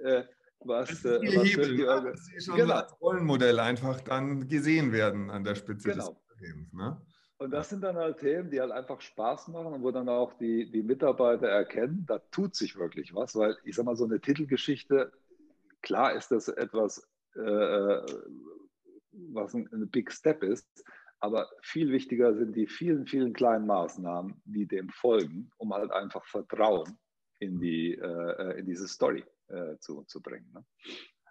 äh, 0.03 0.23
was, 0.65 1.05
äh, 1.05 1.19
was 1.21 1.47
Hebel, 1.47 1.75
die, 1.75 1.83
ne? 1.83 2.13
sie 2.15 2.41
schon 2.41 2.55
genau. 2.55 2.75
als 2.75 3.01
Rollenmodell 3.01 3.59
einfach 3.59 4.01
dann 4.01 4.47
gesehen 4.47 4.91
werden 4.91 5.29
an 5.29 5.43
der 5.43 5.55
Spitze 5.55 5.89
genau. 5.89 6.09
des 6.09 6.15
Unternehmens. 6.31 6.73
Ne? 6.73 7.01
Und 7.37 7.51
das 7.51 7.69
sind 7.69 7.83
dann 7.83 7.97
halt 7.97 8.19
Themen, 8.19 8.49
die 8.49 8.61
halt 8.61 8.71
einfach 8.71 9.01
Spaß 9.01 9.49
machen 9.49 9.73
und 9.73 9.83
wo 9.83 9.91
dann 9.91 10.07
auch 10.07 10.33
die, 10.37 10.71
die 10.71 10.83
Mitarbeiter 10.83 11.47
erkennen, 11.47 12.05
da 12.07 12.19
tut 12.31 12.55
sich 12.55 12.77
wirklich 12.77 13.13
was, 13.13 13.35
weil 13.35 13.57
ich 13.65 13.75
sag 13.75 13.85
mal, 13.85 13.95
so 13.95 14.05
eine 14.05 14.19
Titelgeschichte, 14.19 15.11
klar 15.81 16.13
ist 16.13 16.31
das 16.31 16.47
etwas, 16.47 17.07
äh, 17.35 17.41
äh 17.41 18.05
was 19.31 19.53
ein, 19.53 19.69
ein 19.71 19.89
Big 19.89 20.11
Step 20.11 20.41
ist, 20.41 20.83
aber 21.19 21.47
viel 21.61 21.91
wichtiger 21.91 22.33
sind 22.33 22.55
die 22.55 22.67
vielen, 22.67 23.05
vielen 23.05 23.33
kleinen 23.33 23.67
Maßnahmen, 23.67 24.41
die 24.45 24.65
dem 24.65 24.89
folgen, 24.89 25.51
um 25.57 25.73
halt 25.73 25.91
einfach 25.91 26.25
Vertrauen 26.25 26.97
in, 27.39 27.59
die, 27.59 27.95
äh, 27.95 28.59
in 28.59 28.65
diese 28.65 28.87
Story 28.87 29.23
äh, 29.47 29.77
zu, 29.79 30.03
zu 30.03 30.21
bringen. 30.21 30.49
Ne? 30.53 30.65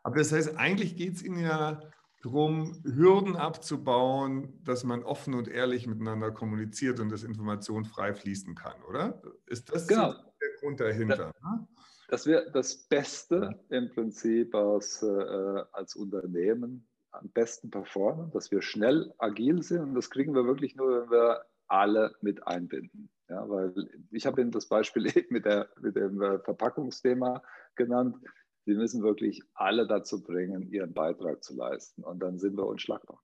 Aber 0.03 0.17
das 0.17 0.33
heißt, 0.33 0.57
eigentlich 0.57 0.97
geht 0.97 1.15
es 1.15 1.23
Ihnen 1.23 1.39
ja 1.39 1.81
darum, 2.23 2.83
Hürden 2.85 3.37
abzubauen, 3.37 4.61
dass 4.65 4.85
man 4.85 5.03
offen 5.03 5.35
und 5.35 5.49
ehrlich 5.49 5.87
miteinander 5.87 6.31
kommuniziert 6.31 7.01
und 7.01 7.11
dass 7.11 7.25
Information 7.25 7.85
frei 7.85 8.15
fließen 8.15 8.55
kann, 8.55 8.81
oder? 8.89 9.23
Ist 9.47 9.73
das 9.73 9.87
genau. 9.87 10.13
der 10.13 10.49
Grund 10.61 10.81
dahinter? 10.81 11.33
Da, 11.43 11.51
ne? 11.51 11.69
Das 12.09 12.27
wäre 12.27 12.51
das 12.53 12.77
Beste 12.89 13.59
im 13.71 13.89
Prinzip 13.91 14.55
als, 14.55 15.03
äh, 15.03 15.65
als 15.73 15.97
Unternehmen 15.97 16.87
am 17.11 17.29
besten 17.31 17.71
performen, 17.71 18.31
dass 18.33 18.51
wir 18.51 18.63
schnell 18.63 19.13
agil 19.19 19.63
sind 19.63 19.81
und 19.81 19.95
das 19.95 20.11
kriegen 20.11 20.35
wir 20.35 20.45
wirklich 20.45 20.77
nur, 20.77 21.03
wenn 21.03 21.11
wir 21.11 21.45
alle 21.69 22.15
mit 22.21 22.47
einbinden. 22.47 23.11
Ja, 23.29 23.49
weil 23.49 23.73
ich 24.11 24.27
habe 24.27 24.41
Ihnen 24.41 24.51
das 24.51 24.69
Beispiel 24.69 25.05
mit, 25.31 25.45
der, 25.45 25.69
mit 25.81 25.97
dem 25.97 26.21
äh, 26.21 26.39
Verpackungsthema 26.41 27.43
genannt. 27.77 28.17
Sie 28.65 28.75
müssen 28.75 29.03
wirklich 29.03 29.43
alle 29.55 29.87
dazu 29.87 30.23
bringen, 30.23 30.71
ihren 30.71 30.93
Beitrag 30.95 31.43
zu 31.43 31.57
leisten. 31.57 32.05
Und 32.05 32.21
dann 32.21 32.39
sind 32.39 32.57
wir 32.57 32.67
unschlagbar. 32.67 33.21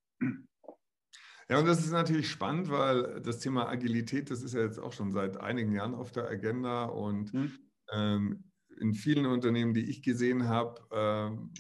Ja, 1.49 1.59
und 1.59 1.67
das 1.67 1.79
ist 1.79 1.93
natürlich 1.93 2.29
spannend, 2.29 2.71
weil 2.71 3.21
das 3.23 3.39
Thema 3.39 3.69
Agilität, 3.69 4.31
das 4.31 4.43
ist 4.43 4.55
ja 4.55 4.63
jetzt 4.63 4.79
auch 4.79 4.93
schon 4.93 5.13
seit 5.13 5.39
einigen 5.39 5.73
Jahren 5.73 5.95
auf 5.95 6.13
der 6.13 6.29
Agenda. 6.29 6.85
Und 6.85 7.33
hm. 7.33 7.53
ähm, 7.93 8.45
in 8.81 8.95
vielen 8.95 9.27
Unternehmen, 9.27 9.75
die 9.75 9.89
ich 9.89 10.03
gesehen 10.03 10.49
habe, 10.49 10.81
ähm, 10.93 11.53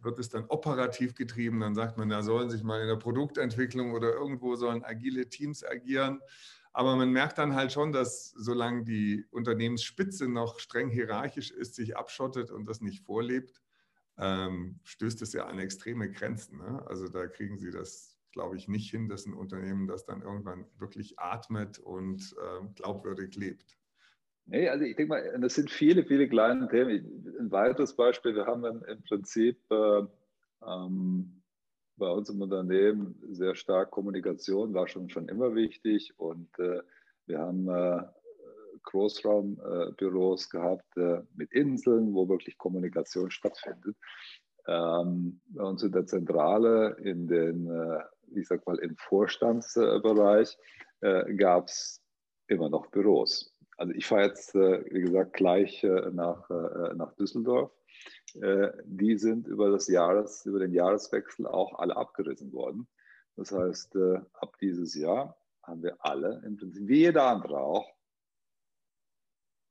wird 0.00 0.18
es 0.18 0.28
dann 0.28 0.44
operativ 0.48 1.14
getrieben. 1.14 1.60
Dann 1.60 1.74
sagt 1.74 1.98
man, 1.98 2.08
da 2.08 2.22
sollen 2.22 2.50
sich 2.50 2.62
mal 2.62 2.80
in 2.80 2.88
der 2.88 2.96
Produktentwicklung 2.96 3.92
oder 3.92 4.12
irgendwo 4.12 4.54
sollen 4.56 4.84
agile 4.84 5.28
Teams 5.28 5.64
agieren. 5.64 6.20
Aber 6.74 6.96
man 6.96 7.10
merkt 7.10 7.38
dann 7.38 7.54
halt 7.54 7.70
schon, 7.70 7.92
dass 7.92 8.30
solange 8.30 8.82
die 8.82 9.24
Unternehmensspitze 9.30 10.28
noch 10.28 10.58
streng 10.58 10.90
hierarchisch 10.90 11.52
ist, 11.52 11.76
sich 11.76 11.96
abschottet 11.96 12.50
und 12.50 12.68
das 12.68 12.80
nicht 12.80 13.04
vorlebt, 13.04 13.62
ähm, 14.18 14.80
stößt 14.82 15.22
es 15.22 15.32
ja 15.32 15.46
an 15.46 15.60
extreme 15.60 16.10
Grenzen. 16.10 16.58
Ne? 16.58 16.84
Also 16.86 17.08
da 17.08 17.28
kriegen 17.28 17.58
sie 17.58 17.70
das, 17.70 18.18
glaube 18.32 18.56
ich, 18.56 18.66
nicht 18.66 18.90
hin, 18.90 19.08
dass 19.08 19.24
ein 19.24 19.34
Unternehmen 19.34 19.86
das 19.86 20.04
dann 20.04 20.22
irgendwann 20.22 20.66
wirklich 20.76 21.16
atmet 21.16 21.78
und 21.78 22.34
ähm, 22.44 22.74
glaubwürdig 22.74 23.36
lebt. 23.36 23.78
Nee, 24.46 24.68
also 24.68 24.84
ich 24.84 24.96
denke 24.96 25.10
mal, 25.10 25.38
das 25.40 25.54
sind 25.54 25.70
viele, 25.70 26.04
viele 26.04 26.28
kleine 26.28 26.68
Themen. 26.68 27.36
Ein 27.38 27.52
weiteres 27.52 27.94
Beispiel, 27.94 28.34
wir 28.34 28.46
haben 28.46 28.64
im 28.64 29.02
Prinzip 29.04 29.58
äh, 29.70 30.02
ähm, 30.66 31.40
bei 31.96 32.08
uns 32.08 32.28
im 32.28 32.40
Unternehmen 32.40 33.20
sehr 33.30 33.54
stark 33.54 33.90
Kommunikation, 33.90 34.74
war 34.74 34.88
schon, 34.88 35.10
schon 35.10 35.28
immer 35.28 35.54
wichtig 35.54 36.12
und 36.18 36.48
äh, 36.58 36.80
wir 37.26 37.38
haben 37.38 37.68
äh, 37.68 38.02
Großraumbüros 38.84 40.50
gehabt 40.50 40.96
äh, 40.96 41.22
mit 41.34 41.52
Inseln, 41.52 42.14
wo 42.14 42.28
wirklich 42.28 42.58
Kommunikation 42.58 43.30
stattfindet. 43.30 43.96
Ähm, 44.66 45.40
bei 45.48 45.62
uns 45.62 45.82
in 45.82 45.92
der 45.92 46.06
Zentrale, 46.06 46.96
in 47.02 47.26
den, 47.26 47.70
äh, 47.70 48.00
ich 48.38 48.46
sag 48.46 48.66
mal, 48.66 48.78
im 48.78 48.96
Vorstandsbereich 48.96 50.56
äh, 51.00 51.34
gab 51.34 51.68
es 51.68 52.02
immer 52.48 52.68
noch 52.68 52.86
Büros. 52.88 53.54
Also 53.76 53.92
ich 53.92 54.06
fahre 54.06 54.26
jetzt, 54.26 54.54
äh, 54.54 54.84
wie 54.90 55.00
gesagt, 55.00 55.34
gleich 55.34 55.84
nach, 56.12 56.48
nach 56.94 57.12
Düsseldorf. 57.14 57.72
Die 58.34 59.16
sind 59.16 59.46
über, 59.46 59.70
das 59.70 59.86
Jahres, 59.86 60.44
über 60.44 60.58
den 60.58 60.72
Jahreswechsel 60.72 61.46
auch 61.46 61.78
alle 61.78 61.96
abgerissen 61.96 62.52
worden. 62.52 62.88
Das 63.36 63.52
heißt, 63.52 63.96
ab 64.32 64.56
dieses 64.60 64.94
Jahr 64.94 65.36
haben 65.62 65.82
wir 65.82 65.96
alle, 66.00 66.42
im 66.44 66.56
Prinzip 66.56 66.88
wie 66.88 66.98
jeder 66.98 67.24
andere 67.24 67.58
auch, 67.60 67.94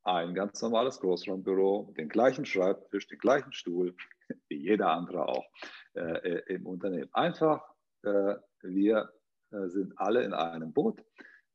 ein 0.03 0.33
ganz 0.33 0.61
normales 0.61 0.99
Großraumbüro, 0.99 1.93
den 1.97 2.09
gleichen 2.09 2.45
Schreibtisch, 2.45 3.07
den 3.07 3.19
gleichen 3.19 3.53
Stuhl, 3.53 3.95
wie 4.49 4.57
jeder 4.57 4.89
andere 4.89 5.27
auch 5.27 5.45
äh, 5.93 6.41
im 6.53 6.65
Unternehmen. 6.65 7.09
Einfach, 7.13 7.63
äh, 8.03 8.35
wir 8.61 9.13
äh, 9.51 9.67
sind 9.67 9.97
alle 9.97 10.23
in 10.23 10.33
einem 10.33 10.73
Boot 10.73 11.03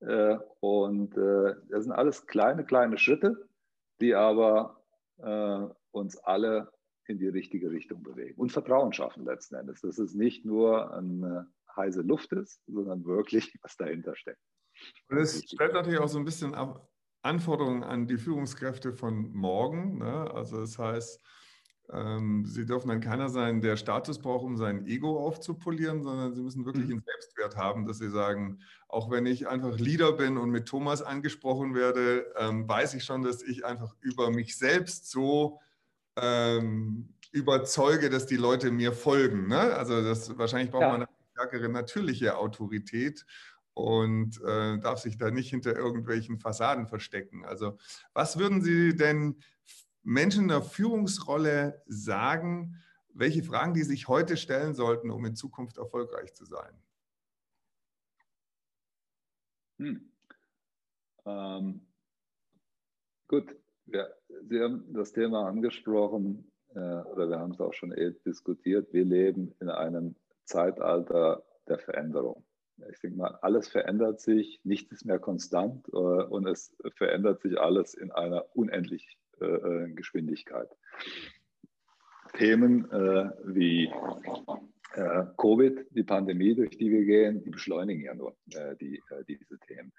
äh, 0.00 0.38
und 0.60 1.16
äh, 1.16 1.56
das 1.68 1.84
sind 1.84 1.92
alles 1.92 2.26
kleine, 2.26 2.64
kleine 2.64 2.98
Schritte, 2.98 3.48
die 4.00 4.14
aber 4.14 4.82
äh, 5.18 5.66
uns 5.90 6.16
alle 6.18 6.72
in 7.08 7.18
die 7.18 7.28
richtige 7.28 7.70
Richtung 7.70 8.02
bewegen 8.02 8.38
und 8.38 8.52
Vertrauen 8.52 8.92
schaffen 8.92 9.24
letzten 9.24 9.56
Endes. 9.56 9.80
Dass 9.80 9.98
es 9.98 10.14
nicht 10.14 10.44
nur 10.44 10.92
eine 10.94 11.50
heiße 11.76 12.02
Luft 12.02 12.32
ist, 12.32 12.60
sondern 12.66 13.04
wirklich, 13.04 13.54
was 13.62 13.76
dahinter 13.76 14.14
steckt. 14.16 14.40
Und 15.08 15.18
es 15.18 15.42
stellt 15.44 15.72
natürlich 15.72 15.98
auch 15.98 16.08
so 16.08 16.18
ein 16.18 16.24
bisschen 16.24 16.54
Anforderungen 17.22 17.82
an 17.82 18.06
die 18.06 18.18
Führungskräfte 18.18 18.92
von 18.92 19.32
morgen. 19.32 19.98
Ne? 19.98 20.30
Also 20.32 20.60
das 20.60 20.78
heißt, 20.78 21.20
ähm, 21.90 22.44
sie 22.44 22.66
dürfen 22.66 22.88
dann 22.88 23.00
keiner 23.00 23.28
sein, 23.28 23.60
der 23.60 23.76
Status 23.76 24.18
braucht, 24.18 24.44
um 24.44 24.56
sein 24.56 24.86
Ego 24.86 25.18
aufzupolieren, 25.26 26.02
sondern 26.02 26.34
sie 26.34 26.42
müssen 26.42 26.66
wirklich 26.66 26.86
mhm. 26.86 26.92
einen 26.92 27.02
Selbstwert 27.04 27.56
haben, 27.56 27.86
dass 27.86 27.98
sie 27.98 28.10
sagen, 28.10 28.60
auch 28.88 29.10
wenn 29.10 29.26
ich 29.26 29.48
einfach 29.48 29.78
Leader 29.78 30.12
bin 30.12 30.36
und 30.36 30.50
mit 30.50 30.68
Thomas 30.68 31.02
angesprochen 31.02 31.74
werde, 31.74 32.26
ähm, 32.36 32.68
weiß 32.68 32.94
ich 32.94 33.04
schon, 33.04 33.22
dass 33.22 33.42
ich 33.42 33.64
einfach 33.64 33.94
über 34.00 34.30
mich 34.30 34.58
selbst 34.58 35.10
so 35.10 35.60
ähm, 36.20 37.14
überzeuge, 37.32 38.10
dass 38.10 38.26
die 38.26 38.36
Leute 38.36 38.70
mir 38.70 38.92
folgen. 38.92 39.48
Ne? 39.48 39.58
Also 39.58 40.02
das 40.02 40.36
wahrscheinlich 40.38 40.70
braucht 40.70 40.82
ja. 40.82 40.88
man 40.88 41.02
eine 41.02 41.08
stärkere 41.32 41.68
natürliche 41.68 42.36
Autorität 42.36 43.24
und 43.74 44.40
äh, 44.42 44.78
darf 44.78 44.98
sich 44.98 45.18
da 45.18 45.30
nicht 45.30 45.50
hinter 45.50 45.76
irgendwelchen 45.76 46.38
Fassaden 46.38 46.86
verstecken. 46.86 47.44
Also 47.44 47.78
was 48.12 48.38
würden 48.38 48.60
Sie 48.60 48.96
denn 48.96 49.40
Menschen 50.02 50.44
in 50.44 50.48
der 50.48 50.62
Führungsrolle 50.62 51.82
sagen, 51.86 52.82
welche 53.14 53.42
Fragen 53.42 53.74
die 53.74 53.82
sich 53.82 54.08
heute 54.08 54.36
stellen 54.36 54.74
sollten, 54.74 55.10
um 55.10 55.24
in 55.24 55.36
Zukunft 55.36 55.76
erfolgreich 55.76 56.34
zu 56.34 56.44
sein? 56.44 56.72
Hm. 59.78 60.10
Ähm, 61.24 61.86
gut, 63.28 63.54
ja, 63.92 64.06
Sie 64.48 64.60
haben 64.60 64.84
das 64.92 65.12
Thema 65.12 65.46
angesprochen, 65.48 66.50
äh, 66.74 66.78
oder 66.78 67.28
wir 67.28 67.38
haben 67.38 67.52
es 67.52 67.60
auch 67.60 67.72
schon 67.72 67.94
diskutiert. 68.24 68.92
Wir 68.92 69.04
leben 69.04 69.54
in 69.60 69.68
einem 69.68 70.14
Zeitalter 70.44 71.42
der 71.68 71.78
Veränderung. 71.78 72.44
Ich 72.92 73.00
denke 73.00 73.16
mal, 73.16 73.38
alles 73.42 73.68
verändert 73.68 74.20
sich, 74.20 74.60
nichts 74.62 74.92
ist 74.92 75.04
mehr 75.04 75.18
konstant 75.18 75.88
äh, 75.88 75.96
und 75.96 76.46
es 76.46 76.76
verändert 76.94 77.42
sich 77.42 77.58
alles 77.58 77.94
in 77.94 78.12
einer 78.12 78.44
unendlich 78.54 79.18
äh, 79.40 79.44
äh, 79.44 79.92
Geschwindigkeit. 79.92 80.68
Themen 82.34 82.90
äh, 82.90 83.30
wie 83.44 83.90
Covid, 85.36 85.86
die 85.90 86.02
Pandemie, 86.02 86.54
durch 86.54 86.76
die 86.76 86.90
wir 86.90 87.04
gehen, 87.04 87.42
die 87.42 87.50
beschleunigen 87.50 88.02
ja 88.02 88.14
nur 88.14 88.36
die, 88.80 89.00
diese 89.28 89.58
Themen. 89.60 89.92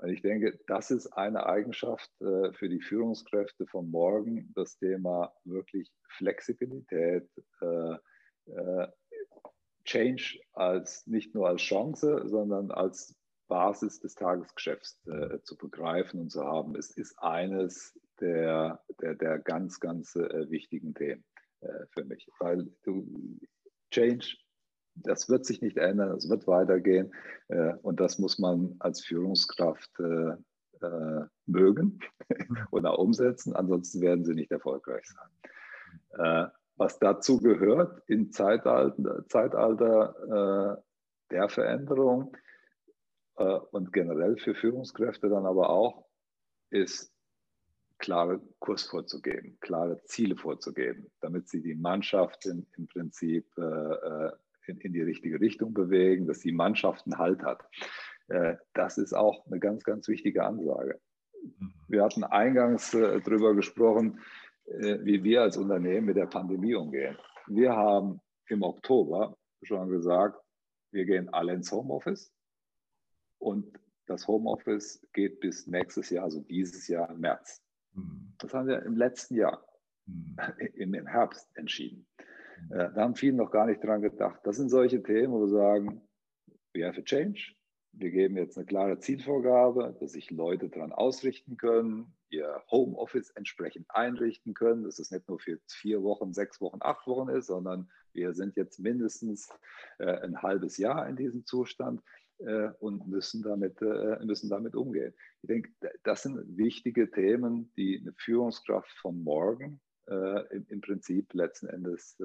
Und 0.00 0.08
ich 0.10 0.22
denke, 0.22 0.58
das 0.66 0.90
ist 0.90 1.08
eine 1.08 1.46
Eigenschaft 1.46 2.10
für 2.18 2.68
die 2.68 2.80
Führungskräfte 2.80 3.66
von 3.66 3.90
morgen, 3.90 4.50
das 4.54 4.78
Thema 4.78 5.32
wirklich 5.44 5.90
Flexibilität, 6.16 7.28
Change 9.84 10.40
als 10.52 11.06
nicht 11.06 11.34
nur 11.34 11.48
als 11.48 11.62
Chance, 11.62 12.22
sondern 12.26 12.70
als 12.70 13.14
Basis 13.48 13.98
des 14.00 14.14
Tagesgeschäfts 14.14 15.04
äh, 15.06 15.40
zu 15.42 15.56
begreifen 15.56 16.20
und 16.20 16.30
zu 16.30 16.44
haben. 16.44 16.76
Es 16.76 16.90
ist 16.96 17.18
eines 17.18 17.98
der, 18.20 18.80
der, 19.00 19.16
der 19.16 19.38
ganz, 19.40 19.80
ganz 19.80 20.14
äh, 20.14 20.48
wichtigen 20.50 20.94
Themen 20.94 21.24
äh, 21.60 21.86
für 21.90 22.04
mich. 22.04 22.28
Weil 22.38 22.70
du, 22.84 23.38
Change, 23.90 24.36
das 25.02 25.28
wird 25.28 25.44
sich 25.44 25.60
nicht 25.60 25.76
ändern, 25.76 26.16
es 26.16 26.28
wird 26.28 26.46
weitergehen 26.46 27.12
äh, 27.48 27.74
und 27.82 28.00
das 28.00 28.18
muss 28.18 28.38
man 28.38 28.76
als 28.78 29.04
Führungskraft 29.04 29.90
äh, 30.00 30.34
äh, 30.84 31.24
mögen 31.46 32.00
oder 32.70 32.98
umsetzen, 32.98 33.54
ansonsten 33.54 34.00
werden 34.00 34.24
sie 34.24 34.34
nicht 34.34 34.50
erfolgreich 34.50 35.06
sein. 35.06 36.50
Was 36.76 36.98
dazu 36.98 37.38
gehört 37.38 38.02
im 38.06 38.30
Zeitalter, 38.30 39.24
Zeitalter 39.28 40.82
der 41.30 41.48
Veränderung 41.48 42.36
und 43.34 43.92
generell 43.92 44.36
für 44.38 44.54
Führungskräfte 44.54 45.28
dann 45.28 45.46
aber 45.46 45.70
auch, 45.70 46.06
ist 46.70 47.12
klare 48.00 48.40
Kurs 48.58 48.84
vorzugeben, 48.84 49.58
klare 49.60 50.02
Ziele 50.04 50.36
vorzugeben, 50.36 51.10
damit 51.20 51.48
sie 51.48 51.62
die 51.62 51.74
Mannschaft 51.74 52.46
in, 52.46 52.66
im 52.76 52.88
Prinzip 52.88 53.46
äh, 53.56 54.30
in, 54.70 54.78
in, 54.78 54.92
die 54.92 55.02
richtige 55.02 55.40
Richtung 55.40 55.74
bewegen, 55.74 56.26
dass 56.26 56.40
die 56.40 56.52
Mannschaft 56.52 57.06
einen 57.06 57.18
Halt 57.18 57.42
hat. 57.42 57.62
Äh, 58.28 58.56
das 58.74 58.98
ist 58.98 59.12
auch 59.12 59.46
eine 59.46 59.58
ganz, 59.58 59.84
ganz 59.84 60.08
wichtige 60.08 60.44
Ansage. 60.44 61.00
Mhm. 61.42 61.72
Wir 61.88 62.04
hatten 62.04 62.24
eingangs 62.24 62.94
äh, 62.94 63.20
darüber 63.20 63.54
gesprochen, 63.54 64.20
äh, 64.66 64.98
wie 65.02 65.22
wir 65.24 65.42
als 65.42 65.56
Unternehmen 65.56 66.06
mit 66.06 66.16
der 66.16 66.26
Pandemie 66.26 66.74
umgehen. 66.74 67.16
Wir 67.46 67.74
haben 67.74 68.20
im 68.48 68.62
Oktober 68.62 69.36
schon 69.62 69.88
gesagt, 69.90 70.40
wir 70.92 71.04
gehen 71.04 71.28
alle 71.30 71.52
ins 71.52 71.70
Homeoffice 71.70 72.32
und 73.38 73.78
das 74.06 74.26
Homeoffice 74.26 75.06
geht 75.12 75.40
bis 75.40 75.66
nächstes 75.66 76.10
Jahr, 76.10 76.24
also 76.24 76.40
dieses 76.40 76.88
Jahr 76.88 77.12
März. 77.14 77.62
Mhm. 77.94 78.32
Das 78.38 78.52
haben 78.54 78.66
wir 78.66 78.82
im 78.82 78.96
letzten 78.96 79.36
Jahr, 79.36 79.64
mhm. 80.06 80.36
im, 80.74 81.06
Herbst 81.06 81.48
entschieden. 81.54 82.06
Äh, 82.70 82.90
da 82.94 83.02
haben 83.02 83.14
viele 83.14 83.36
noch 83.36 83.50
gar 83.50 83.66
nicht 83.66 83.82
dran 83.82 84.02
gedacht. 84.02 84.40
Das 84.44 84.56
sind 84.56 84.68
solche 84.68 85.02
Themen, 85.02 85.32
wo 85.32 85.40
wir 85.40 85.48
sagen, 85.48 86.02
we 86.74 86.86
have 86.86 87.00
a 87.00 87.02
change. 87.02 87.54
Wir 87.92 88.10
geben 88.10 88.36
jetzt 88.36 88.56
eine 88.56 88.66
klare 88.66 88.98
Zielvorgabe, 88.98 89.96
dass 89.98 90.12
sich 90.12 90.30
Leute 90.30 90.68
daran 90.68 90.92
ausrichten 90.92 91.56
können, 91.56 92.14
ihr 92.28 92.62
Homeoffice 92.70 93.30
entsprechend 93.30 93.86
einrichten 93.88 94.54
können, 94.54 94.84
dass 94.84 95.00
es 95.00 95.10
nicht 95.10 95.28
nur 95.28 95.40
für 95.40 95.58
vier 95.66 96.02
Wochen, 96.04 96.32
sechs 96.32 96.60
Wochen, 96.60 96.78
acht 96.80 97.08
Wochen 97.08 97.28
ist, 97.30 97.46
sondern 97.46 97.90
wir 98.12 98.32
sind 98.34 98.56
jetzt 98.56 98.78
mindestens 98.78 99.48
äh, 99.98 100.04
ein 100.04 100.40
halbes 100.40 100.76
Jahr 100.76 101.08
in 101.08 101.16
diesem 101.16 101.44
Zustand 101.46 102.00
äh, 102.38 102.68
und 102.78 103.08
müssen 103.08 103.42
damit, 103.42 103.80
müssen 103.80 104.48
damit 104.48 104.76
umgehen. 104.76 105.12
Ich 105.42 105.48
denke, 105.48 105.72
das 106.04 106.22
sind 106.22 106.56
wichtige 106.56 107.10
Themen, 107.10 107.72
die 107.76 107.98
eine 108.00 108.12
Führungskraft 108.12 108.92
von 108.98 109.24
morgen 109.24 109.80
im, 110.06 110.66
im, 110.68 110.80
Prinzip 110.80 111.32
letzten 111.34 111.68
Endes 111.68 112.18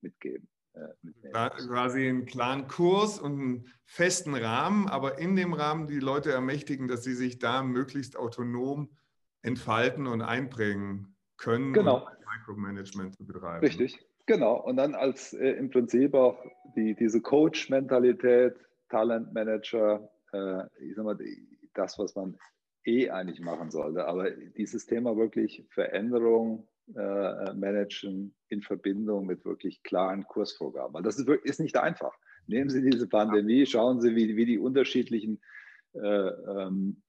mitgeben. 0.00 0.48
Quasi 1.32 2.08
einen 2.08 2.26
klaren 2.26 2.68
Kurs 2.68 3.18
und 3.18 3.40
einen 3.40 3.68
festen 3.84 4.34
Rahmen, 4.34 4.88
aber 4.88 5.18
in 5.18 5.34
dem 5.34 5.52
Rahmen 5.52 5.88
die 5.88 5.98
Leute 5.98 6.30
ermächtigen, 6.30 6.86
dass 6.86 7.02
sie 7.02 7.14
sich 7.14 7.38
da 7.38 7.62
möglichst 7.62 8.16
autonom 8.16 8.96
entfalten 9.42 10.06
und 10.06 10.22
einbringen 10.22 11.16
können, 11.38 11.72
genau. 11.72 12.06
um 12.06 12.12
Micromanagement 12.38 13.16
zu 13.16 13.26
betreiben. 13.26 13.66
Richtig, 13.66 13.98
Genau, 14.30 14.60
und 14.60 14.76
dann 14.76 14.94
als 14.94 15.32
äh, 15.32 15.50
im 15.54 15.70
Prinzip 15.70 16.14
auch 16.14 16.38
die, 16.76 16.94
diese 16.94 17.20
Coach-Mentalität, 17.20 18.54
Talentmanager, 18.88 20.08
äh, 20.32 20.62
ich 20.78 20.94
sag 20.94 21.04
mal, 21.04 21.18
das, 21.74 21.98
was 21.98 22.14
man 22.14 22.38
eh 22.84 23.10
eigentlich 23.10 23.40
machen 23.40 23.70
sollte. 23.70 24.06
Aber 24.06 24.30
dieses 24.30 24.86
Thema 24.86 25.16
wirklich 25.16 25.66
Veränderung 25.70 26.68
äh, 26.94 27.54
managen 27.54 28.34
in 28.48 28.62
Verbindung 28.62 29.26
mit 29.26 29.44
wirklich 29.44 29.82
klaren 29.82 30.24
Kursvorgaben. 30.24 30.94
Weil 30.94 31.02
das 31.02 31.18
ist, 31.18 31.28
ist 31.28 31.60
nicht 31.60 31.76
einfach. 31.76 32.16
Nehmen 32.46 32.70
Sie 32.70 32.82
diese 32.82 33.06
Pandemie, 33.06 33.66
schauen 33.66 34.00
Sie, 34.00 34.16
wie, 34.16 34.36
wie 34.36 34.46
die 34.46 34.58
unterschiedlichen 34.58 35.40
äh, 35.92 36.00
ähm, 36.00 37.02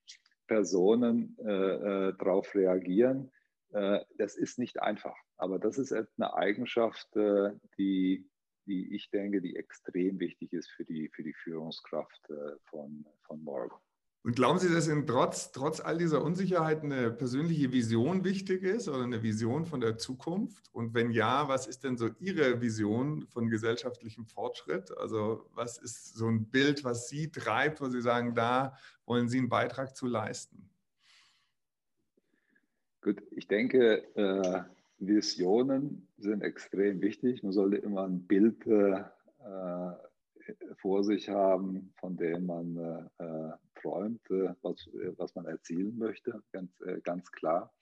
Personen 0.48 1.38
äh, 1.40 2.10
äh 2.10 2.14
darauf 2.18 2.54
reagieren. 2.54 3.32
Äh, 3.72 4.02
das 4.18 4.36
ist 4.36 4.60
nicht 4.60 4.82
einfach. 4.82 5.16
Aber 5.38 5.58
das 5.58 5.78
ist 5.78 5.94
eine 5.94 6.34
Eigenschaft, 6.36 7.16
äh, 7.16 7.52
die, 7.78 8.30
die 8.68 8.94
ich 8.96 9.10
denke, 9.10 9.42
die 9.42 9.56
extrem 9.56 10.20
wichtig 10.20 10.54
ist 10.54 10.70
für 10.70 10.86
die, 10.86 11.10
für 11.10 11.24
die 11.24 11.34
Führungskraft 11.34 12.32
von, 12.66 13.06
von 13.24 13.44
morgen. 13.44 13.76
Und 14.24 14.36
glauben 14.36 14.60
Sie, 14.60 14.72
dass 14.72 14.88
Ihnen 14.88 15.08
trotz, 15.08 15.52
trotz 15.52 15.80
all 15.80 15.98
dieser 15.98 16.24
Unsicherheit 16.24 16.84
eine 16.84 17.10
persönliche 17.10 17.72
Vision 17.72 18.24
wichtig 18.24 18.62
ist 18.62 18.88
oder 18.88 19.04
eine 19.04 19.24
Vision 19.24 19.66
von 19.66 19.82
der 19.82 19.98
Zukunft? 19.98 20.70
Und 20.74 20.94
wenn 20.94 21.10
ja, 21.10 21.48
was 21.48 21.66
ist 21.66 21.84
denn 21.84 21.98
so 21.98 22.10
Ihre 22.20 22.62
Vision 22.62 23.26
von 23.30 23.50
gesellschaftlichem 23.50 24.28
Fortschritt? 24.28 24.96
Also 24.96 25.50
was 25.56 25.80
ist 25.80 26.16
so 26.16 26.28
ein 26.28 26.46
Bild, 26.46 26.84
was 26.84 27.10
Sie 27.10 27.32
treibt, 27.32 27.82
wo 27.82 27.88
Sie 27.88 28.02
sagen, 28.02 28.36
da 28.36 28.78
wollen 29.08 29.28
Sie 29.28 29.40
einen 29.40 29.50
Beitrag 29.50 29.96
zu 29.96 30.06
leisten? 30.06 30.70
Gut, 33.02 33.24
ich 33.32 33.48
denke, 33.48 34.04
äh, 34.16 34.62
Visionen 35.00 36.08
sind 36.20 36.44
extrem 36.44 37.02
wichtig. 37.02 37.42
Man 37.42 37.54
sollte 37.54 37.78
immer 37.78 38.04
ein 38.04 38.28
Bild 38.28 38.68
äh, 38.68 39.04
vor 40.78 41.04
sich 41.04 41.30
haben, 41.30 41.92
von 41.96 42.18
dem 42.18 42.46
man 42.46 43.10
äh, 43.18 43.24
äh 43.24 43.54
träumt, 43.82 44.22
äh, 44.30 44.54
was, 44.62 44.88
äh, 44.88 45.14
was 45.18 45.36
man 45.36 45.46
erzielen 45.46 45.98
möchte, 45.98 46.42
ganz, 46.52 46.72
äh, 46.82 47.02
ganz 47.02 47.32
klar. 47.32 47.74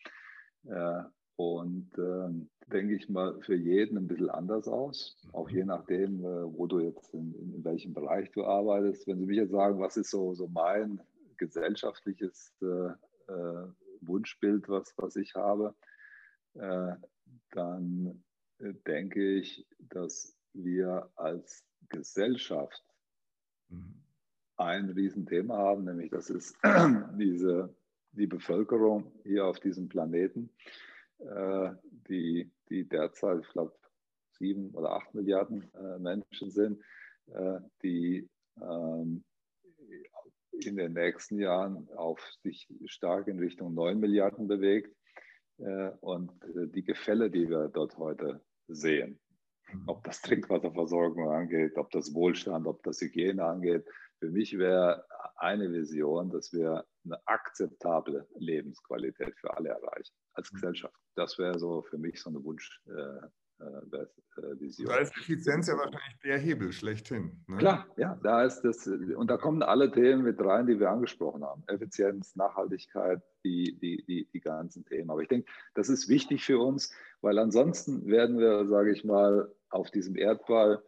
Äh, 0.65 1.03
und 1.35 1.91
ähm, 1.97 2.49
denke 2.67 2.95
ich 2.95 3.07
mal, 3.07 3.39
für 3.41 3.55
jeden 3.55 3.97
ein 3.97 4.07
bisschen 4.07 4.29
anders 4.29 4.67
aus, 4.67 5.15
auch 5.31 5.49
je 5.49 5.63
nachdem, 5.63 6.21
wo 6.21 6.67
du 6.67 6.81
jetzt 6.81 7.13
in, 7.13 7.33
in, 7.33 7.63
welchem 7.63 7.93
Bereich 7.93 8.29
du 8.31 8.43
arbeitest. 8.43 9.07
Wenn 9.07 9.19
Sie 9.19 9.25
mich 9.25 9.37
jetzt 9.37 9.51
sagen, 9.51 9.79
was 9.79 9.95
ist 9.95 10.11
so, 10.11 10.33
so 10.33 10.49
mein 10.49 11.01
gesellschaftliches 11.37 12.53
Wunschbild, 14.01 14.67
was, 14.67 14.93
was 14.97 15.15
ich 15.15 15.33
habe, 15.35 15.73
dann 16.53 18.21
denke 18.85 19.37
ich, 19.37 19.65
dass 19.79 20.37
wir 20.51 21.09
als 21.15 21.63
Gesellschaft 21.87 22.83
mhm. 23.69 24.03
Ein 24.59 24.89
Riesenthema 24.89 25.57
haben, 25.57 25.85
nämlich 25.85 26.11
das 26.11 26.29
ist 26.29 26.57
diese, 27.17 27.73
die 28.11 28.27
Bevölkerung 28.27 29.11
hier 29.23 29.45
auf 29.45 29.59
diesem 29.59 29.87
Planeten, 29.87 30.49
äh, 31.19 31.71
die, 32.07 32.51
die 32.69 32.87
derzeit, 32.87 33.41
ich 33.41 33.49
glaube, 33.49 33.73
sieben 34.37 34.71
oder 34.71 34.91
acht 34.91 35.13
Milliarden 35.13 35.69
äh, 35.73 35.99
Menschen 35.99 36.51
sind, 36.51 36.81
äh, 37.27 37.59
die 37.83 38.29
ähm, 38.61 39.23
in 40.51 40.75
den 40.75 40.93
nächsten 40.93 41.39
Jahren 41.39 41.89
auf 41.95 42.19
sich 42.43 42.67
stark 42.85 43.27
in 43.27 43.39
Richtung 43.39 43.73
neun 43.73 43.99
Milliarden 43.99 44.47
bewegt. 44.47 44.93
Und 46.01 46.31
die 46.73 46.83
Gefälle, 46.83 47.29
die 47.29 47.49
wir 47.49 47.67
dort 47.67 47.97
heute 47.97 48.41
sehen, 48.67 49.19
ob 49.87 50.03
das 50.03 50.21
Trinkwasserversorgung 50.21 51.29
angeht, 51.29 51.77
ob 51.77 51.91
das 51.91 52.13
Wohlstand, 52.13 52.67
ob 52.67 52.83
das 52.83 53.01
Hygiene 53.01 53.43
angeht. 53.43 53.85
Für 54.19 54.29
mich 54.29 54.57
wäre 54.57 55.05
eine 55.37 55.71
Vision, 55.71 56.29
dass 56.29 56.51
wir 56.51 56.85
eine 57.05 57.19
akzeptable 57.27 58.27
Lebensqualität 58.35 59.35
für 59.39 59.55
alle 59.55 59.69
erreichen 59.69 60.13
als 60.33 60.51
mhm. 60.51 60.55
Gesellschaft. 60.55 60.95
Das 61.15 61.37
wäre 61.37 61.57
so 61.57 61.81
für 61.83 61.97
mich 61.97 62.21
so 62.21 62.29
eine 62.29 62.43
Wunsch, 62.43 62.81
äh, 62.87 63.27
äh, 63.59 63.95
äh. 63.95 64.07
Da 64.85 64.97
ist 64.97 65.17
Effizienz 65.17 65.67
ja 65.67 65.77
wahrscheinlich 65.77 66.19
der 66.23 66.37
Hebel 66.37 66.71
schlechthin. 66.71 67.43
Ne? 67.47 67.57
Klar, 67.57 67.87
ja, 67.97 68.17
da 68.23 68.43
ist 68.43 68.61
das, 68.61 68.87
und 68.87 69.29
da 69.29 69.37
kommen 69.37 69.63
alle 69.63 69.91
Themen 69.91 70.23
mit 70.23 70.39
rein, 70.39 70.65
die 70.65 70.79
wir 70.79 70.89
angesprochen 70.89 71.43
haben. 71.43 71.63
Effizienz, 71.67 72.35
Nachhaltigkeit, 72.35 73.21
die, 73.43 73.77
die, 73.79 74.05
die, 74.05 74.29
die 74.31 74.39
ganzen 74.39 74.85
Themen. 74.85 75.09
Aber 75.09 75.21
ich 75.21 75.27
denke, 75.27 75.51
das 75.73 75.89
ist 75.89 76.07
wichtig 76.07 76.45
für 76.45 76.59
uns, 76.59 76.93
weil 77.21 77.37
ansonsten 77.37 78.07
werden 78.07 78.37
wir, 78.37 78.65
sage 78.67 78.91
ich 78.91 79.03
mal, 79.03 79.53
auf 79.69 79.91
diesem 79.91 80.15
Erdball 80.15 80.81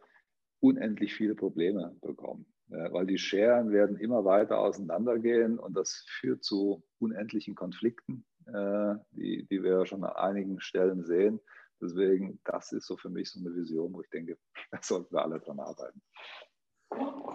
unendlich 0.60 1.14
viele 1.14 1.34
Probleme 1.34 1.94
bekommen. 2.00 2.46
Weil 2.72 3.06
die 3.06 3.18
Scheren 3.18 3.70
werden 3.70 3.96
immer 3.96 4.24
weiter 4.24 4.58
auseinandergehen 4.58 5.58
und 5.58 5.76
das 5.76 6.04
führt 6.08 6.42
zu 6.42 6.82
unendlichen 6.98 7.54
Konflikten, 7.54 8.24
äh, 8.46 8.94
die, 9.10 9.46
die 9.50 9.62
wir 9.62 9.84
schon 9.86 10.04
an 10.04 10.16
einigen 10.16 10.60
Stellen 10.60 11.04
sehen. 11.04 11.40
Deswegen, 11.82 12.40
das 12.44 12.72
ist 12.72 12.86
so 12.86 12.96
für 12.96 13.10
mich 13.10 13.30
so 13.30 13.40
eine 13.40 13.54
Vision, 13.54 13.92
wo 13.92 14.00
ich 14.00 14.10
denke, 14.10 14.38
da 14.70 14.78
sollten 14.80 15.14
wir 15.14 15.22
alle 15.22 15.40
dran 15.40 15.60
arbeiten. 15.60 16.00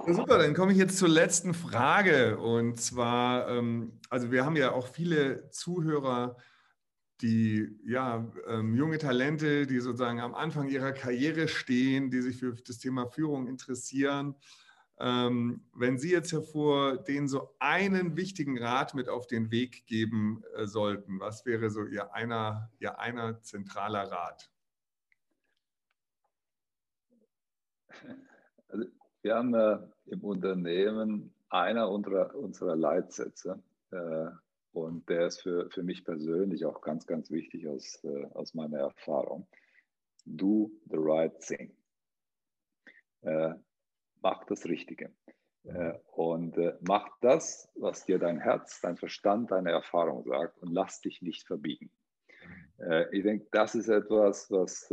Super, 0.08 0.38
dann 0.38 0.54
komme 0.54 0.72
ich 0.72 0.78
jetzt 0.78 0.98
zur 0.98 1.10
letzten 1.10 1.54
Frage. 1.54 2.38
Und 2.38 2.80
zwar, 2.80 3.50
ähm, 3.50 4.00
also 4.10 4.32
wir 4.32 4.46
haben 4.46 4.56
ja 4.56 4.72
auch 4.72 4.88
viele 4.88 5.50
Zuhörer, 5.50 6.38
die 7.22 7.78
ja 7.84 8.32
ähm, 8.48 8.76
junge 8.76 9.00
Talente, 9.00 9.66
die 9.66 9.80
sozusagen 9.80 10.22
am 10.22 10.36
Anfang 10.36 10.70
ihrer 10.70 10.92
Karriere 10.92 11.48
stehen, 11.48 12.12
die 12.12 12.22
sich 12.22 12.38
für 12.38 12.54
das 12.54 12.78
Thema 12.78 13.08
Führung 13.08 13.48
interessieren. 13.48 14.36
Ähm, 15.00 15.62
wenn 15.76 16.00
Sie 16.00 16.12
jetzt 16.12 16.32
hervor 16.32 16.98
denen 16.98 17.28
so 17.28 17.54
einen 17.60 18.18
wichtigen 18.18 18.58
Rat 18.58 18.96
mit 18.96 19.10
auf 19.10 19.28
den 19.28 19.52
Weg 19.52 19.86
geben 19.86 20.44
äh, 20.56 20.66
sollten, 20.66 21.20
was 21.20 21.46
wäre 21.46 21.70
so 21.70 21.86
Ihr 21.86 22.14
einer, 22.14 22.72
Ihr 22.80 23.00
einer 23.00 23.42
zentraler 23.44 24.12
Rat? 24.12 24.52
Also 28.70 28.86
wir 29.22 29.36
haben 29.36 29.54
äh, 29.54 29.78
im 30.08 30.24
Unternehmen 30.24 31.34
einer 31.50 31.90
unserer, 31.90 32.34
unserer 32.36 32.76
Leitsätze 32.76 33.62
äh, 33.92 34.30
und 34.74 35.08
der 35.10 35.28
ist 35.28 35.42
für, 35.42 35.70
für 35.70 35.84
mich 35.84 36.04
persönlich 36.06 36.66
auch 36.66 36.82
ganz, 36.82 37.06
ganz 37.06 37.30
wichtig 37.30 37.68
aus, 37.68 38.04
äh, 38.04 38.26
aus 38.34 38.56
meiner 38.56 38.80
Erfahrung. 38.80 39.48
Do 40.26 40.72
the 40.90 40.98
right 40.98 41.40
thing. 41.40 41.72
Mach 44.22 44.46
das 44.46 44.66
Richtige. 44.66 45.12
Äh, 45.68 45.94
und 46.14 46.58
äh, 46.58 46.74
mach 46.88 47.10
das, 47.22 47.70
was 47.76 48.06
dir 48.06 48.20
dein 48.20 48.40
Herz, 48.40 48.80
dein 48.82 48.98
Verstand, 48.98 49.52
deine 49.52 49.72
Erfahrung 49.72 50.24
sagt 50.24 50.62
und 50.62 50.72
lass 50.72 51.02
dich 51.02 51.22
nicht 51.22 51.46
verbiegen. 51.46 51.92
Äh, 52.80 53.06
ich 53.16 53.24
denke, 53.24 53.48
das 53.52 53.76
ist 53.76 53.90
etwas, 53.90 54.50
was 54.50 54.92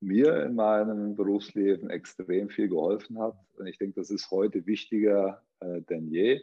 mir 0.00 0.44
in 0.44 0.54
meinem 0.54 1.14
Berufsleben 1.14 1.88
extrem 1.88 2.50
viel 2.50 2.68
geholfen 2.68 3.18
hat. 3.18 3.36
Und 3.56 3.66
ich 3.66 3.78
denke, 3.78 4.00
das 4.00 4.10
ist 4.10 4.30
heute 4.30 4.66
wichtiger 4.66 5.42
denn 5.62 6.08
je, 6.08 6.42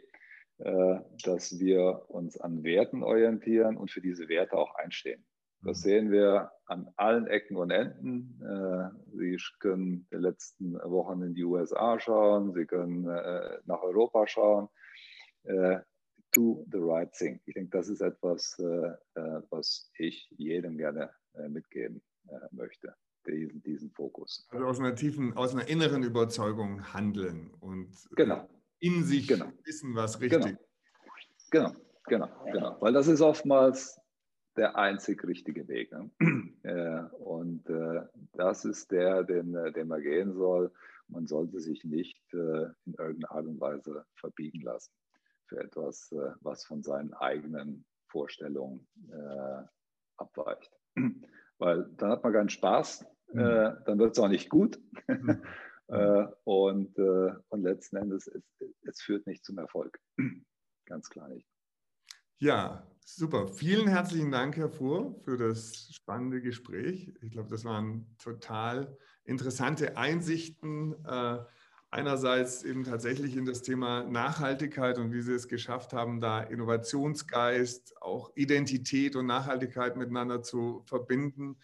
dass 0.58 1.60
wir 1.60 2.06
uns 2.08 2.36
an 2.40 2.64
Werten 2.64 3.04
orientieren 3.04 3.76
und 3.76 3.92
für 3.92 4.00
diese 4.00 4.28
Werte 4.28 4.56
auch 4.56 4.74
einstehen. 4.74 5.24
Das 5.64 5.82
sehen 5.82 6.10
wir 6.10 6.50
an 6.66 6.90
allen 6.96 7.26
Ecken 7.28 7.56
und 7.56 7.70
Enden. 7.70 8.40
Äh, 8.42 8.90
Sie 9.16 9.38
können 9.60 10.06
die 10.10 10.16
letzten 10.16 10.74
Wochen 10.74 11.22
in 11.22 11.34
die 11.34 11.44
USA 11.44 12.00
schauen, 12.00 12.52
Sie 12.52 12.66
können 12.66 13.08
äh, 13.08 13.58
nach 13.66 13.80
Europa 13.82 14.26
schauen. 14.26 14.68
Äh, 15.44 15.78
do 16.32 16.64
the 16.72 16.78
right 16.78 17.12
thing. 17.12 17.40
Ich 17.46 17.54
denke, 17.54 17.76
das 17.76 17.88
ist 17.88 18.00
etwas, 18.00 18.56
was 19.50 19.90
ich 19.98 20.30
jedem 20.38 20.78
gerne 20.78 21.10
mitgeben 21.48 22.00
möchte, 22.52 22.94
diesen, 23.26 23.62
diesen 23.62 23.90
Fokus. 23.90 24.46
Also 24.48 24.64
aus 24.64 24.80
einer 24.80 24.94
tiefen, 24.94 25.36
aus 25.36 25.54
einer 25.54 25.68
inneren 25.68 26.02
Überzeugung 26.02 26.94
handeln 26.94 27.52
und 27.60 27.90
genau. 28.16 28.48
in 28.78 29.04
sich 29.04 29.28
genau. 29.28 29.52
wissen, 29.64 29.94
was 29.94 30.22
richtig 30.22 30.46
ist. 30.46 31.50
Genau, 31.50 31.72
genau, 32.06 32.28
genau. 32.50 32.78
Weil 32.80 32.94
das 32.94 33.08
ist 33.08 33.20
oftmals 33.20 34.00
der 34.56 34.76
einzig 34.76 35.24
richtige 35.24 35.68
Weg. 35.68 35.92
Ne? 35.92 36.10
Äh, 36.64 37.02
und 37.18 37.68
äh, 37.68 38.02
das 38.34 38.64
ist 38.64 38.92
der, 38.92 39.24
den, 39.24 39.52
äh, 39.52 39.72
den 39.72 39.88
man 39.88 40.00
gehen 40.00 40.32
soll. 40.32 40.72
Man 41.08 41.26
sollte 41.26 41.58
sich 41.58 41.82
nicht 41.82 42.22
in 42.32 42.94
irgendeiner 42.96 43.32
Art 43.32 43.46
und 43.46 43.60
Weise 43.60 44.06
verbiegen 44.14 44.60
lassen 44.60 44.92
für 45.46 45.58
etwas, 45.58 46.14
was 46.40 46.64
von 46.64 46.84
seinen 46.84 47.12
eigenen 47.14 47.84
Vorstellungen 48.06 48.86
abweicht. 50.16 50.72
Weil 51.58 51.90
dann 51.96 52.12
hat 52.12 52.22
man 52.22 52.32
keinen 52.32 52.48
Spaß, 52.48 53.04
mhm. 53.32 53.76
dann 53.84 53.98
wird 53.98 54.12
es 54.12 54.22
auch 54.22 54.28
nicht 54.28 54.48
gut. 54.48 54.80
Mhm. 55.08 55.42
und, 56.44 56.96
und 56.98 57.62
letzten 57.62 57.96
Endes, 57.96 58.28
es, 58.28 58.44
es 58.82 59.02
führt 59.02 59.26
nicht 59.26 59.44
zum 59.44 59.58
Erfolg. 59.58 59.98
Ganz 60.86 61.10
klar 61.10 61.28
nicht. 61.28 61.46
Ja, 62.38 62.86
super. 63.04 63.48
Vielen 63.48 63.88
herzlichen 63.88 64.30
Dank, 64.30 64.56
Herr 64.56 64.70
Fuhr, 64.70 65.14
für 65.24 65.36
das 65.36 65.90
spannende 65.92 66.40
Gespräch. 66.40 67.12
Ich 67.20 67.30
glaube, 67.30 67.48
das 67.48 67.64
waren 67.64 68.06
total 68.22 68.96
interessante 69.24 69.96
Einsichten. 69.96 70.94
Äh, 71.04 71.38
einerseits 71.92 72.64
eben 72.64 72.84
tatsächlich 72.84 73.36
in 73.36 73.44
das 73.44 73.60
Thema 73.60 74.04
Nachhaltigkeit 74.04 74.98
und 74.98 75.12
wie 75.12 75.20
Sie 75.20 75.34
es 75.34 75.46
geschafft 75.46 75.92
haben, 75.92 76.20
da 76.20 76.40
Innovationsgeist, 76.40 78.00
auch 78.00 78.32
Identität 78.34 79.14
und 79.14 79.26
Nachhaltigkeit 79.26 79.96
miteinander 79.96 80.42
zu 80.42 80.82
verbinden. 80.86 81.58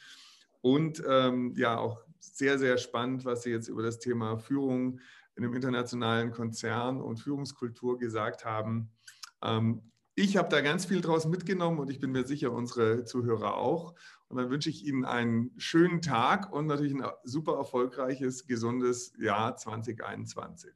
Und 0.61 1.03
ähm, 1.09 1.55
ja, 1.57 1.79
auch 1.79 2.03
sehr, 2.19 2.59
sehr 2.59 2.77
spannend, 2.77 3.25
was 3.25 3.43
Sie 3.43 3.51
jetzt 3.51 3.69
über 3.69 3.83
das 3.83 4.01
Thema 4.01 4.37
Führung 4.37 5.01
in 5.35 5.45
einem 5.45 5.55
internationalen 5.55 6.31
Konzern 6.31 7.01
und 7.01 7.17
Führungskultur 7.17 7.99
gesagt 7.99 8.45
haben. 8.45 8.91
Ähm, 9.43 9.81
ich 10.19 10.37
habe 10.37 10.49
da 10.49 10.61
ganz 10.61 10.87
viel 10.87 11.01
draus 11.01 11.27
mitgenommen 11.27 11.79
und 11.79 11.91
ich 11.91 12.01
bin 12.01 12.11
mir 12.11 12.25
sicher, 12.25 12.53
unsere 12.53 13.05
Zuhörer 13.05 13.57
auch. 13.57 13.95
Und 14.29 14.37
dann 14.37 14.51
wünsche 14.51 14.69
ich 14.69 14.85
Ihnen 14.85 15.05
einen 15.05 15.53
schönen 15.59 16.03
Tag 16.03 16.53
und 16.53 16.67
natürlich 16.67 16.93
ein 16.93 17.05
super 17.23 17.57
erfolgreiches, 17.57 18.47
gesundes 18.47 19.15
Jahr 19.19 19.57
2021. 19.57 20.73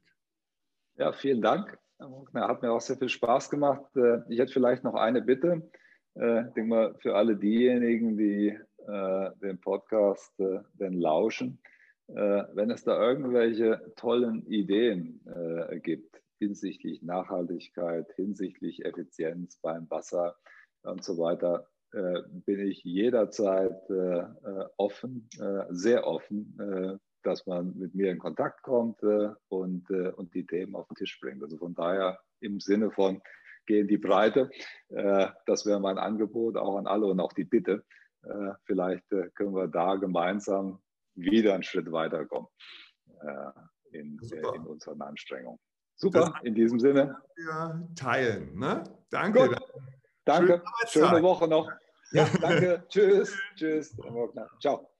Ja, 0.95 1.11
vielen 1.11 1.41
Dank. 1.41 1.77
Hat 2.33 2.61
mir 2.61 2.71
auch 2.71 2.81
sehr 2.81 2.97
viel 2.97 3.09
Spaß 3.09 3.49
gemacht. 3.49 3.83
Äh, 3.95 4.21
ich 4.29 4.39
hätte 4.39 4.53
vielleicht 4.53 4.83
noch 4.83 4.95
eine 4.95 5.21
Bitte. 5.21 5.69
Äh, 6.15 6.47
ich 6.47 6.53
denke 6.53 6.69
mal, 6.69 6.95
für 6.99 7.15
alle 7.15 7.35
diejenigen, 7.35 8.17
die 8.17 8.57
äh, 8.87 9.29
den 9.41 9.59
Podcast 9.59 10.33
denn 10.39 10.93
lauschen, 10.93 11.59
wenn 12.07 12.69
es 12.69 12.83
da 12.83 13.01
irgendwelche 13.01 13.93
tollen 13.95 14.45
Ideen 14.45 15.21
gibt 15.81 16.22
hinsichtlich 16.43 17.01
Nachhaltigkeit, 17.01 18.11
hinsichtlich 18.15 18.83
Effizienz 18.83 19.57
beim 19.61 19.89
Wasser 19.89 20.35
und 20.83 21.03
so 21.03 21.17
weiter, 21.17 21.67
äh, 21.93 22.23
bin 22.27 22.59
ich 22.59 22.83
jederzeit 22.83 23.89
äh, 23.89 23.93
äh, 23.93 24.67
offen, 24.77 25.29
sehr 25.69 26.05
offen, 26.05 26.99
dass 27.23 27.45
man 27.45 27.77
mit 27.77 27.95
mir 27.95 28.11
in 28.11 28.19
Kontakt 28.19 28.63
kommt 28.63 29.01
und, 29.47 29.89
und 29.89 30.33
die 30.33 30.45
Themen 30.45 30.75
auf 30.75 30.87
den 30.87 30.95
Tisch 30.95 31.17
bringt. 31.21 31.41
Also 31.41 31.57
von 31.57 31.73
daher 31.73 32.19
im 32.41 32.59
Sinne 32.59 32.91
von 32.91 33.21
geh 33.65 33.79
in 33.79 33.87
die 33.87 33.97
Breite, 33.97 34.49
das 34.89 35.65
wäre 35.65 35.79
mein 35.79 35.97
Angebot 35.97 36.57
auch 36.57 36.75
an 36.75 36.85
alle 36.85 37.05
und 37.05 37.21
auch 37.21 37.31
die 37.31 37.45
Bitte. 37.45 37.85
Vielleicht 38.65 39.07
können 39.35 39.55
wir 39.55 39.67
da 39.67 39.95
gemeinsam 39.95 40.81
wieder 41.15 41.53
einen 41.53 41.63
Schritt 41.63 41.89
weiterkommen 41.93 42.49
in, 43.91 44.19
in 44.55 44.61
unseren 44.65 45.01
Anstrengungen. 45.01 45.59
Super, 45.95 46.33
in 46.43 46.55
diesem 46.55 46.79
Sinne. 46.79 47.17
Teilen. 47.95 48.57
Ne? 48.57 48.83
Danke. 49.09 49.49
Gut. 49.49 49.57
Danke. 50.25 50.61
Schöne 50.87 51.21
Woche 51.21 51.47
noch. 51.47 51.69
Ja, 52.11 52.27
danke. 52.41 52.83
Tschüss. 52.89 53.37
Tschüss. 53.55 53.95
Ciao. 54.59 54.92